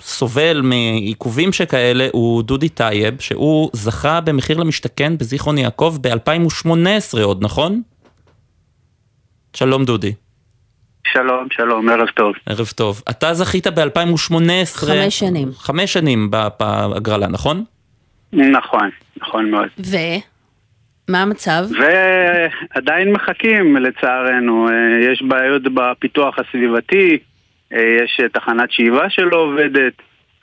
סובל 0.02 0.62
מעיכובים 0.62 1.54
שכאלה 1.54 2.08
הוא 2.12 2.44
דודי 2.44 2.70
טייב, 2.70 3.16
שהוא 3.20 3.70
זכה 3.74 4.22
במחיר 4.22 4.58
למשתכן 4.58 5.18
בזיכרון 5.18 5.58
יעקב 5.58 5.98
ב-2018 6.02 7.22
עוד, 7.24 7.44
נכון? 7.44 7.82
שלום 9.58 9.86
דודי. 9.86 10.14
שלום, 11.08 11.48
שלום, 11.52 11.90
ערב 11.90 12.08
טוב. 12.08 12.34
ערב 12.46 12.68
טוב. 12.76 13.02
אתה 13.10 13.34
זכית 13.34 13.68
ב-2018. 13.68 14.66
חמש 14.76 15.20
שנים. 15.20 15.52
חמש 15.54 15.94
שנים 15.94 16.32
בהגרלה, 16.60 17.28
נכון? 17.28 17.64
נכון, 18.34 18.90
נכון 19.22 19.52
מאוד. 19.52 19.68
ו? 19.80 19.96
מה 21.10 21.22
המצב? 21.22 21.64
ועדיין 21.80 23.12
מחכים 23.12 23.78
לצערנו, 23.78 24.68
יש 25.12 25.24
בעיות 25.28 25.62
בפיתוח 25.74 26.36
הסביבתי, 26.40 27.18
יש 27.72 28.22
תחנת 28.34 28.72
שאיבה 28.72 29.10
שלא 29.10 29.38
עובדת, 29.38 29.94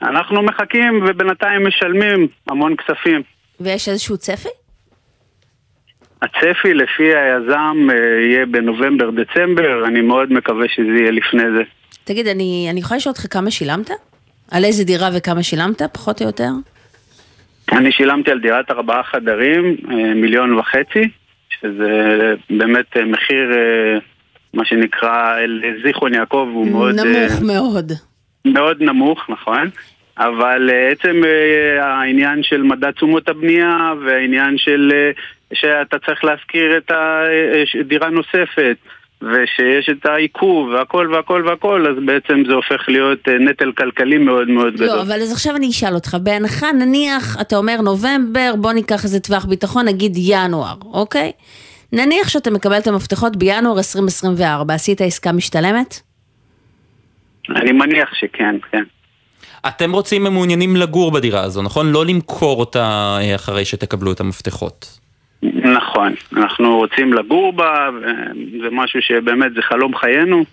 אנחנו 0.01 0.41
מחכים 0.41 1.05
ובינתיים 1.07 1.67
משלמים 1.67 2.27
המון 2.47 2.75
כספים. 2.75 3.21
ויש 3.59 3.89
איזשהו 3.89 4.17
צפי? 4.17 4.49
הצפי 6.21 6.73
לפי 6.73 7.15
היזם 7.15 7.87
יהיה 8.21 8.45
בנובמבר-דצמבר, 8.45 9.85
אני 9.87 10.01
מאוד 10.01 10.33
מקווה 10.33 10.65
שזה 10.67 10.91
יהיה 10.99 11.11
לפני 11.11 11.43
זה. 11.57 11.63
תגיד, 12.03 12.27
אני, 12.27 12.67
אני 12.71 12.79
יכולה 12.79 12.97
לשאול 12.97 13.13
אותך 13.17 13.33
כמה 13.33 13.51
שילמת? 13.51 13.89
על 14.51 14.65
איזה 14.65 14.83
דירה 14.83 15.09
וכמה 15.17 15.43
שילמת, 15.43 15.81
פחות 15.93 16.21
או 16.21 16.25
יותר? 16.27 16.49
אני 17.71 17.91
שילמתי 17.91 18.31
על 18.31 18.39
דירת 18.39 18.71
ארבעה 18.71 19.03
חדרים, 19.03 19.77
מיליון 20.15 20.59
וחצי, 20.59 21.09
שזה 21.49 22.33
באמת 22.49 22.97
מחיר, 22.97 23.49
מה 24.53 24.65
שנקרא, 24.65 25.35
זיכרון 25.83 26.13
יעקב 26.13 26.49
הוא 26.53 26.67
מאוד... 26.67 26.95
נמוך 26.95 27.41
מאוד. 27.41 27.91
מאוד 28.45 28.81
נמוך, 28.81 29.29
נכון. 29.29 29.69
אבל 30.17 30.69
עצם 30.91 31.21
העניין 31.81 32.43
של 32.43 32.61
מדד 32.63 32.91
תשומות 32.91 33.29
הבנייה 33.29 33.93
והעניין 34.05 34.57
של 34.57 34.91
שאתה 35.53 35.97
צריך 36.05 36.23
להשכיר 36.23 36.77
את 36.77 36.91
הדירה 37.79 38.09
נוספת 38.09 38.77
ושיש 39.21 39.89
את 39.89 40.05
העיכוב 40.05 40.67
והכל 40.69 41.11
והכל 41.13 41.43
והכל, 41.47 41.87
אז 41.87 42.03
בעצם 42.05 42.43
זה 42.47 42.53
הופך 42.53 42.85
להיות 42.87 43.27
נטל 43.27 43.71
כלכלי 43.71 44.17
מאוד 44.17 44.47
מאוד 44.47 44.73
גדול. 44.73 44.87
לא, 44.87 45.01
אבל 45.01 45.21
אז 45.21 45.31
עכשיו 45.31 45.55
אני 45.55 45.69
אשאל 45.69 45.93
אותך, 45.93 46.17
בהנחה 46.23 46.71
נניח, 46.71 47.37
אתה 47.41 47.55
אומר 47.55 47.81
נובמבר, 47.81 48.53
בוא 48.61 48.71
ניקח 48.71 49.03
איזה 49.03 49.19
טווח 49.19 49.45
ביטחון, 49.45 49.85
נגיד 49.85 50.13
ינואר, 50.17 50.75
אוקיי? 50.93 51.31
נניח 51.93 52.29
שאתה 52.29 52.51
מקבל 52.51 52.77
את 52.77 52.87
המפתחות 52.87 53.35
בינואר 53.35 53.77
2024, 53.77 54.73
עשית 54.73 55.01
עסקה 55.01 55.31
משתלמת? 55.31 55.99
אני 57.49 57.71
מניח 57.71 58.13
שכן, 58.15 58.55
כן. 58.71 58.83
אתם 59.67 59.91
רוצים, 59.91 60.23
מעוניינים 60.23 60.75
לגור 60.75 61.11
בדירה 61.11 61.41
הזו, 61.41 61.61
נכון? 61.61 61.91
לא 61.91 62.05
למכור 62.05 62.59
אותה 62.59 63.17
אחרי 63.35 63.65
שתקבלו 63.65 64.11
את 64.11 64.19
המפתחות. 64.19 65.04
נכון, 65.53 66.13
אנחנו 66.37 66.77
רוצים 66.77 67.13
לגור 67.13 67.53
בה, 67.53 67.89
זה 68.61 68.67
משהו 68.71 69.01
שבאמת 69.01 69.53
זה 69.53 69.61
חלום 69.61 69.95
חיינו, 69.95 70.45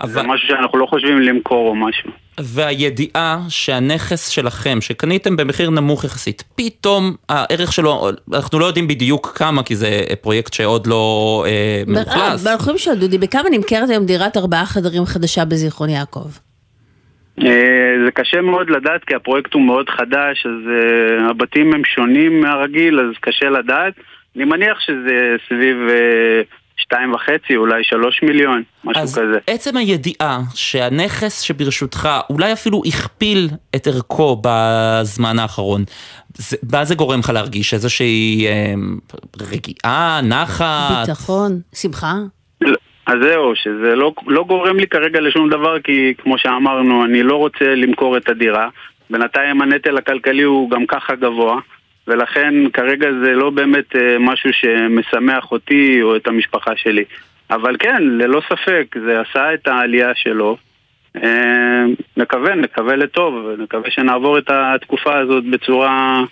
אבל... 0.00 0.08
זה 0.08 0.22
משהו 0.22 0.48
שאנחנו 0.48 0.78
לא 0.78 0.86
חושבים 0.86 1.20
למכור 1.20 1.68
או 1.68 1.74
משהו. 1.74 2.10
והידיעה 2.40 3.38
שהנכס 3.48 4.28
שלכם, 4.28 4.80
שקניתם 4.80 5.36
במחיר 5.36 5.70
נמוך 5.70 6.04
יחסית, 6.04 6.44
פתאום 6.56 7.16
הערך 7.28 7.72
שלו, 7.72 8.10
אנחנו 8.34 8.58
לא 8.58 8.64
יודעים 8.64 8.88
בדיוק 8.88 9.32
כמה, 9.36 9.62
כי 9.62 9.76
זה 9.76 10.04
פרויקט 10.20 10.52
שעוד 10.52 10.86
לא 10.86 11.44
אה, 11.46 11.82
מאוכלס. 11.86 12.46
אנחנו 12.46 12.60
יכולים 12.60 12.74
לשאול, 12.74 12.96
דודי, 12.96 13.18
בכמה 13.18 13.50
נמכרת 13.50 13.90
היום 13.90 14.06
דירת 14.06 14.36
ארבעה 14.36 14.66
חדרים 14.66 15.04
חדשה 15.04 15.44
בזיכרון 15.44 15.88
יעקב? 15.88 16.28
אה, 17.42 17.94
זה 18.04 18.10
קשה 18.10 18.40
מאוד 18.40 18.70
לדעת 18.70 19.04
כי 19.04 19.14
הפרויקט 19.14 19.54
הוא 19.54 19.62
מאוד 19.62 19.88
חדש, 19.88 20.46
אז 20.46 20.66
uh, 20.66 21.30
הבתים 21.30 21.74
הם 21.74 21.84
שונים 21.84 22.40
מהרגיל, 22.40 23.00
אז 23.00 23.14
קשה 23.20 23.48
לדעת. 23.50 23.92
אני 24.36 24.44
מניח 24.44 24.80
שזה 24.80 25.36
סביב 25.48 25.76
uh, 25.88 26.56
שתיים 26.76 27.12
וחצי, 27.12 27.56
אולי 27.56 27.84
שלוש 27.84 28.22
מיליון, 28.22 28.62
משהו 28.84 29.02
אז 29.02 29.18
כזה. 29.18 29.38
עצם 29.46 29.76
הידיעה 29.76 30.40
שהנכס 30.54 31.40
שברשותך 31.40 32.08
אולי 32.30 32.52
אפילו 32.52 32.82
הכפיל 32.86 33.48
את 33.76 33.86
ערכו 33.86 34.42
בזמן 34.42 35.38
האחרון, 35.38 35.84
זה, 36.34 36.56
מה 36.72 36.84
זה 36.84 36.94
גורם 36.94 37.18
לך 37.18 37.30
להרגיש? 37.30 37.74
איזושהי 37.74 38.46
אה, 38.46 38.74
רגיעה, 39.40 40.20
נחת? 40.22 41.06
ביטחון, 41.06 41.60
שמחה? 41.74 42.12
אז 43.06 43.14
זהו, 43.22 43.52
שזה 43.54 43.96
לא, 43.96 44.12
לא 44.26 44.44
גורם 44.44 44.76
לי 44.76 44.86
כרגע 44.86 45.20
לשום 45.20 45.50
דבר, 45.50 45.80
כי 45.80 46.14
כמו 46.18 46.38
שאמרנו, 46.38 47.04
אני 47.04 47.22
לא 47.22 47.36
רוצה 47.36 47.74
למכור 47.74 48.16
את 48.16 48.28
הדירה. 48.28 48.68
בינתיים 49.10 49.62
הנטל 49.62 49.98
הכלכלי 49.98 50.42
הוא 50.42 50.70
גם 50.70 50.86
ככה 50.86 51.14
גבוה, 51.14 51.60
ולכן 52.10 52.54
כרגע 52.72 53.08
זה 53.24 53.30
לא 53.30 53.50
באמת 53.50 53.96
אה, 53.96 54.16
משהו 54.18 54.50
שמשמח 54.52 55.52
אותי 55.52 56.02
או 56.02 56.16
את 56.16 56.26
המשפחה 56.26 56.70
שלי. 56.76 57.04
אבל 57.50 57.76
כן, 57.78 58.02
ללא 58.02 58.40
ספק, 58.48 58.96
זה 59.06 59.20
עשה 59.20 59.54
את 59.54 59.68
העלייה 59.68 60.10
שלו. 60.14 60.56
אה, 61.16 61.84
נקווה, 62.16 62.54
נקווה 62.54 62.96
לטוב, 62.96 63.34
נקווה 63.58 63.90
שנעבור 63.90 64.38
את 64.38 64.50
התקופה 64.50 65.18
הזאת 65.18 65.44
בצורה, 65.50 66.22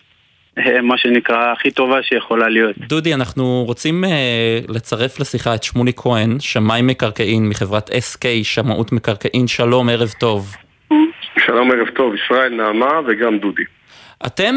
אה, 0.59 0.83
מה 0.83 0.99
שנקרא, 0.99 1.53
הכי 1.53 1.71
טובה 1.71 2.03
שיכולה 2.03 2.49
להיות. 2.49 2.79
דודי, 2.79 3.15
אנחנו 3.15 3.65
רוצים 3.67 4.05
uh, 4.05 4.73
לצרף 4.73 5.21
לשיחה 5.21 5.55
את 5.55 5.63
שמולי 5.63 5.93
כהן, 5.97 6.41
שמאי 6.41 6.83
מקרקעין 6.83 7.49
מחברת 7.49 7.91
SK, 7.91 8.25
שמאות 8.43 8.93
מקרקעין, 8.93 9.47
שלום, 9.47 9.89
ערב 9.89 10.09
טוב. 10.21 10.57
שלום, 11.47 11.71
ערב 11.71 11.89
טוב, 11.89 12.13
ישראל, 12.15 12.55
נעמה 12.55 13.01
וגם 13.07 13.39
דודי. 13.39 13.63
אתם, 14.27 14.55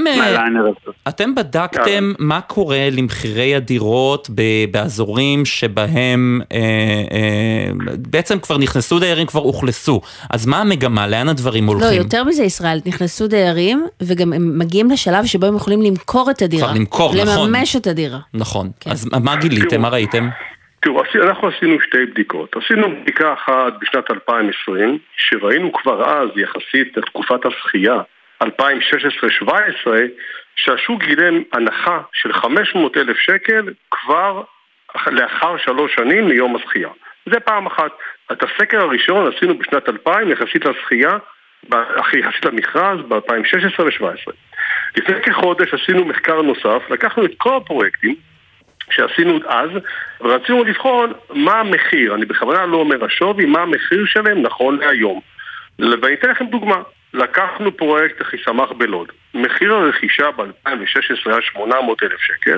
אתם 1.07 1.36
בדקתם 1.36 2.13
מה 2.19 2.41
קורה 2.41 2.89
למחירי 2.91 3.55
הדירות 3.55 4.29
באזורים 4.71 5.45
שבהם 5.45 6.41
אה, 6.51 6.57
אה, 7.11 7.71
בעצם 7.97 8.39
כבר 8.39 8.57
נכנסו 8.57 8.99
דיירים, 8.99 9.27
כבר 9.27 9.41
אוכלסו. 9.41 10.01
אז 10.29 10.45
מה 10.45 10.57
המגמה? 10.57 11.07
לאן 11.07 11.29
הדברים 11.29 11.67
הולכים? 11.67 11.89
לא, 11.89 11.93
יותר 11.93 12.23
מזה 12.23 12.43
ישראל, 12.43 12.79
נכנסו 12.86 13.27
דיירים 13.27 13.88
וגם 14.01 14.34
הם 14.34 14.59
מגיעים 14.59 14.91
לשלב 14.91 15.25
שבו 15.25 15.45
הם 15.45 15.55
יכולים 15.55 15.82
למכור 15.82 16.32
את 16.32 16.41
הדירה. 16.41 16.67
כבר 16.67 16.77
למכור, 16.77 17.11
לממש 17.15 17.27
נכון. 17.27 17.47
לממש 17.47 17.75
את 17.75 17.88
הדירה. 17.88 18.19
נכון. 18.34 18.71
כן. 18.79 18.91
אז 18.91 19.09
מה 19.23 19.36
גיליתם? 19.36 19.82
מה 19.82 19.89
ראיתם? 19.89 20.29
תראו, 20.82 21.03
אנחנו 21.15 21.47
עשינו 21.47 21.82
שתי 21.82 22.05
בדיקות. 22.05 22.55
עשינו 22.55 23.01
בדיקה 23.01 23.34
אחת 23.34 23.73
בשנת 23.82 24.11
2020, 24.11 24.97
שראינו 25.17 25.73
כבר 25.73 26.03
אז, 26.09 26.29
יחסית 26.36 26.97
לתקופת 26.97 27.45
הזכייה, 27.45 28.01
2016-2017, 28.43 28.47
שהשוק 30.55 31.03
גילם 31.03 31.43
הנחה 31.53 32.01
של 32.13 32.34
500 32.34 32.97
אלף 32.97 33.17
שקל 33.17 33.73
כבר 33.91 34.43
לאחר 35.07 35.57
שלוש 35.57 35.95
שנים 35.95 36.27
מיום 36.27 36.55
הזכייה. 36.55 36.89
זה 37.25 37.39
פעם 37.39 37.65
אחת. 37.65 37.91
את 38.32 38.43
הסקר 38.43 38.82
הראשון 38.82 39.34
עשינו 39.36 39.57
בשנת 39.57 39.89
2000 39.89 40.32
יחסית 40.32 40.65
לזכייה, 40.65 41.17
יחסית 42.13 42.45
למכרז 42.45 42.99
ב-2016 43.07 43.82
ו-2017. 43.82 44.32
לפני 44.97 45.21
כחודש 45.21 45.73
עשינו 45.73 46.05
מחקר 46.05 46.41
נוסף, 46.41 46.89
לקחנו 46.89 47.25
את 47.25 47.32
כל 47.38 47.57
הפרויקטים 47.57 48.15
שעשינו 48.91 49.39
אז, 49.47 49.69
ורצינו 50.21 50.63
לבחון 50.63 51.13
מה 51.29 51.59
המחיר, 51.59 52.15
אני 52.15 52.25
בכוונה 52.25 52.65
לא 52.65 52.77
אומר 52.77 53.05
השווי, 53.05 53.45
מה 53.45 53.61
המחיר 53.61 54.05
שלהם 54.05 54.41
נכון 54.41 54.77
להיום. 54.79 55.21
ואני 55.79 56.13
אתן 56.13 56.29
לכם 56.29 56.45
דוגמה. 56.45 56.81
לקחנו 57.13 57.77
פרויקט 57.77 58.21
אחיסמך 58.21 58.71
בלוד. 58.71 59.07
מחיר 59.33 59.73
הרכישה 59.73 60.31
ב-2016 60.31 61.31
היה 61.31 61.41
800 61.41 62.03
אלף 62.03 62.19
שקל, 62.19 62.57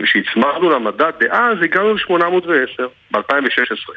וכשהצמחנו 0.00 0.70
למדד 0.70 1.12
דאז 1.20 1.62
הגענו 1.62 1.94
ל-810 1.94 2.82
ב-2016. 3.10 3.92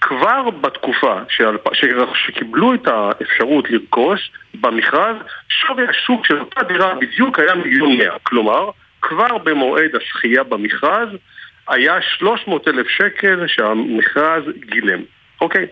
כבר 0.00 0.50
בתקופה 0.50 1.20
שאלפ... 1.28 1.60
ש... 1.72 1.84
שקיבלו 2.14 2.74
את 2.74 2.86
האפשרות 2.86 3.70
לרכוש 3.70 4.30
במכרז, 4.54 5.16
שווי 5.48 5.88
השוק 5.88 6.26
של 6.26 6.38
אותה 6.40 6.62
דירה 6.62 6.94
בדיוק 6.94 7.38
היה 7.38 7.54
מיליון 7.54 7.96
מאה. 7.96 8.18
כלומר, 8.22 8.70
כבר 9.02 9.38
במועד 9.38 9.90
הזכייה 9.94 10.42
במכרז 10.42 11.08
היה 11.68 12.02
300 12.02 12.68
אלף 12.68 12.88
שקל 12.88 13.46
שהמכרז 13.46 14.42
גילם. 14.70 15.02
אוקיי? 15.40 15.66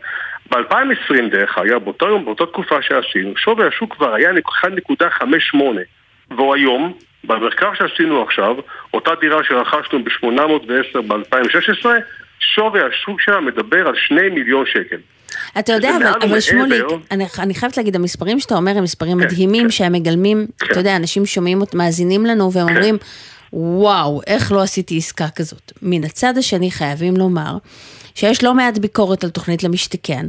ב-2020 0.50 1.30
דרך 1.30 1.58
אגב, 1.58 1.84
באותו 1.84 2.08
יום, 2.08 2.24
באותה 2.24 2.46
תקופה 2.46 2.82
שעשינו, 2.82 3.36
שווי 3.36 3.66
השוק 3.66 3.94
כבר 3.94 4.14
היה 4.14 4.30
1.58 4.64 5.58
והוא 6.30 6.54
היום, 6.54 6.92
במחקר 7.24 7.74
שעשינו 7.74 8.22
עכשיו, 8.22 8.56
אותה 8.94 9.14
דירה 9.20 9.44
שרכשנו 9.44 10.04
ב-810 10.04 11.00
ב-2016, 11.00 11.86
שווי 12.40 12.80
השוק 12.82 13.20
שלה 13.20 13.40
מדבר 13.40 13.88
על 13.88 13.96
2 13.96 14.34
מיליון 14.34 14.66
שקל. 14.66 14.96
אתה 15.58 15.72
יודע, 15.72 15.96
אבל, 15.96 16.12
אבל 16.22 16.40
שמוליק, 16.40 16.84
אני, 17.10 17.26
אני 17.38 17.54
חייבת 17.54 17.76
להגיד, 17.76 17.96
המספרים 17.96 18.40
שאתה 18.40 18.56
אומר 18.56 18.78
הם 18.78 18.84
מספרים 18.84 19.18
כן, 19.18 19.26
מדהימים, 19.26 19.62
כן. 19.62 19.70
שהם 19.70 19.92
מגלמים, 19.92 20.46
כן. 20.58 20.66
אתה 20.70 20.80
יודע, 20.80 20.96
אנשים 20.96 21.26
שומעים, 21.26 21.62
מאזינים 21.74 22.26
לנו 22.26 22.52
והם 22.52 22.68
כן. 22.68 22.74
אומרים, 22.74 22.98
וואו, 23.52 24.20
איך 24.26 24.52
לא 24.52 24.62
עשיתי 24.62 24.98
עסקה 24.98 25.28
כזאת. 25.28 25.72
מן 25.82 26.04
הצד 26.04 26.38
השני 26.38 26.70
חייבים 26.70 27.16
לומר, 27.16 27.56
שיש 28.14 28.44
לא 28.44 28.54
מעט 28.54 28.78
ביקורת 28.78 29.24
על 29.24 29.30
תוכנית 29.30 29.62
למשתכן. 29.62 30.26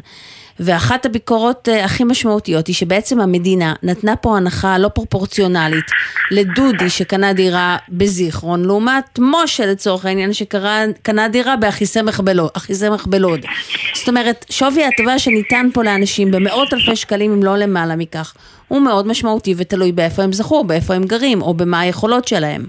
ואחת 0.59 1.05
הביקורות 1.05 1.67
uh, 1.67 1.85
הכי 1.85 2.03
משמעותיות 2.03 2.67
היא 2.67 2.75
שבעצם 2.75 3.19
המדינה 3.19 3.73
נתנה 3.83 4.15
פה 4.15 4.37
הנחה 4.37 4.77
לא 4.77 4.87
פרופורציונלית 4.87 5.85
לדודי 6.31 6.89
שקנה 6.89 7.33
דירה 7.33 7.77
בזיכרון, 7.89 8.65
לעומת 8.65 9.19
משה 9.19 9.65
לצורך 9.65 10.05
העניין 10.05 10.33
שקנה 10.33 11.27
דירה 11.31 11.55
באחיסמך 11.55 12.19
בלוד. 12.19 12.49
בלוד. 13.05 13.39
זאת 13.93 14.09
אומרת, 14.09 14.45
שווי 14.51 14.83
ההטבה 14.83 15.19
שניתן 15.19 15.67
פה 15.73 15.83
לאנשים 15.83 16.31
במאות 16.31 16.73
אלפי 16.73 16.95
שקלים, 16.95 17.31
אם 17.31 17.43
לא 17.43 17.57
למעלה 17.57 17.95
מכך, 17.95 18.33
הוא 18.67 18.81
מאוד 18.81 19.07
משמעותי 19.07 19.53
ותלוי 19.57 19.91
באיפה 19.91 20.23
הם 20.23 20.33
זכו, 20.33 20.63
באיפה 20.63 20.93
הם 20.93 21.03
גרים, 21.03 21.41
או 21.41 21.53
במה 21.53 21.79
היכולות 21.79 22.27
שלהם. 22.27 22.61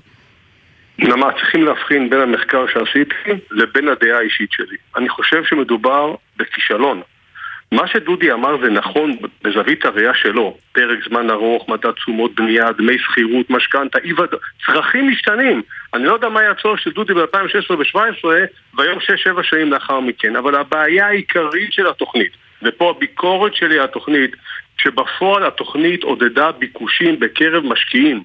נעמה, 0.99 1.32
צריכים 1.32 1.64
להבחין 1.64 2.11
בין 2.11 2.20
המחקר 2.20 2.64
שעשיתי 2.72 3.14
לבין 3.51 3.89
הדעה 3.89 4.18
האישית 4.18 4.49
שלי. 4.53 4.76
אני 4.97 5.09
חושב 5.09 5.45
שמדובר 5.45 6.14
בכישלון. 6.36 7.03
מה 7.73 7.87
שדודי 7.87 8.33
אמר 8.33 8.57
זה 8.61 8.71
נכון 8.71 9.16
בזווית 9.43 9.85
הראייה 9.85 10.14
שלו, 10.14 10.57
פרק 10.73 10.99
זמן 11.09 11.31
ארוך, 11.31 11.69
מדד 11.69 11.91
תשומות 11.91 12.35
בנייה, 12.35 12.73
דמי 12.73 12.99
שכירות, 12.99 13.51
משכנתה, 13.51 13.99
אי 14.05 14.12
ודאות, 14.12 14.41
צרכים 14.66 15.09
משתנים. 15.09 15.62
אני 15.95 16.05
לא 16.05 16.12
יודע 16.12 16.29
מה 16.29 16.41
היה 16.41 16.51
הצורך 16.51 16.81
של 16.81 16.91
דודי 16.91 17.14
ב-2016 17.14 17.71
ו-2017 17.71 18.25
והיום 18.75 18.99
6-7 18.99 19.43
שנים 19.43 19.73
לאחר 19.73 20.01
מכן, 20.01 20.37
אבל 20.37 20.55
הבעיה 20.55 21.07
העיקרית 21.07 21.73
של 21.73 21.87
התוכנית, 21.87 22.33
ופה 22.62 22.95
הביקורת 22.97 23.55
שלי 23.55 23.79
על 23.79 23.85
התוכנית, 23.85 24.31
שבפועל 24.79 25.47
התוכנית 25.47 26.03
עודדה 26.03 26.53
ביקושים 26.53 27.21
בקרב 27.21 27.64
משקיעים. 27.64 28.23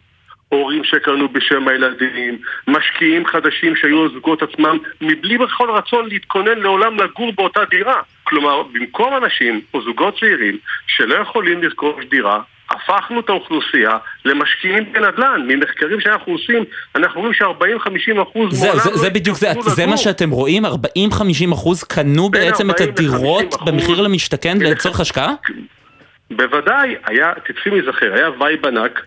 הורים 0.50 0.84
שקנו 0.84 1.28
בשם 1.30 1.68
הילדים, 1.68 2.38
משקיעים 2.68 3.26
חדשים 3.26 3.76
שהיו 3.76 4.06
הזוגות 4.06 4.42
עצמם, 4.42 4.78
מבלי 5.02 5.38
בכל 5.38 5.70
רצון 5.72 6.10
להתכונן 6.10 6.60
לעולם 6.60 6.98
לגור 7.00 7.32
באותה 7.36 7.62
דירה. 7.70 8.02
כלומר, 8.24 8.64
במקום 8.64 9.14
אנשים 9.24 9.62
או 9.74 9.82
זוגות 9.82 10.20
צעירים 10.20 10.58
שלא 10.88 11.16
יכולים 11.16 11.64
לרכוש 11.64 12.06
דירה, 12.06 12.42
הפכנו 12.70 13.20
את 13.20 13.30
האוכלוסייה 13.30 13.98
למשקיעים 14.26 14.94
בנדל"ן. 14.94 15.42
ממחקרים 15.48 16.00
שאנחנו 16.00 16.34
עושים, 16.34 16.64
אנחנו 16.96 17.22
רואים 17.22 17.34
ש-40-50 17.34 18.22
אחוז 18.22 18.60
זה, 18.60 18.72
זה, 18.74 18.98
זה 18.98 19.10
בדיוק 19.10 19.38
זה, 19.38 19.52
זה 19.62 19.86
מה 19.86 19.98
שאתם 19.98 20.30
רואים? 20.30 20.66
40-50 20.66 20.70
אחוז 21.54 21.84
קנו 21.84 22.30
בעצם 22.30 22.70
את 22.70 22.82
הדירות 22.82 23.56
במחיר 23.66 24.02
למשתכן 24.02 24.58
לצורך 24.58 25.00
השקעה? 25.00 25.34
בוודאי, 26.32 26.96
היה, 27.06 27.34
תצפי 27.46 27.70
מזכר, 27.70 28.14
היה 28.14 28.30
vibe 28.40 28.66
ענק 28.66 29.02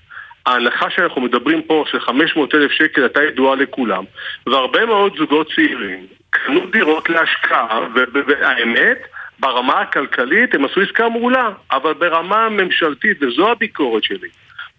ההנחה 0.47 0.91
שאנחנו 0.91 1.21
מדברים 1.21 1.63
פה 1.63 1.85
של 1.91 2.01
500 2.01 2.55
אלף 2.55 2.71
שקל 2.73 3.03
הייתה 3.03 3.23
ידועה 3.23 3.57
לכולם. 3.57 4.05
והרבה 4.47 4.87
מאוד 4.87 5.17
זוגות 5.19 5.53
צעירים 5.55 6.07
קנו 6.31 6.67
דירות 6.67 7.11
להשקעה 7.11 7.81
והאמת 8.27 8.99
ברמה 9.41 9.81
הכלכלית 9.81 10.55
הם 10.55 10.65
עשו 10.65 10.81
עסקה 10.81 11.09
מעולה 11.09 11.51
אבל 11.73 11.93
ברמה 11.93 12.45
הממשלתית 12.47 13.23
וזו 13.23 13.51
הביקורת 13.51 14.05
שלי 14.05 14.29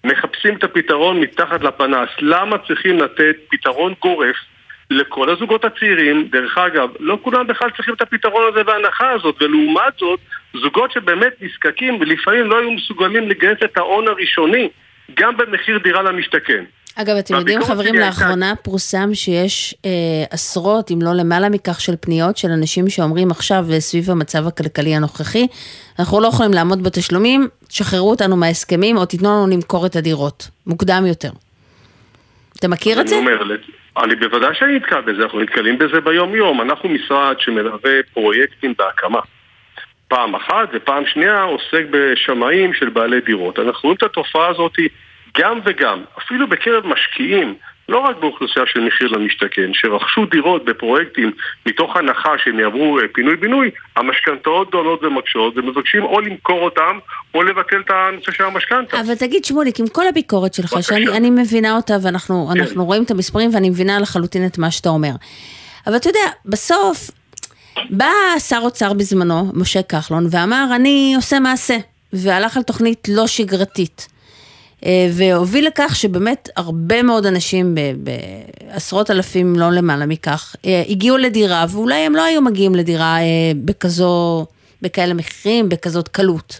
מחפשים 0.03 0.55
את 0.55 0.63
הפתרון 0.63 1.19
מתחת 1.19 1.63
לפנס. 1.63 2.09
למה 2.19 2.57
צריכים 2.57 2.97
לתת 2.97 3.35
פתרון 3.49 3.93
גורף 4.01 4.35
לכל 4.91 5.29
הזוגות 5.29 5.65
הצעירים, 5.65 6.27
דרך 6.27 6.57
אגב, 6.57 6.89
לא 6.99 7.17
כולם 7.21 7.47
בכלל 7.47 7.69
צריכים 7.69 7.93
את 7.93 8.01
הפתרון 8.01 8.43
הזה 8.49 8.61
וההנחה 8.65 9.09
הזאת, 9.09 9.41
ולעומת 9.41 9.93
זאת, 9.99 10.19
זוגות 10.53 10.91
שבאמת 10.91 11.33
נזקקים 11.41 11.97
ולפעמים 11.99 12.45
לא 12.45 12.59
היו 12.59 12.71
מסוגלים 12.71 13.29
לגייס 13.29 13.57
את 13.63 13.77
ההון 13.77 14.07
הראשוני 14.07 14.69
גם 15.13 15.37
במחיר 15.37 15.77
דירה 15.83 16.01
למשתכן. 16.03 16.63
אגב, 16.95 17.15
אתם 17.15 17.35
יודעים, 17.35 17.63
חברים, 17.63 17.93
שלי 17.95 18.03
הייתה- 18.03 18.21
לאחרונה 18.21 18.53
פורסם 18.63 19.13
שיש 19.13 19.75
אה, 19.85 19.89
עשרות, 20.29 20.91
אם 20.91 20.99
לא 21.01 21.13
למעלה 21.13 21.49
מכך, 21.49 21.81
של 21.81 21.93
פניות 22.01 22.37
של 22.37 22.47
אנשים 22.51 22.89
שאומרים 22.89 23.31
עכשיו, 23.31 23.65
אה, 23.73 23.79
סביב 23.79 24.11
המצב 24.11 24.47
הכלכלי 24.47 24.95
הנוכחי, 24.95 25.47
אנחנו 25.99 26.21
לא 26.21 26.27
יכולים 26.27 26.53
לעמוד 26.53 26.83
בתשלומים, 26.83 27.47
תשחררו 27.67 28.09
אותנו 28.09 28.35
מההסכמים, 28.35 28.97
או 28.97 29.05
תיתנו 29.05 29.29
לנו 29.29 29.47
למכור 29.53 29.85
את 29.85 29.95
הדירות, 29.95 30.47
מוקדם 30.67 31.03
יותר. 31.07 31.29
אתה 32.59 32.67
מכיר 32.67 33.01
את 33.01 33.07
זה? 33.07 33.15
אני 33.15 33.25
אומר, 33.25 33.55
אני 34.03 34.15
בוודאי 34.15 34.49
שאני 34.59 34.75
נתקל 34.75 35.01
בזה, 35.01 35.23
אנחנו 35.23 35.39
נתקלים 35.39 35.77
בזה 35.77 36.01
ביום-יום. 36.01 36.61
אנחנו 36.61 36.89
משרד 36.89 37.35
שמלווה 37.39 37.91
פרויקטים 38.13 38.73
בהקמה. 38.77 39.19
פעם 40.07 40.35
אחת, 40.35 40.69
ופעם 40.73 41.03
שנייה 41.05 41.41
עוסק 41.41 41.83
בשמאים 41.91 42.73
של 42.73 42.89
בעלי 42.89 43.21
דירות. 43.21 43.59
אנחנו 43.59 43.79
רואים 43.83 43.97
את 43.97 44.03
התופעה 44.03 44.47
הזאת 44.47 44.73
גם 45.37 45.59
וגם, 45.65 46.03
אפילו 46.17 46.47
בקרב 46.47 46.87
משקיעים, 46.87 47.55
לא 47.89 47.99
רק 47.99 48.17
באוכלוסייה 48.19 48.65
של 48.65 48.79
מחיר 48.79 49.07
למשתכן, 49.07 49.69
שרכשו 49.73 50.25
דירות 50.25 50.65
בפרויקטים 50.65 51.31
מתוך 51.65 51.97
הנחה 51.97 52.29
שהם 52.43 52.59
יעברו 52.59 52.99
אה, 52.99 53.03
פינוי-בינוי, 53.13 53.71
המשכנתאות 53.95 54.67
גדולות 54.67 55.03
ומקשות, 55.03 55.57
ומבקשים 55.57 56.03
או 56.03 56.19
למכור 56.21 56.59
אותם, 56.59 56.97
או 57.35 57.43
לבטל 57.43 57.81
את 57.85 57.89
הנושא 57.89 58.31
של 58.31 58.43
המשכנתה. 58.43 58.99
אבל 58.99 59.15
תגיד, 59.15 59.45
שמוליק, 59.45 59.79
עם 59.79 59.87
כל 59.87 60.07
הביקורת 60.07 60.53
שלך, 60.53 60.73
בבקשה. 60.73 60.87
שאני 60.87 61.17
אני 61.17 61.29
מבינה 61.29 61.75
אותה, 61.75 61.93
ואנחנו 62.03 62.49
כן. 62.53 62.79
רואים 62.79 63.03
את 63.03 63.11
המספרים, 63.11 63.49
ואני 63.53 63.69
מבינה 63.69 63.99
לחלוטין 63.99 64.45
את 64.45 64.57
מה 64.57 64.71
שאתה 64.71 64.89
אומר. 64.89 65.11
אבל 65.87 65.95
אתה 65.95 66.09
יודע, 66.09 66.29
בסוף, 66.45 67.11
בא 67.89 68.09
שר 68.39 68.59
אוצר 68.61 68.93
בזמנו, 68.93 69.51
משה 69.53 69.81
כחלון, 69.81 70.27
ואמר, 70.31 70.67
אני 70.75 71.13
עושה 71.15 71.39
מעשה, 71.39 71.77
והלך 72.13 72.57
על 72.57 72.63
תוכנית 72.63 73.07
לא 73.11 73.27
שגרתית. 73.27 74.07
אה, 74.85 75.07
והוביל 75.11 75.67
לכך 75.67 75.95
שבאמת 75.95 76.49
הרבה 76.55 77.03
מאוד 77.03 77.25
אנשים, 77.25 77.75
בעשרות 77.97 79.11
אלפים, 79.11 79.55
לא 79.55 79.71
למעלה 79.71 80.05
מכך, 80.05 80.55
אה, 80.65 80.83
הגיעו 80.89 81.17
לדירה, 81.17 81.65
ואולי 81.69 81.95
הם 81.95 82.15
לא 82.15 82.23
היו 82.23 82.41
מגיעים 82.41 82.75
לדירה 82.75 83.17
אה, 83.19 83.51
בכזו, 83.65 84.45
בכאלה 84.81 85.13
מחירים, 85.13 85.69
בכזאת 85.69 86.07
קלות. 86.07 86.59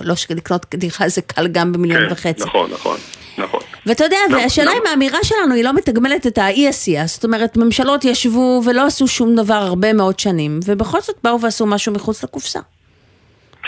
לא 0.00 0.16
שלקנות 0.16 0.66
דירה 0.74 1.08
זה 1.08 1.22
קל 1.22 1.46
גם 1.46 1.72
במיליון 1.72 2.12
וחצי. 2.12 2.44
נכון, 2.44 2.70
נכון, 2.70 2.98
נכון. 3.38 3.60
ואתה 3.86 4.04
יודע, 4.04 4.16
לא, 4.30 4.36
והשאלה 4.36 4.70
לא. 4.70 4.76
אם 4.76 4.86
האמירה 4.90 5.18
שלנו 5.22 5.54
היא 5.54 5.64
לא 5.64 5.72
מתגמלת 5.72 6.26
את 6.26 6.38
האי 6.38 6.68
עשייה, 6.68 7.06
זאת 7.06 7.24
אומרת, 7.24 7.56
ממשלות 7.56 8.04
ישבו 8.04 8.62
ולא 8.66 8.86
עשו 8.86 9.08
שום 9.08 9.34
דבר 9.34 9.54
הרבה 9.54 9.92
מאוד 9.92 10.18
שנים, 10.18 10.60
ובכל 10.66 11.00
זאת 11.00 11.16
באו 11.24 11.40
ועשו 11.40 11.66
משהו 11.66 11.92
מחוץ 11.92 12.24
לקופסה. 12.24 12.60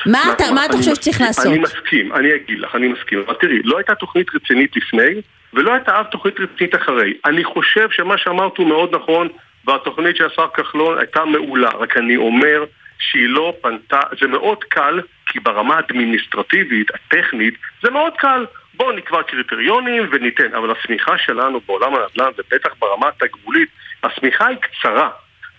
מה 0.07 0.33
אתה, 0.33 0.45
מה 0.55 0.67
אתה 0.67 0.77
חושב 0.77 0.95
שצריך 0.95 1.21
לעשות? 1.21 1.47
אני 1.47 1.59
מסכים, 1.59 2.13
אני 2.13 2.29
אגיד 2.35 2.59
לך, 2.59 2.75
אני 2.75 2.89
מסכים. 2.89 3.19
אבל 3.27 3.35
תראי, 3.35 3.63
לא 3.65 3.77
הייתה 3.77 3.95
תוכנית 3.95 4.27
רצינית 4.35 4.77
לפני, 4.77 5.21
ולא 5.55 5.73
הייתה 5.73 6.01
אף 6.01 6.07
תוכנית 6.11 6.41
רצינית 6.41 6.75
אחרי. 6.75 7.15
אני 7.25 7.45
חושב 7.45 7.89
שמה 7.91 8.19
שאמרת 8.19 8.57
הוא 8.57 8.67
מאוד 8.67 8.95
נכון, 8.95 9.29
והתוכנית 9.67 10.17
של 10.17 10.25
השר 10.25 10.47
כחלון 10.55 10.99
הייתה 10.99 11.25
מעולה. 11.25 11.71
רק 11.71 11.97
אני 11.97 12.17
אומר 12.17 12.65
שהיא 12.99 13.29
לא 13.29 13.55
פנתה, 13.63 14.01
זה 14.21 14.27
מאוד 14.27 14.65
קל, 14.65 15.01
כי 15.27 15.41
ברמה 15.41 15.77
האדמיניסטרטיבית, 15.77 16.89
הטכנית, 16.95 17.55
זה 17.83 17.91
מאוד 17.91 18.13
קל. 18.19 18.45
בואו 18.77 18.93
נקבע 18.93 19.23
קריטריונים 19.23 20.09
וניתן, 20.13 20.55
אבל 20.55 20.71
השמיכה 20.71 21.19
שלנו 21.19 21.61
בעולם 21.67 21.95
הנדל"ן, 21.95 22.31
ובטח 22.39 22.75
ברמה 22.79 23.09
התגמולית, 23.09 23.69
השמיכה 24.03 24.47
היא 24.47 24.59
קצרה. 24.59 25.11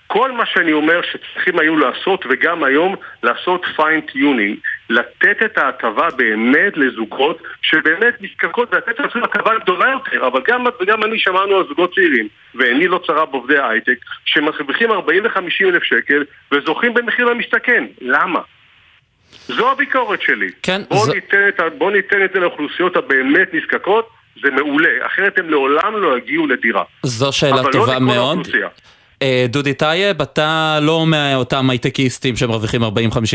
כל 0.07 0.31
מה 0.31 0.45
שאני 0.45 0.73
אומר 0.73 1.01
שצריכים 1.01 1.59
היו 1.59 1.77
לעשות, 1.77 2.25
וגם 2.29 2.63
היום, 2.63 2.95
לעשות 3.23 3.65
fine-tuning, 3.75 4.57
לתת 4.89 5.43
את 5.45 5.57
ההטבה 5.57 6.09
באמת 6.09 6.77
לזוגות 6.77 7.41
שבאמת 7.61 8.21
נזקקות, 8.21 8.73
ולתת 8.73 8.99
אפילו 8.99 9.25
הטבה 9.25 9.57
גדולה 9.57 9.91
יותר, 9.91 10.27
אבל 10.27 10.41
גם 10.47 10.67
את 10.67 10.73
וגם 10.81 11.03
אני 11.03 11.19
שמענו 11.19 11.57
על 11.57 11.63
זוגות 11.67 11.95
צעירים, 11.95 12.27
ועיני 12.55 12.87
לא 12.87 12.99
צרה 13.07 13.25
בעובדי 13.25 13.57
ההייטק, 13.57 13.97
שמרוויחים 14.25 14.91
40 14.91 15.23
ו-50 15.23 15.65
אלף 15.65 15.83
שקל 15.83 16.23
וזוכים 16.51 16.93
במחיר 16.93 17.25
למשתכן. 17.25 17.85
למה? 18.01 18.39
זו 19.47 19.71
הביקורת 19.71 20.21
שלי. 20.21 20.49
כן, 20.63 20.81
בואו 20.89 21.05
זו- 21.05 21.13
ניתן, 21.13 21.47
את 21.49 21.59
בואו 21.77 21.89
ניתן 21.89 22.23
את 22.25 22.29
זה 22.33 22.39
לאוכלוסיות 22.39 22.95
הבאמת 22.95 23.53
נזקקות, 23.53 24.09
זה 24.43 24.51
מעולה, 24.51 24.89
אחרת 25.05 25.39
הם 25.39 25.49
לעולם 25.49 25.97
לא 25.97 26.17
יגיעו 26.17 26.47
לדירה. 26.47 26.83
זו 27.03 27.31
שאלה 27.31 27.59
אבל 27.61 27.71
טובה 27.71 27.93
לא 27.93 27.99
מאוד. 27.99 28.37
האוכלוסייה. 28.37 28.67
אה, 29.21 29.45
דודי 29.49 29.73
טייב, 29.73 30.21
אתה 30.21 30.79
לא 30.81 31.05
מאותם 31.07 31.69
הייטקיסטים 31.69 32.35
שמרוויחים 32.35 32.83
40-50 32.83 32.87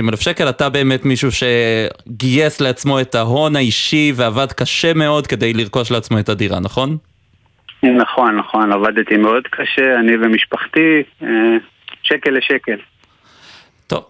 אלף 0.09 0.21
שקל, 0.21 0.49
אתה 0.49 0.69
באמת 0.69 1.05
מישהו 1.05 1.29
שגייס 1.33 2.61
לעצמו 2.61 3.01
את 3.01 3.15
ההון 3.15 3.57
האישי 3.57 4.13
ועבד 4.17 4.53
קשה 4.53 4.95
מאוד 4.95 5.27
כדי 5.27 5.53
לרכוש 5.53 5.91
לעצמו 5.91 6.19
את 6.19 6.29
הדירה, 6.29 6.61
נכון? 6.61 6.97
נכון, 7.83 8.37
נכון, 8.37 8.73
עבדתי 8.73 9.17
מאוד 9.17 9.43
קשה, 9.51 9.95
אני 10.01 10.13
ומשפחתי, 10.17 11.03
אה, 11.23 11.29
שקל 12.03 12.31
לשקל. 12.31 12.77
טוב, 13.93 14.05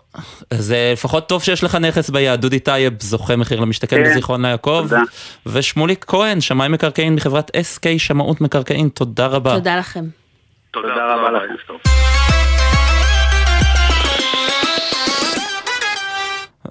זה 0.50 0.90
לפחות 0.92 1.28
טוב 1.28 1.42
שיש 1.42 1.64
לך 1.64 1.74
נכס 1.74 2.10
ביד, 2.10 2.40
דודי 2.40 2.58
טייב 2.58 2.94
זוכה 3.00 3.36
מחיר 3.36 3.60
למשתכן 3.60 3.96
כן, 3.96 4.10
בזיכרון 4.10 4.44
יעקב, 4.44 4.82
תודה. 4.82 5.02
ושמוליק 5.46 6.04
כהן, 6.08 6.40
שמאי 6.40 6.68
מקרקעין 6.68 7.14
מחברת 7.14 7.50
SK 7.50 7.98
שמאות 7.98 8.40
מקרקעין, 8.40 8.88
תודה 8.88 9.26
רבה. 9.26 9.54
תודה 9.54 9.78
לכם. 9.78 10.04
תודה 10.70 10.88
רבה 10.88 11.30
לכם. 11.30 11.74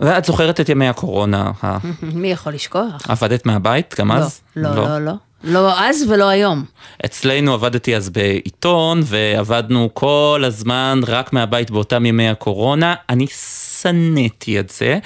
ואת 0.01 0.25
זוכרת 0.25 0.59
את 0.59 0.69
ימי 0.69 0.87
הקורונה, 0.87 1.51
מי 2.01 2.31
יכול 2.31 2.53
לשכוח? 2.53 3.09
עבדת 3.09 3.45
מהבית 3.45 3.95
גם 3.99 4.11
אז? 4.11 4.41
לא, 4.55 4.75
לא, 4.75 4.85
לא. 4.85 4.99
לא 4.99 5.11
אז 5.43 6.05
ולא 6.09 6.29
היום. 6.29 6.63
אצלנו 7.05 7.53
עבדתי 7.53 7.95
אז 7.95 8.09
בעיתון, 8.09 9.01
ועבדנו 9.05 9.89
כל 9.93 10.43
הזמן 10.47 11.01
רק 11.07 11.33
מהבית 11.33 11.71
באותם 11.71 12.05
ימי 12.05 12.29
הקורונה. 12.29 12.95
אני 13.09 13.27
שנאתי 13.81 14.59
את 14.59 14.69
זה, 14.69 14.99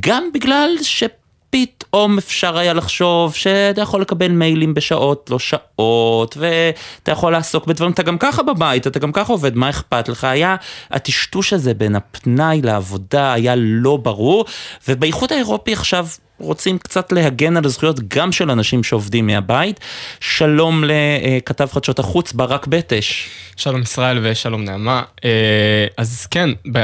גם 0.00 0.28
בגלל 0.34 0.70
שפתאום 0.82 2.18
אפשר 2.18 2.58
היה 2.58 2.72
לחשוב 2.72 3.34
שאתה 3.34 3.80
יכול 3.80 4.00
לקבל 4.00 4.28
מיילים 4.28 4.74
בשעות, 4.74 5.30
לא 5.30 5.38
שעות, 5.38 6.36
ואתה 6.36 7.12
יכול 7.12 7.32
לעסוק 7.32 7.66
בדברים, 7.66 7.92
אתה 7.92 8.02
גם 8.02 8.18
ככה 8.18 8.42
בבית, 8.42 8.86
אתה 8.86 8.98
גם 8.98 9.12
ככה 9.12 9.32
עובד, 9.32 9.56
מה 9.56 9.70
אכפת 9.70 10.08
לך? 10.08 10.24
היה 10.24 10.56
הטשטוש 10.90 11.52
הזה 11.52 11.74
בין 11.74 11.96
הפנאי 11.96 12.62
לעבודה 12.62 13.32
היה 13.32 13.54
לא 13.56 13.96
ברור, 13.96 14.44
ובאיחוד 14.88 15.32
האירופי 15.32 15.72
עכשיו 15.72 16.06
רוצים 16.40 16.78
קצת 16.78 17.12
להגן 17.12 17.56
על 17.56 17.64
הזכויות 17.64 18.00
גם 18.08 18.32
של 18.32 18.50
אנשים 18.50 18.84
שעובדים 18.84 19.26
מהבית. 19.26 19.80
שלום 20.20 20.84
לכתב 20.86 21.68
חדשות 21.72 21.98
החוץ, 21.98 22.32
ברק 22.32 22.66
בטש. 22.66 23.28
שלום 23.56 23.82
ישראל 23.82 24.18
ושלום 24.22 24.64
נעמה. 24.64 25.02
אה, 25.24 25.86
אז 25.96 26.26
כן, 26.26 26.50
ב- 26.72 26.78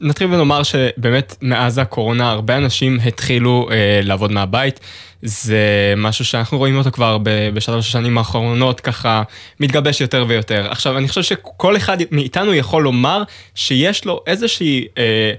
נתחיל 0.00 0.26
ונאמר 0.26 0.62
שבאמת 0.62 1.36
מאז 1.42 1.78
הקורונה 1.78 2.30
הרבה 2.30 2.56
אנשים 2.56 2.98
התחילו 3.04 3.68
אה, 3.70 4.00
לעבוד 4.02 4.32
מהבית. 4.32 4.80
זה 5.22 5.94
משהו 5.96 6.24
שאנחנו 6.24 6.58
רואים 6.58 6.76
אותו 6.76 6.90
כבר 6.90 7.18
בשלוש 7.54 7.88
השנים 7.88 8.18
האחרונות 8.18 8.80
ככה 8.80 9.22
מתגבש 9.60 10.00
יותר 10.00 10.24
ויותר. 10.28 10.66
עכשיו 10.70 10.98
אני 10.98 11.08
חושב 11.08 11.22
שכל 11.22 11.76
אחד 11.76 11.96
מאיתנו 12.10 12.54
יכול 12.54 12.82
לומר 12.82 13.22
שיש 13.54 14.04
לו 14.04 14.22
איזושהי... 14.26 14.84
אה, 14.98 15.32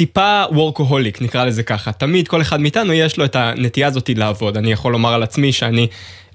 טיפה 0.00 0.44
וורקוהוליק, 0.52 1.22
נקרא 1.22 1.44
לזה 1.44 1.62
ככה. 1.62 1.92
תמיד 1.92 2.28
כל 2.28 2.40
אחד 2.40 2.60
מאיתנו 2.60 2.92
יש 2.92 3.18
לו 3.18 3.24
את 3.24 3.36
הנטייה 3.36 3.86
הזאת 3.86 4.10
לעבוד. 4.16 4.56
אני 4.56 4.72
יכול 4.72 4.92
לומר 4.92 5.14
על 5.14 5.22
עצמי 5.22 5.52
שאני 5.52 5.86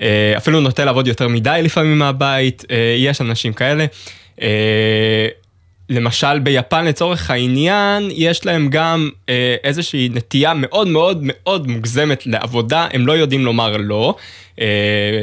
אה, 0.01 0.34
אפילו 0.38 0.59
נוטה 0.59 0.86
לעבוד 0.86 1.07
יותר 1.07 1.28
מדי 1.28 1.59
לפעמים 1.63 1.99
מהבית, 1.99 2.66
אה, 2.72 2.95
יש 2.97 3.22
אנשים 3.22 3.53
כאלה. 3.53 3.86
אה, 4.41 5.28
למשל 5.89 6.39
ביפן 6.39 6.86
לצורך 6.86 7.31
העניין, 7.31 8.09
יש 8.11 8.45
להם 8.45 8.69
גם 8.69 9.09
אה, 9.29 9.55
איזושהי 9.63 10.09
נטייה 10.13 10.53
מאוד 10.53 10.88
מאוד 10.88 11.19
מאוד 11.21 11.67
מוגזמת 11.67 12.27
לעבודה, 12.27 12.88
הם 12.93 13.07
לא 13.07 13.13
יודעים 13.13 13.45
לומר 13.45 13.77
לא. 13.77 14.15
אה, 14.61 14.65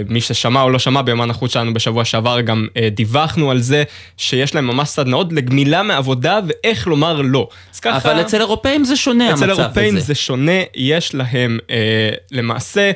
מי 0.09 0.21
ששמע 0.21 0.63
או 0.63 0.71
לא 0.71 0.79
שמע 0.79 1.03
ביומן 1.03 1.31
החוץ 1.31 1.53
שלנו 1.53 1.75
בשבוע 1.75 2.05
שעבר 2.05 2.41
גם 2.41 2.67
אה, 2.77 2.89
דיווחנו 2.91 3.51
על 3.51 3.59
זה 3.59 3.85
שיש 4.17 4.55
להם 4.55 4.67
ממש 4.67 4.89
סדנאות 4.89 5.33
לגמילה 5.33 5.83
מעבודה 5.83 6.41
ואיך 6.47 6.87
לומר 6.87 7.21
לא. 7.23 7.49
אז 7.75 7.81
ככה... 7.81 7.97
אבל 7.97 8.21
אצל 8.21 8.41
אירופאים 8.41 8.85
זה 8.85 8.97
שונה 8.97 9.29
המצב 9.29 9.43
אצל 9.43 9.51
הזה. 9.51 9.63
אירופאים 9.63 9.99
זה 9.99 10.15
שונה, 10.15 10.61
יש 10.75 11.15
להם 11.15 11.59
אה, 11.71 12.11
למעשה 12.31 12.91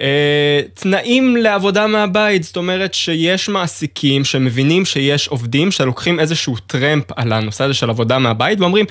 אה, 0.00 0.60
תנאים 0.74 1.36
לעבודה 1.36 1.86
מהבית, 1.86 2.42
זאת 2.42 2.56
אומרת 2.56 2.94
שיש 2.94 3.48
מעסיקים 3.48 4.24
שמבינים 4.24 4.84
שיש 4.84 5.28
עובדים 5.28 5.70
שלוקחים 5.70 6.20
איזשהו 6.20 6.56
טרמפ 6.66 7.04
על 7.16 7.32
הנושא 7.32 7.64
הזה 7.64 7.74
של 7.74 7.90
עבודה 7.90 8.18
מהבית 8.18 8.60
ואומרים, 8.60 8.86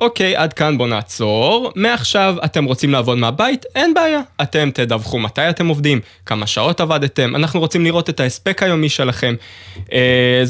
אוקיי, 0.00 0.36
עד 0.36 0.52
כאן 0.52 0.78
בוא 0.78 0.88
נעצור, 0.88 1.72
מעכשיו 1.76 2.36
אתם 2.44 2.64
רוצים 2.64 2.92
לעבוד 2.92 3.18
מהבית, 3.18 3.64
אין 3.74 3.94
בעיה. 3.94 4.20
אתם 4.42 4.70
תדווחו 4.74 5.18
מתי 5.18 5.50
אתם 5.50 5.68
עובדים, 5.68 6.00
כמה 6.26 6.46
שעות 6.46 6.80
עבדתם, 6.80 7.36
אנחנו 7.36 7.60
רוצים 7.60 7.84
לראות 7.84 8.10
את 8.10 8.20
ההספק 8.20 8.62
היומי 8.62 8.88
שלכם. 8.88 9.34
זאת 9.74 9.92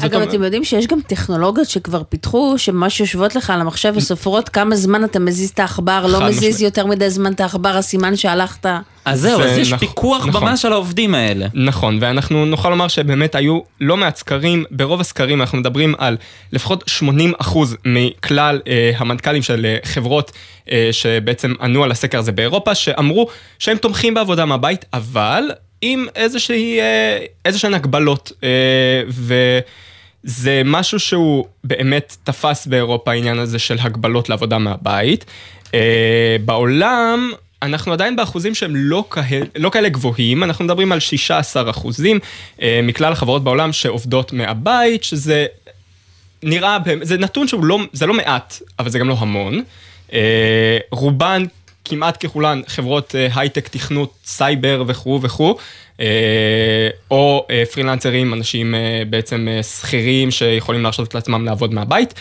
אגב, 0.03 0.13
אומרת- 0.15 0.29
אתם 0.29 0.43
יודעים 0.43 0.63
שיש 0.63 0.87
גם 0.87 0.99
טכנולוגיות 1.07 1.69
שכבר 1.69 2.01
פיתחו, 2.09 2.53
שממש 2.57 2.99
יושבות 2.99 3.35
לך 3.35 3.49
על 3.49 3.61
המחשב 3.61 3.93
וסופרות 3.95 4.49
כמה 4.49 4.75
זמן 4.75 5.03
אתה 5.03 5.19
מזיז 5.19 5.49
את 5.49 5.59
העכבר, 5.59 6.05
לא 6.05 6.27
מזיז. 6.27 6.61
יותר 6.61 6.85
מדי 6.85 7.09
זמן 7.09 7.33
את 7.33 7.39
העכבר, 7.39 7.69
הסימן 7.77 8.15
שהלכת. 8.15 8.65
אז 9.05 9.21
זהו, 9.21 9.41
אז 9.41 9.57
יש 9.57 9.73
נכ- 9.73 9.77
פיקוח 9.77 10.25
נכון. 10.25 10.43
ממש 10.43 10.65
על 10.65 10.73
העובדים 10.73 11.15
האלה. 11.15 11.47
נכון, 11.53 11.97
ואנחנו 12.01 12.45
נוכל 12.45 12.69
לומר 12.69 12.87
שבאמת 12.87 13.35
היו 13.35 13.59
לא 13.81 13.97
מעט 13.97 14.15
סקרים, 14.15 14.63
ברוב 14.71 15.01
הסקרים 15.01 15.41
אנחנו 15.41 15.57
מדברים 15.57 15.95
על 15.97 16.17
לפחות 16.51 16.83
80% 17.41 17.57
מכלל 17.85 18.61
אה, 18.67 18.91
המנכ"לים 18.97 19.41
של 19.41 19.65
אה, 19.65 19.77
חברות 19.83 20.31
אה, 20.71 20.89
שבעצם 20.91 21.53
ענו 21.61 21.83
על 21.83 21.91
הסקר 21.91 22.19
הזה 22.19 22.31
באירופה, 22.31 22.75
שאמרו 22.75 23.27
שהם 23.59 23.77
תומכים 23.77 24.13
בעבודה 24.13 24.45
מהבית, 24.45 24.85
אבל 24.93 25.43
עם 25.81 26.05
איזושהי, 26.15 26.79
אה, 26.79 27.17
איזשהן 27.45 27.73
הגבלות, 27.73 28.31
אה, 28.43 28.49
וזה 30.23 30.61
משהו 30.65 30.99
שהוא 30.99 31.45
באמת 31.63 32.17
תפס 32.23 32.67
באירופה, 32.67 33.11
העניין 33.11 33.39
הזה 33.39 33.59
של 33.59 33.75
הגבלות 33.79 34.29
לעבודה 34.29 34.57
מהבית. 34.57 35.25
אה, 35.73 35.79
בעולם... 36.45 37.31
אנחנו 37.61 37.93
עדיין 37.93 38.15
באחוזים 38.15 38.55
שהם 38.55 38.75
לא, 38.75 39.03
כאלה, 39.11 39.45
לא 39.55 39.69
כאלה 39.69 39.89
גבוהים, 39.89 40.43
אנחנו 40.43 40.65
מדברים 40.65 40.91
על 40.91 40.99
16 40.99 41.69
אחוזים 41.69 42.19
אה, 42.61 42.79
מכלל 42.83 43.11
החברות 43.11 43.43
בעולם 43.43 43.73
שעובדות 43.73 44.33
מהבית, 44.33 45.03
שזה 45.03 45.45
נראה, 46.43 46.77
זה 47.01 47.17
נתון 47.17 47.47
שהוא 47.47 47.65
לא, 47.65 47.79
זה 47.93 48.05
לא 48.05 48.13
מעט, 48.13 48.61
אבל 48.79 48.89
זה 48.89 48.99
גם 48.99 49.09
לא 49.09 49.15
המון. 49.19 49.63
אה, 50.13 50.77
רובן, 50.91 51.43
כמעט 51.85 52.25
ככולן, 52.25 52.61
חברות 52.67 53.15
אה, 53.15 53.27
הייטק, 53.35 53.67
תכנות, 53.67 54.13
סייבר 54.25 54.83
וכו' 54.87 55.19
וכו', 55.23 55.57
או 57.11 57.47
פרילנסרים, 57.71 58.33
אנשים 58.33 58.75
בעצם 59.09 59.47
שכירים 59.61 60.31
שיכולים 60.31 60.83
להרשות 60.83 61.15
לעצמם 61.15 61.45
לעבוד 61.45 61.73
מהבית. 61.73 62.13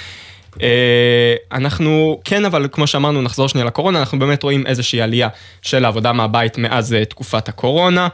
אה, 0.63 1.35
אנחנו 1.53 2.21
כן, 2.25 2.45
אבל 2.45 2.69
כמו 2.73 2.87
שאמרנו, 2.87 3.23
נחזור 3.23 3.49
שנייה 3.49 3.67
לקורונה, 3.67 3.99
אנחנו 3.99 4.19
באמת 4.19 4.43
רואים 4.43 4.67
איזושהי 4.67 5.01
עלייה 5.01 5.29
של 5.63 5.85
העבודה 5.85 6.13
מהבית 6.13 6.59
מאז 6.59 6.95
אה, 6.95 7.05
תקופת 7.05 7.49
הקורונה. 7.49 8.09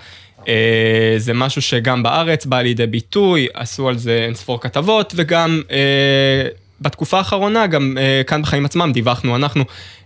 אה, 0.48 1.14
זה 1.16 1.32
משהו 1.32 1.62
שגם 1.62 2.02
בארץ 2.02 2.46
בא 2.46 2.60
לידי 2.60 2.86
ביטוי, 2.86 3.46
עשו 3.54 3.88
על 3.88 3.98
זה 3.98 4.24
אינספור 4.26 4.60
כתבות, 4.60 5.12
וגם 5.16 5.62
בתקופה 6.80 7.18
האחרונה, 7.18 7.66
גם 7.66 7.98
אה, 8.00 8.22
כאן 8.26 8.42
בחיים 8.42 8.64
עצמם, 8.64 8.90
דיווחנו 8.92 9.36
אנחנו, 9.36 9.64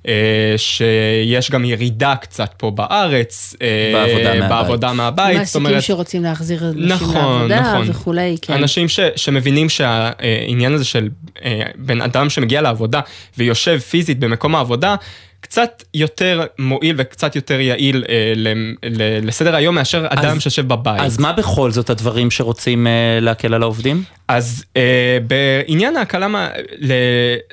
אה, 0.09 0.55
שיש 0.57 1.51
גם 1.51 1.65
ירידה 1.65 2.17
קצת 2.17 2.51
פה 2.57 2.71
בארץ. 2.71 3.57
אה, 3.63 3.91
בעבודה 3.95 4.35
מהבית. 4.35 4.49
בעבודה 4.49 4.93
מהבית. 4.93 5.47
זאת 5.47 5.63
מעסיקים 5.63 5.81
שרוצים 5.81 6.23
להחזיר 6.23 6.73
נשים 6.77 6.89
נכון, 6.89 7.49
לעבודה 7.49 7.61
נכון. 7.61 7.91
וכולי, 7.91 8.37
כן. 8.43 8.53
אנשים 8.53 8.89
ש, 8.89 9.01
שמבינים 9.17 9.69
שהעניין 9.69 10.73
הזה 10.73 10.85
של 10.85 11.09
אה, 11.45 11.63
בן 11.77 12.01
אדם 12.01 12.31
שמגיע 12.31 12.61
לעבודה 12.61 13.01
ויושב 13.39 13.79
פיזית 13.79 14.19
במקום 14.19 14.55
העבודה, 14.55 14.95
קצת 15.41 15.83
יותר 15.95 16.43
מועיל 16.59 16.95
וקצת 16.99 17.37
יותר 17.37 17.61
יעיל 17.61 18.05
אה, 18.09 18.33
ל, 18.37 18.49
ל, 18.83 19.27
לסדר 19.27 19.55
היום 19.55 19.75
מאשר 19.75 20.07
אדם 20.09 20.37
אז- 20.37 20.43
שיושב 20.43 20.69
בבית. 20.69 21.01
אז 21.01 21.19
מה 21.19 21.33
בכל 21.33 21.71
זאת 21.71 21.91
הדברים 21.91 22.31
שרוצים 22.31 22.87
אה, 22.87 22.93
להקל 23.21 23.55
על 23.55 23.63
העובדים? 23.63 24.03
אז 24.29 24.65
אה, 24.77 25.19
בעניין 25.27 25.97
ההקלה, 25.97 26.29
מה- 26.29 26.49
ל- 26.79 26.93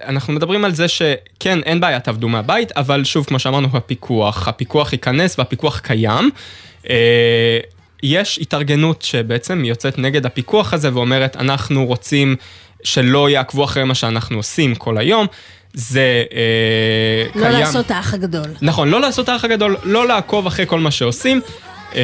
אנחנו 0.06 0.34
מדברים 0.34 0.66
על 0.66 0.74
זה 0.74 0.88
שכן, 0.88 1.60
אין 1.66 1.80
בעיה, 1.80 2.00
תעבדו 2.00 2.30
מהבית, 2.30 2.72
אבל 2.72 3.04
שוב, 3.04 3.26
כמו 3.26 3.40
שאמרנו, 3.40 3.68
הפיקוח, 3.74 4.48
הפיקוח 4.48 4.94
ייכנס 4.94 5.40
והפיקוח 5.40 5.80
קיים. 5.80 6.30
אה, 6.90 7.60
יש 8.04 8.40
התארגנות 8.42 9.02
שבעצם 9.02 9.66
יוצאת 9.66 9.98
נגד 9.98 10.26
הפיקוח 10.26 10.74
הזה 10.74 10.94
ואומרת, 10.94 11.36
אנחנו 11.38 11.86
רוצים 11.86 12.36
שלא 12.84 13.30
יעקבו 13.30 13.64
אחרי 13.64 13.84
מה 13.84 13.96
שאנחנו 13.96 14.38
עושים 14.38 14.76
כל 14.76 14.98
היום. 14.98 15.28
זה 15.76 16.24
אה, 16.34 17.40
לא 17.40 17.48
קיים. 17.48 17.60
לעשות 17.60 17.92
האח 17.92 18.14
הגדול. 18.14 18.48
נכון, 18.62 18.90
לא 18.90 19.02
לעשות 19.02 19.30
האח 19.30 19.46
הגדול, 19.46 19.78
לא 19.84 20.08
לעקוב 20.08 20.48
אחרי 20.48 20.66
כל 20.68 20.80
מה 20.80 20.92
שעושים. 20.92 21.42
אה, 21.96 22.02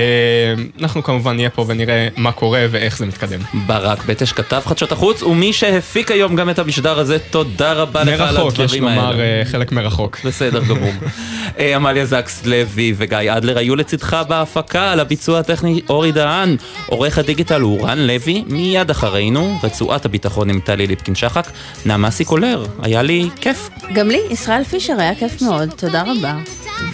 אנחנו 0.82 1.04
כמובן 1.04 1.36
נהיה 1.36 1.50
פה 1.50 1.66
ונראה 1.68 2.08
מה 2.18 2.32
קורה 2.32 2.66
ואיך 2.72 2.98
זה 2.98 3.06
מתקדם. 3.06 3.40
ברק 3.68 4.06
בטש 4.06 4.32
כתב 4.32 4.62
חדשות 4.66 4.92
החוץ, 4.92 5.24
ומי 5.24 5.54
שהפיק 5.54 6.12
היום 6.12 6.36
גם 6.36 6.50
את 6.50 6.60
המשדר 6.60 7.00
הזה, 7.00 7.20
תודה 7.20 7.74
רבה 7.74 8.04
לך 8.04 8.22
על 8.22 8.38
מרחוק, 8.38 8.54
יש 8.54 8.60
הדברים 8.60 8.88
האלה. 8.88 9.02
לומר 9.02 9.20
אה, 9.20 9.42
חלק 9.46 9.72
מרחוק. 9.72 10.18
בסדר 10.26 10.64
גמור. 10.64 10.92
אה, 11.60 11.76
עמליה 11.76 12.06
זקס 12.06 12.46
לוי 12.46 12.94
וגיא 12.98 13.18
אדלר 13.38 13.58
היו 13.58 13.76
לצדך 13.76 14.22
בהפקה 14.28 14.92
על 14.92 15.00
הביצוע 15.00 15.40
הטכני 15.40 15.82
אורי 15.90 16.12
דהן. 16.12 16.56
עורך 16.88 17.18
הדיגיטל 17.18 17.62
הוא 17.62 17.88
רן 17.88 18.00
לוי, 18.00 18.44
מיד 18.48 18.90
אחרינו, 18.90 19.58
רצועת 19.64 20.06
הביטחון 20.06 20.50
עם 20.50 20.60
טלי 20.60 20.88
ליפקין 20.88 21.16
שחק, 21.16 21.48
נעמה 21.86 22.12
סיקולר, 22.12 22.66
היה 22.82 23.02
לי 23.02 23.30
כיף. 23.36 23.70
גם 23.94 24.08
לי, 24.08 24.20
ישראל 24.30 24.64
פישר, 24.64 24.94
היה 25.00 25.16
כיף 25.16 25.42
מאוד, 25.42 25.70
תודה 25.78 26.02
רבה. 26.02 26.36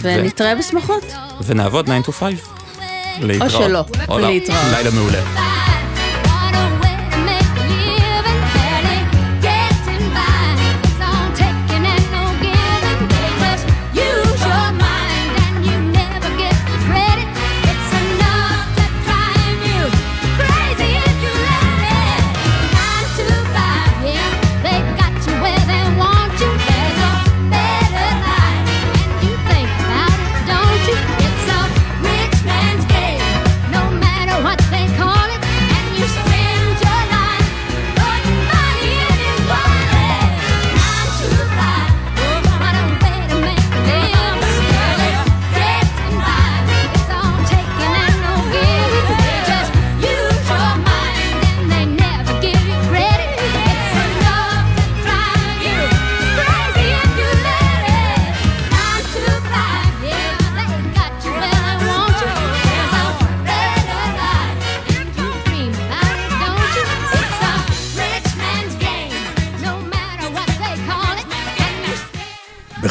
ונתראה 0.00 0.54
בשמחות. 0.54 1.12
ונעבוד 1.46 1.84
9 1.84 2.10
to 2.10 2.12
5. 2.12 2.57
להתראות. 3.22 3.50
שלא, 3.52 3.84
או 4.08 4.18
לא. 4.18 4.28
להתראות. 4.28 4.60
לילה 4.72 4.90
מעולה. 4.90 5.57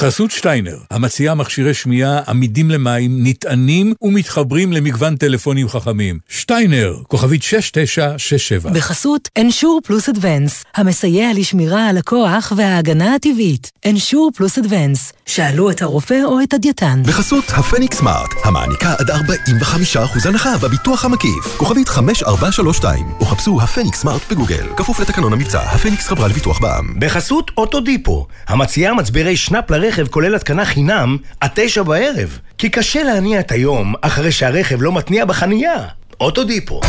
בחסות 0.08 0.32
שטיינר, 0.32 0.78
המציעה 0.92 1.36
מכשירי 1.36 1.74
שמיעה 1.74 2.20
עמידים 2.28 2.72
למים, 2.72 3.18
נטענים 3.24 3.94
ומתחברים 4.02 4.74
למגוון 4.74 5.16
טלפונים 5.16 5.70
חכמים. 5.70 6.20
שטיינר, 6.30 6.96
כוכבית 7.08 7.44
6967. 7.44 8.70
בחסות 8.72 9.30
אנשור 9.38 9.82
פלוס 9.84 10.10
אדוונס, 10.10 10.64
המסייע 10.76 11.30
לשמירה 11.36 11.90
על 11.90 11.98
הכוח 11.98 12.54
וההגנה 12.56 13.16
הטבעית. 13.16 13.72
אנשור 13.86 14.32
פלוס 14.36 14.58
אדוונס, 14.58 15.14
שאלו 15.26 15.72
את 15.72 15.82
הרופא 15.82 16.22
או 16.26 16.42
את 16.44 16.54
הדייתן. 16.54 17.02
בחסות 17.06 17.46
הפניקס 17.50 17.98
סמארט, 17.98 18.30
המעניקה 18.44 18.94
עד 19.00 19.12
45% 19.12 20.28
הנחה 20.28 20.58
בביטוח 20.58 21.06
המקיף. 21.06 21.58
כוכבית 21.58 21.90
5432, 21.90 23.06
או 23.20 23.26
חפשו 23.26 23.62
הפניקס 23.62 24.02
סמארט 24.02 24.22
בגוגל. 24.32 24.68
כפוף 24.78 25.00
לתקנון 25.00 25.34
המבצע, 25.34 25.62
הפניקס 25.62 26.08
חברה 26.08 26.28
לביטוח 26.28 26.60
בע"מ. 26.60 27.00
בחסות 27.00 27.52
אוטודיפו, 27.58 28.28
המציעה 28.48 28.94
מצברי 28.94 29.38
שנאפ 29.38 29.72
לרכב 29.72 29.97
כולל 30.06 30.36
התקנה 30.36 30.66
חינם 30.66 31.18
עד 31.40 31.50
תשע 31.54 31.84
בערב. 31.84 32.40
כי 32.58 32.70
קשה 32.70 33.04
להניע 33.04 33.40
את 33.40 33.52
היום 33.52 33.94
אחרי 34.02 34.32
שהרכב 34.32 34.82
לא 34.82 34.92
מתניע 34.92 35.26
בחנייה. 35.26 35.84
אוטודיפו. 36.20 36.82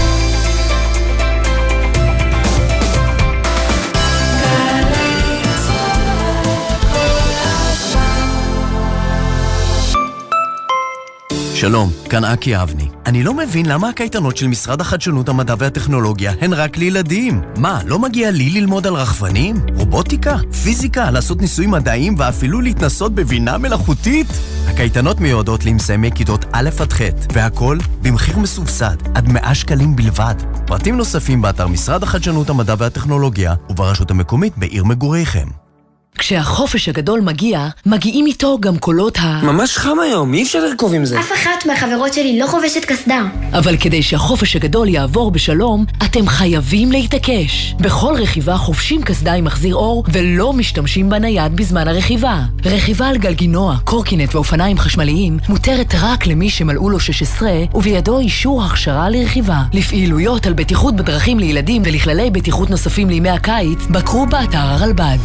שלום, 11.60 11.90
כאן 12.10 12.24
אקי 12.24 12.62
אבני. 12.62 12.88
אני 13.06 13.22
לא 13.22 13.34
מבין 13.34 13.66
למה 13.66 13.88
הקייטנות 13.88 14.36
של 14.36 14.48
משרד 14.48 14.80
החדשנות, 14.80 15.28
המדע 15.28 15.54
והטכנולוגיה 15.58 16.32
הן 16.40 16.52
רק 16.52 16.76
לילדים. 16.76 17.40
מה, 17.56 17.80
לא 17.86 17.98
מגיע 17.98 18.30
לי 18.30 18.50
ללמוד 18.50 18.86
על 18.86 18.94
רחפנים? 18.94 19.56
רובוטיקה? 19.74 20.36
פיזיקה? 20.62 21.10
לעשות 21.10 21.40
ניסויים 21.40 21.70
מדעיים 21.70 22.14
ואפילו 22.18 22.60
להתנסות 22.60 23.14
בבינה 23.14 23.58
מלאכותית? 23.58 24.26
הקייטנות 24.66 25.20
מיועדות 25.20 25.64
למסיימי 25.64 26.10
כיתות 26.14 26.44
א' 26.52 26.68
עד 26.80 26.92
ח', 26.92 27.00
והכל 27.32 27.78
במחיר 28.02 28.38
מסובסד, 28.38 28.96
עד 29.14 29.28
100 29.28 29.54
שקלים 29.54 29.96
בלבד. 29.96 30.34
פרטים 30.66 30.96
נוספים 30.96 31.42
באתר 31.42 31.66
משרד 31.66 32.02
החדשנות, 32.02 32.50
המדע 32.50 32.74
והטכנולוגיה 32.78 33.54
וברשות 33.70 34.10
המקומית 34.10 34.58
בעיר 34.58 34.84
מגוריכם. 34.84 35.67
כשהחופש 36.18 36.88
הגדול 36.88 37.20
מגיע, 37.20 37.68
מגיעים 37.86 38.26
איתו 38.26 38.58
גם 38.60 38.78
קולות 38.78 39.18
ה... 39.18 39.40
ממש 39.42 39.76
חם 39.76 40.00
היום, 40.00 40.34
אי 40.34 40.42
אפשר 40.42 40.64
לרכוב 40.64 40.94
עם 40.94 41.04
זה. 41.04 41.20
אף 41.20 41.32
אחת 41.32 41.66
מהחברות 41.66 42.14
שלי 42.14 42.38
לא 42.38 42.46
חובשת 42.46 42.84
קסדה. 42.84 43.22
אבל 43.52 43.76
כדי 43.76 44.02
שהחופש 44.02 44.56
הגדול 44.56 44.88
יעבור 44.88 45.30
בשלום, 45.30 45.84
אתם 46.04 46.28
חייבים 46.28 46.92
להתעקש. 46.92 47.74
בכל 47.80 48.14
רכיבה 48.18 48.56
חובשים 48.56 49.02
קסדה 49.02 49.32
עם 49.32 49.44
מחזיר 49.44 49.74
אור, 49.74 50.04
ולא 50.12 50.52
משתמשים 50.52 51.10
בנייד 51.10 51.56
בזמן 51.56 51.88
הרכיבה. 51.88 52.42
רכיבה 52.64 53.08
על 53.08 53.18
גלגינוע, 53.18 53.76
קורקינט 53.84 54.34
ואופניים 54.34 54.78
חשמליים 54.78 55.38
מותרת 55.48 55.94
רק 56.00 56.26
למי 56.26 56.50
שמלאו 56.50 56.90
לו 56.90 57.00
16, 57.00 57.50
ובידו 57.74 58.18
אישור 58.18 58.64
הכשרה 58.64 59.10
לרכיבה. 59.10 59.62
לפעילויות 59.72 60.46
על 60.46 60.52
בטיחות 60.52 60.96
בדרכים 60.96 61.38
לילדים 61.38 61.82
ולכללי 61.84 62.30
בטיחות 62.30 62.70
נוספים 62.70 63.10
לימי 63.10 63.30
הקיץ, 63.30 63.78
בקרו 63.90 64.26
באתר 64.26 64.58
הרלב"ד. 64.58 65.18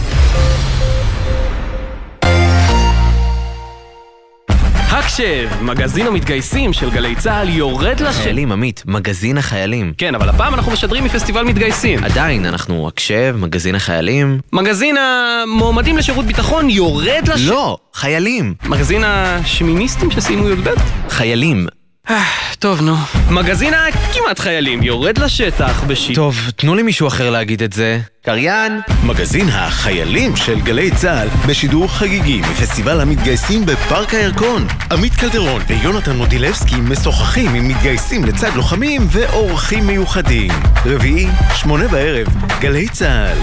הקשב, 5.14 5.50
מגזין 5.62 6.08
המתגייסים 6.08 6.74
של 6.74 6.90
גלי 6.90 7.16
צה"ל 7.16 7.50
יורד 7.50 8.00
לש... 8.02 8.16
חיילים, 8.16 8.52
עמית, 8.52 8.84
מגזין 8.86 9.38
החיילים. 9.38 9.94
כן, 9.98 10.16
אבל 10.16 10.30
הפעם 10.30 10.54
אנחנו 10.54 10.72
משדרים 10.72 11.04
מפסטיבל 11.04 11.44
מתגייסים. 11.44 12.04
עדיין, 12.04 12.46
אנחנו 12.46 12.88
הקשב, 12.88 13.36
מגזין 13.40 13.76
החיילים. 13.76 14.40
מגזין 14.54 14.96
המועמדים 14.98 15.98
לשירות 15.98 16.26
ביטחון 16.26 16.70
יורד 16.70 17.28
לש... 17.34 17.42
לא, 17.42 17.78
חיילים. 17.94 18.54
מגזין 18.66 19.04
השמיניסטים 19.06 20.12
שסיימו 20.12 20.50
י"ב? 20.50 20.70
חיילים. 21.10 21.68
טוב, 22.60 22.82
נו. 22.82 22.96
מגזין 23.30 23.74
הכמעט 23.74 24.40
חיילים 24.40 24.84
יורד 24.84 25.18
לשטח 25.18 25.84
בשיט. 25.88 26.16
טוב, 26.16 26.38
תנו 26.56 26.76
לי 26.76 26.84
מישהו 26.84 27.08
אחר 27.08 27.30
להגיד 27.30 27.64
את 27.64 27.74
זה. 27.74 28.00
קריין. 28.26 28.82
מגזין 29.04 29.50
החיילים 29.50 30.36
של 30.36 30.62
גלי 30.62 30.92
צה"ל 30.92 31.28
בשידור 31.48 31.88
חגיגי 31.88 32.42
מפסטיבל 32.42 33.02
המתגייסים 33.02 33.66
בפארק 33.66 34.14
הירקון. 34.14 34.68
עמית 34.92 35.16
קלדרון 35.16 35.62
ויונתן 35.68 36.16
מודילבסקי 36.16 36.76
משוחחים 36.76 37.54
עם 37.54 37.68
מתגייסים 37.68 38.26
לצד 38.26 38.56
לוחמים 38.56 39.08
ואורחים 39.10 39.88
מיוחדים. 39.88 40.52
רביעי, 40.86 41.28
שמונה 41.56 41.88
בערב, 41.88 42.28
גלי 42.60 42.90
צה"ל. 42.90 43.38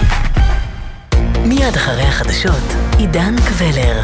מיד 1.45 1.75
אחרי 1.75 2.03
החדשות, 2.03 2.73
עידן 2.97 3.35
קבלר. 3.49 4.01